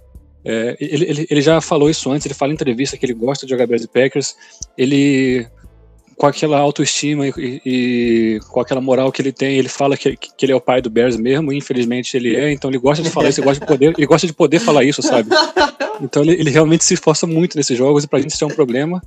[0.44, 3.46] É, ele, ele, ele, já falou isso antes, ele fala em entrevista que ele gosta
[3.46, 4.34] de jogar Bears e Packers.
[4.76, 5.46] Ele,
[6.16, 10.44] com aquela autoestima e, e, com aquela moral que ele tem, ele fala que, que
[10.44, 13.28] ele é o pai do Bears mesmo, infelizmente ele é, então ele gosta de falar
[13.28, 15.28] isso, ele gosta de poder, ele gosta de poder falar isso, sabe?
[16.00, 18.50] Então ele, ele realmente se esforça muito nesses jogos e pra gente isso é um
[18.50, 19.00] problema.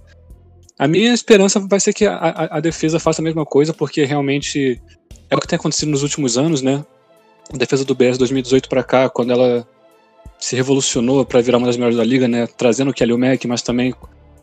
[0.78, 4.04] A minha esperança vai ser que a, a, a, defesa faça a mesma coisa, porque
[4.04, 4.82] realmente
[5.30, 6.84] é o que tem acontecido nos últimos anos, né?
[7.54, 9.66] A defesa do Bears 2018 para cá, quando ela
[10.38, 12.46] se revolucionou para virar uma das melhores da liga, né?
[12.46, 13.94] Trazendo o Kelly Mack, mas também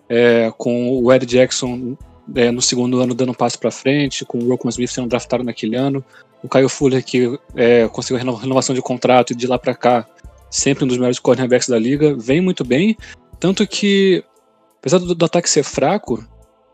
[0.08, 1.96] é, com o Ed Jackson
[2.34, 5.44] é, no segundo ano dando um passo para frente, com o Roquan Smith sendo draftado
[5.44, 6.04] naquele ano,
[6.42, 10.06] o Kyle Fuller que é, conseguiu renovação de contrato e de lá para cá
[10.50, 12.96] sempre um dos melhores cornerbacks da liga, vem muito bem,
[13.40, 14.22] tanto que
[14.82, 16.22] apesar do, do ataque ser fraco,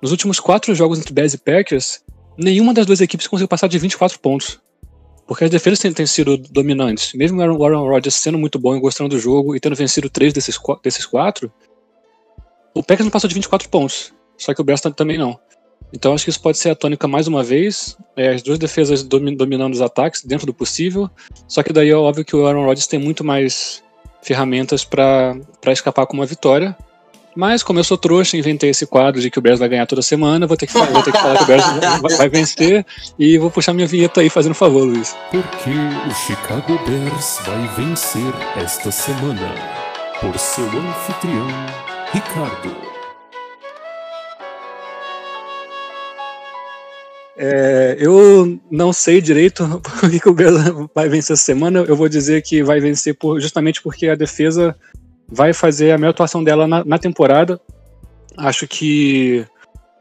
[0.01, 2.01] nos últimos quatro jogos entre Bears e Packers,
[2.39, 4.59] nenhuma das duas equipes conseguiu passar de 24 pontos.
[5.27, 7.13] Porque as defesas têm, têm sido dominantes.
[7.13, 10.33] Mesmo o Aaron Rodgers sendo muito bom e gostando do jogo e tendo vencido três
[10.33, 11.53] desses, desses quatro,
[12.75, 14.15] o Packers não passou de 24 pontos.
[14.39, 15.39] Só que o Bears também não.
[15.93, 17.99] Então acho que isso pode ser a tônica mais uma vez.
[18.17, 21.11] É, as duas defesas dominando os ataques dentro do possível.
[21.47, 23.83] Só que daí é óbvio que o Aaron Rodgers tem muito mais
[24.23, 25.37] ferramentas para
[25.67, 26.75] escapar com uma vitória.
[27.39, 30.03] Mas como eu sou trouxa, inventei esse quadro de que o Bears vai ganhar toda
[30.03, 31.65] semana, vou ter que, vou ter que falar que o Bears
[32.03, 32.85] vai, vai, vencer
[33.17, 35.17] e vou puxar minha vinheta aí fazendo favor, Luiz.
[35.31, 39.55] Porque o Chicago Bears vai vencer esta semana
[40.21, 41.47] por seu anfitrião,
[42.13, 42.77] Ricardo.
[47.37, 50.57] É, eu não sei direito por que, o Bears
[50.93, 51.85] vai vencer essa semana.
[51.87, 54.75] Eu vou dizer que vai vencer por, justamente porque a defesa
[55.31, 57.61] vai fazer a melhor atuação dela na, na temporada.
[58.37, 59.47] Acho que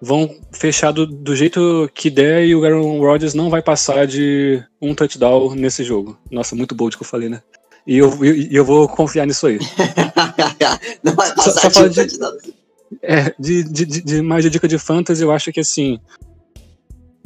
[0.02, 4.64] vão fechar do, do, jeito que der e o Aaron Rodgers não vai passar de
[4.82, 6.18] um touchdown nesse jogo.
[6.32, 7.41] Nossa, muito bold que eu falei, né?
[7.86, 9.60] E eu, eu, eu vou confiar nisso aí.
[11.04, 12.38] não vai passar só, só de um touchdown.
[13.02, 15.99] É, de, de, de, mais de dica de fantasy, eu acho que assim,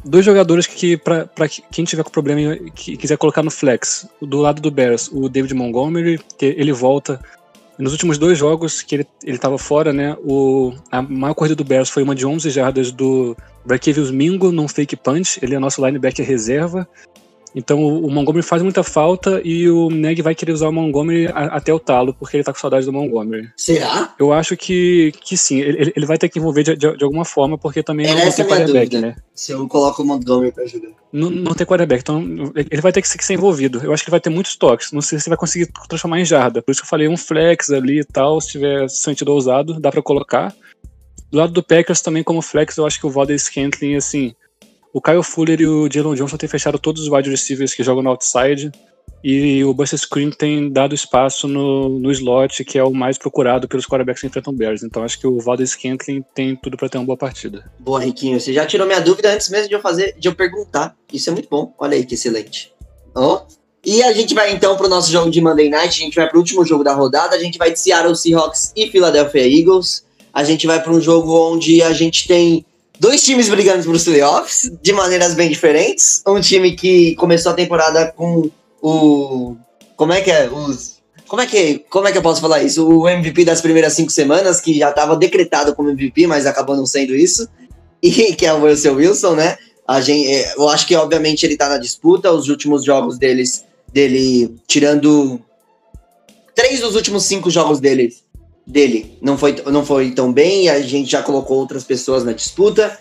[0.04, 4.60] dois jogadores que, para quem tiver com problema e quiser colocar no flex, do lado
[4.60, 7.20] do Bears, o David Montgomery, que ele volta
[7.82, 11.64] nos últimos dois jogos que ele, ele tava fora, né, o, a maior corrida do
[11.64, 13.36] Bears foi uma de 11 jardas do
[13.66, 16.88] Brakevius Mingo num fake punch, ele é nosso linebacker reserva,
[17.54, 21.56] então o, Montgomery faz muita falta e o Neg vai querer usar o Montgomery a,
[21.56, 23.50] até o talo, porque ele tá com saudade do Montgomery.
[23.56, 24.14] Será?
[24.18, 27.24] Eu acho que, que sim, ele, ele vai ter que envolver de, de, de alguma
[27.24, 29.16] forma, porque também é não tem quarterback, né?
[29.34, 30.90] Se eu coloco o Montgomery pra jogar.
[31.12, 32.22] Não, não tem quarterback, então
[32.54, 33.80] ele vai ter que ser envolvido.
[33.84, 34.92] Eu acho que ele vai ter muitos toques.
[34.92, 36.62] Não sei se vai conseguir transformar em jarda.
[36.62, 39.90] Por isso que eu falei um flex ali e tal, se tiver sentido ousado, dá
[39.90, 40.54] para colocar.
[41.30, 44.34] Do lado do Packers também como flex, eu acho que o Valdez Scantling, assim,
[44.92, 48.02] o Kyle Fuller e o Jalen Johnson têm fechado todos os wide receivers que jogam
[48.02, 48.70] no outside.
[49.24, 53.68] E o Buster Screen tem dado espaço no, no slot, que é o mais procurado
[53.68, 54.82] pelos quarterbacks que enfrentam Bears.
[54.82, 57.70] Então acho que o Valdez Scantling tem tudo para ter uma boa partida.
[57.78, 58.40] Boa, Riquinho.
[58.40, 60.96] Você já tirou minha dúvida antes mesmo de eu fazer, de eu perguntar.
[61.12, 61.72] Isso é muito bom.
[61.78, 62.72] Olha aí que excelente.
[63.14, 63.40] Oh.
[63.84, 66.02] E a gente vai então para o nosso jogo de Monday Night.
[66.02, 67.36] A gente vai para o último jogo da rodada.
[67.36, 70.04] A gente vai de Seattle Seahawks e Philadelphia Eagles.
[70.32, 72.64] A gente vai para um jogo onde a gente tem
[73.02, 76.22] dois times brigando para os playoffs de maneiras bem diferentes.
[76.24, 78.48] Um time que começou a temporada com
[78.80, 79.56] o.
[79.96, 80.48] Como é que é?
[80.48, 81.02] Os.
[81.26, 82.86] Como é que, como é que eu posso falar isso?
[82.86, 86.86] O MVP das primeiras cinco semanas, que já estava decretado como MVP, mas acabou não
[86.86, 87.48] sendo isso.
[88.00, 89.58] E que é o Russell Wilson, né?
[89.88, 92.30] A gente, é, eu acho que, obviamente, ele está na disputa.
[92.30, 95.40] Os últimos jogos deles, dele, tirando
[96.54, 98.22] três dos últimos cinco jogos deles,
[98.66, 102.98] dele não foi, não foi tão bem, a gente já colocou outras pessoas na disputa.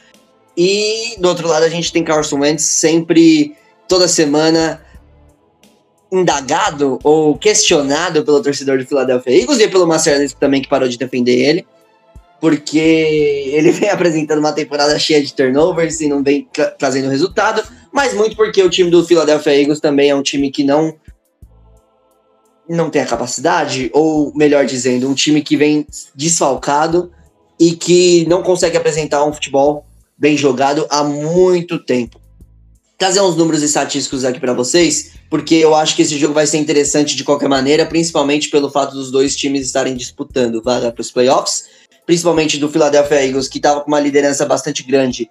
[0.58, 3.56] E do outro lado a gente tem Carson Wentz sempre,
[3.88, 4.82] toda semana,
[6.12, 10.98] indagado ou questionado pelo torcedor do Philadelphia Eagles e pelo Marcelo também que parou de
[10.98, 11.66] defender ele.
[12.40, 16.48] Porque ele vem apresentando uma temporada cheia de turnovers e não vem
[16.78, 17.64] trazendo resultado,
[17.94, 20.94] mas muito porque o time do Philadelphia Eagles também é um time que não
[22.68, 25.86] não tem a capacidade, ou melhor dizendo, um time que vem
[26.16, 27.12] desfalcado
[27.60, 29.86] e que não consegue apresentar um futebol
[30.18, 32.20] bem jogado há muito tempo.
[32.98, 36.58] Trazer uns números estatísticos aqui para vocês, porque eu acho que esse jogo vai ser
[36.58, 41.12] interessante de qualquer maneira, principalmente pelo fato dos dois times estarem disputando vaga para os
[41.12, 41.66] playoffs,
[42.06, 45.30] principalmente do Philadelphia Eagles, que estava com uma liderança bastante grande.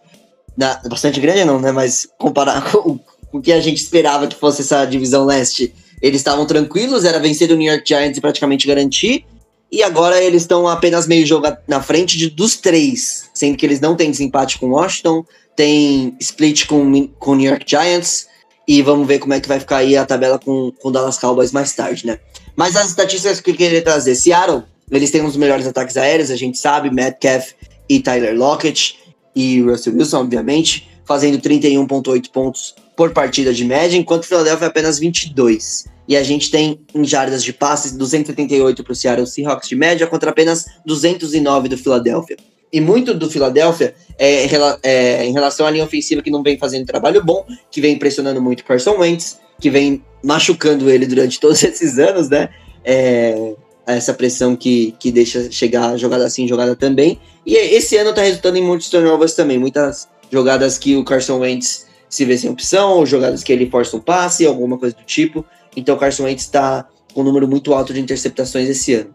[0.56, 1.70] Na, bastante grande não, né?
[1.70, 2.98] Mas comparar com,
[3.32, 7.50] o que a gente esperava que fosse essa divisão leste eles estavam tranquilos, era vencer
[7.50, 9.24] o New York Giants e praticamente garantir.
[9.72, 13.80] E agora eles estão apenas meio jogo na frente de, dos três, sendo que eles
[13.80, 15.24] não têm desempate com Washington,
[15.54, 18.28] tem split com, com New York Giants.
[18.66, 21.52] E vamos ver como é que vai ficar aí a tabela com o Dallas Cowboys
[21.52, 22.18] mais tarde, né?
[22.56, 26.30] Mas as estatísticas que eu queria trazer: Seattle, eles têm um dos melhores ataques aéreos,
[26.30, 27.52] a gente sabe, Metcalf
[27.88, 28.98] e Tyler Lockett
[29.34, 34.68] e Russell Wilson, obviamente, fazendo 31,8 pontos por partida de média, enquanto o Philadelphia é
[34.68, 35.86] apenas 22.
[36.06, 40.06] E a gente tem em jardas de passes 278 para o Seattle Seahawks de média
[40.06, 42.36] contra apenas 209 do Philadelphia.
[42.70, 44.46] E muito do Philadelphia é,
[44.82, 48.42] é, em relação à linha ofensiva que não vem fazendo trabalho bom, que vem pressionando
[48.42, 52.50] muito Carson Wentz, que vem machucando ele durante todos esses anos, né?
[52.84, 53.54] É,
[53.86, 57.18] essa pressão que, que deixa chegar jogada assim, jogada também.
[57.46, 61.88] E esse ano tá resultando em muitos turnovers também, muitas jogadas que o Carson Wentz
[62.10, 65.44] se vê sem opção, ou jogadas que ele força um passe, alguma coisa do tipo.
[65.76, 69.14] Então o Carson Wentz está com um número muito alto de interceptações esse ano.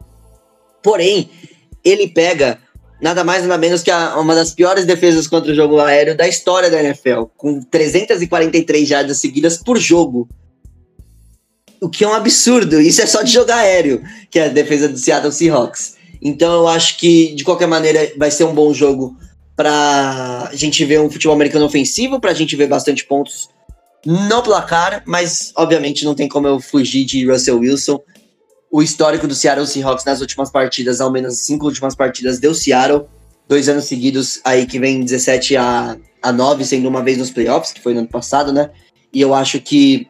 [0.82, 1.30] Porém,
[1.84, 2.60] ele pega
[3.02, 6.28] nada mais nada menos que a, uma das piores defesas contra o jogo aéreo da
[6.28, 10.30] história da NFL, com 343 jardas seguidas por jogo.
[11.82, 12.80] O que é um absurdo.
[12.80, 14.02] Isso é só de jogar aéreo,
[14.32, 15.96] que é a defesa do Seattle Seahawks.
[16.22, 19.18] Então eu acho que, de qualquer maneira, vai ser um bom jogo
[19.56, 23.50] para a gente ver um futebol americano ofensivo, para a gente ver bastante pontos
[24.06, 28.00] no placar, mas obviamente não tem como eu fugir de Russell Wilson.
[28.72, 33.06] O histórico do Seattle Seahawks nas últimas partidas, ao menos cinco últimas partidas, deu Seattle.
[33.48, 37.72] Dois anos seguidos aí que vem 17 a, a 9, sendo uma vez nos playoffs,
[37.72, 38.70] que foi no ano passado, né?
[39.14, 40.08] E eu acho que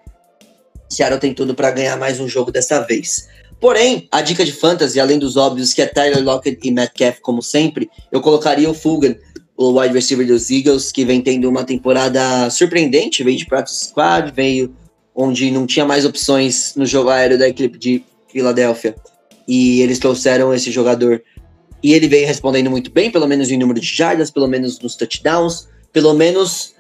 [0.90, 3.28] Seattle tem tudo para ganhar mais um jogo dessa vez.
[3.60, 7.42] Porém, a dica de fantasy, além dos óbvios, que é Tyler Lockett e Metcalf, como
[7.42, 9.16] sempre, eu colocaria o Fulgan
[9.58, 14.32] o wide receiver dos Eagles, que vem tendo uma temporada surpreendente, veio de practice squad,
[14.32, 14.76] veio
[15.16, 18.96] onde não tinha mais opções no jogo aéreo da equipe de Filadélfia.
[19.48, 21.24] E eles trouxeram esse jogador.
[21.82, 24.96] E ele veio respondendo muito bem, pelo menos em número de jardas, pelo menos nos
[24.96, 26.74] touchdowns, pelo menos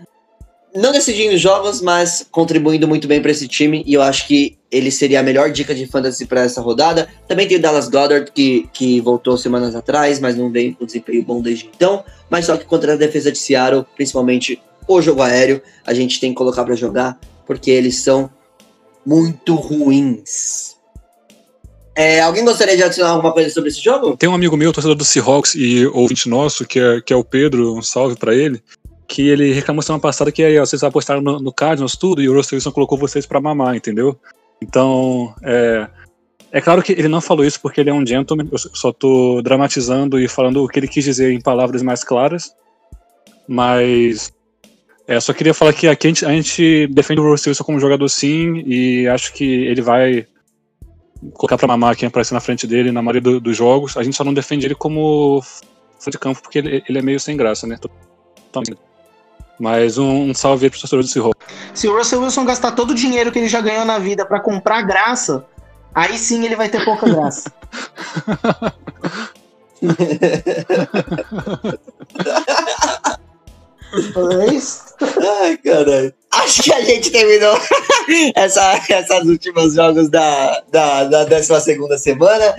[0.75, 3.83] não decidindo jogos, mas contribuindo muito bem para esse time.
[3.87, 7.07] E eu acho que ele seria a melhor dica de fantasy para essa rodada.
[7.27, 11.23] Também tem o Dallas Goddard, que, que voltou semanas atrás, mas não vem com desempenho
[11.23, 12.03] bom desde então.
[12.29, 16.31] Mas só que contra a defesa de Seattle, principalmente o jogo aéreo, a gente tem
[16.31, 18.29] que colocar para jogar, porque eles são
[19.05, 20.75] muito ruins.
[21.95, 24.17] É, alguém gostaria de adicionar alguma coisa sobre esse jogo?
[24.17, 27.23] Tem um amigo meu, torcedor do Seahawks e ouvinte nosso, que é, que é o
[27.23, 28.61] Pedro, um salve pra ele,
[29.07, 32.29] que ele reclamou semana passada que aí, ó, vocês apostaram no, no Cardinals tudo e
[32.29, 34.19] o Russell Wilson colocou vocês pra mamar, entendeu?
[34.61, 35.87] Então, é,
[36.51, 39.41] é claro que ele não falou isso porque ele é um gentleman, eu só tô
[39.41, 42.53] dramatizando e falando o que ele quis dizer em palavras mais claras,
[43.47, 44.33] mas
[45.07, 47.79] é, só queria falar que aqui a gente, a gente defende o Russell Wilson como
[47.79, 50.25] jogador sim e acho que ele vai
[51.33, 53.97] colocar pra mamar quem aparecer na frente dele na maioria do- dos jogos.
[53.97, 55.43] A gente só não defende ele como
[56.07, 57.77] de campo porque ele, ele é meio sem graça, né?
[58.51, 58.79] Totalmente.
[59.59, 61.47] Mas um, um salve aí pro torcedor do Seahawks.
[61.73, 64.39] Se o Russell Wilson gastar todo o dinheiro que ele já ganhou na vida pra
[64.39, 65.45] comprar graça,
[65.93, 67.51] aí sim ele vai ter pouca graça.
[74.41, 74.83] é isso?
[75.41, 76.13] Ai, caralho.
[76.31, 77.57] Acho que a gente terminou
[78.35, 82.55] essa, essas últimos jogos da, da, da 12 semana.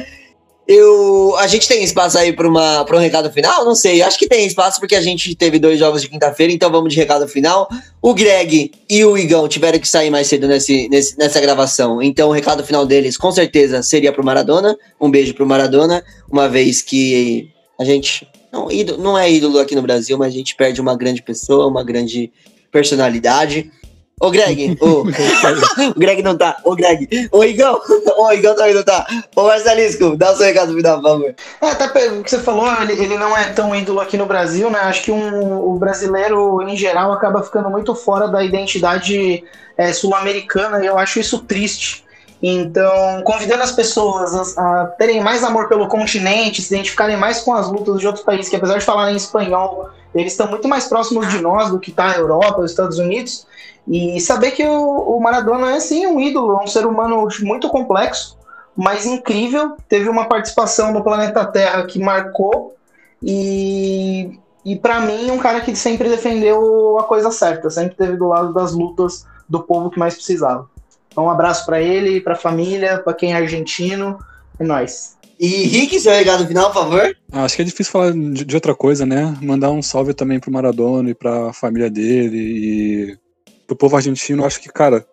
[0.69, 3.65] Eu, a gente tem espaço aí para um recado final?
[3.65, 4.03] Não sei.
[4.03, 6.99] Acho que tem espaço porque a gente teve dois jogos de quinta-feira, então vamos de
[6.99, 7.69] recado final.
[8.03, 12.31] O Greg e o Igão tiveram que sair mais cedo nesse, nesse- nessa gravação, então
[12.31, 14.77] o recado final deles com certeza seria pro Maradona.
[15.01, 17.49] Um beijo pro Maradona, uma vez que
[17.79, 20.97] a gente não, ídolo- não é ídolo aqui no Brasil, mas a gente perde uma
[20.97, 22.33] grande pessoa, uma grande
[22.73, 23.71] personalidade.
[24.19, 25.03] Ô Greg, ô,
[25.95, 27.79] o Greg não tá, ô Greg, ô Igão,
[28.17, 29.07] ô Igão também não tá.
[29.37, 31.35] Ô Marcelisco, dá o seu recado final, por favor.
[31.61, 34.71] É, até pelo que você falou, ele, ele não é tão ídolo aqui no Brasil,
[34.71, 34.79] né?
[34.79, 39.45] Acho que um, o brasileiro, em geral, acaba ficando muito fora da identidade
[39.77, 42.03] é, sul-americana e eu acho isso triste.
[42.43, 47.53] Então, convidando as pessoas a, a terem mais amor pelo continente, se identificarem mais com
[47.53, 51.29] as lutas de outros países, que apesar de falarem espanhol, eles estão muito mais próximos
[51.29, 53.47] de nós do que tá a Europa, os Estados Unidos.
[53.89, 57.69] E saber que o, o Maradona é sim um ídolo, é um ser humano muito
[57.69, 58.37] complexo,
[58.77, 59.77] mas incrível.
[59.89, 62.75] Teve uma participação no planeta Terra que marcou
[63.23, 68.27] e, e para mim um cara que sempre defendeu a coisa certa, sempre esteve do
[68.27, 70.69] lado das lutas do povo que mais precisava.
[71.11, 74.19] Então um abraço para ele, para a família, para quem é argentino,
[74.59, 75.17] é nóis.
[75.39, 77.17] E Rick, seu recado final, por favor.
[77.31, 79.37] Ah, Acho que é difícil falar de, de outra coisa, né?
[79.43, 83.19] Mandar um salve também pro Maradona e pra família dele e
[83.67, 84.45] pro povo argentino.
[84.45, 85.05] Acho que, cara,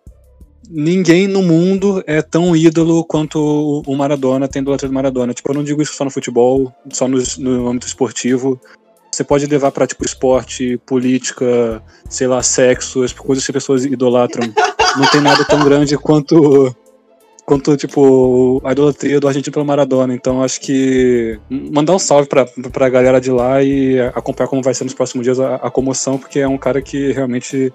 [0.68, 5.34] ninguém no mundo é tão ídolo quanto o- Maradona tem do outro do Maradona.
[5.34, 8.60] Tipo, eu não digo isso só no futebol, só no, no âmbito esportivo.
[9.10, 13.84] Você pode levar pra, tipo, esporte, política, sei lá, sexo, as coisas que as pessoas
[13.84, 14.52] idolatram.
[14.96, 16.74] Não tem nada tão grande quanto
[17.46, 20.14] quanto, tipo, a idolatria do argentino pelo Maradona.
[20.14, 24.72] Então, acho que mandar um salve pra, pra galera de lá e acompanhar como vai
[24.72, 27.70] ser nos próximos dias a, a comoção, porque é um cara que realmente,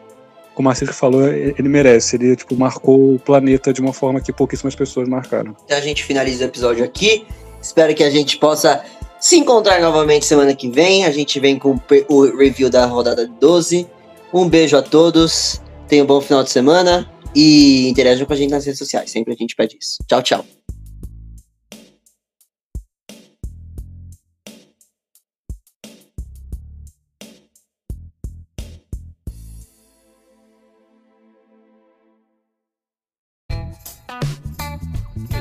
[0.62, 2.16] a Marcelo falou, ele merece.
[2.16, 5.56] Ele, tipo, marcou o planeta de uma forma que pouquíssimas pessoas marcaram.
[5.66, 7.26] Então a gente finaliza o episódio aqui.
[7.62, 8.84] Espero que a gente possa
[9.20, 11.06] se encontrar novamente semana que vem.
[11.06, 13.88] A gente vem com o o review da rodada 12.
[14.34, 15.62] Um beijo a todos.
[15.88, 17.10] Tenham um bom final de semana.
[17.36, 19.12] E interajam com a gente nas redes sociais.
[19.12, 20.00] Sempre a gente pede isso.
[20.08, 20.59] Tchau, tchau.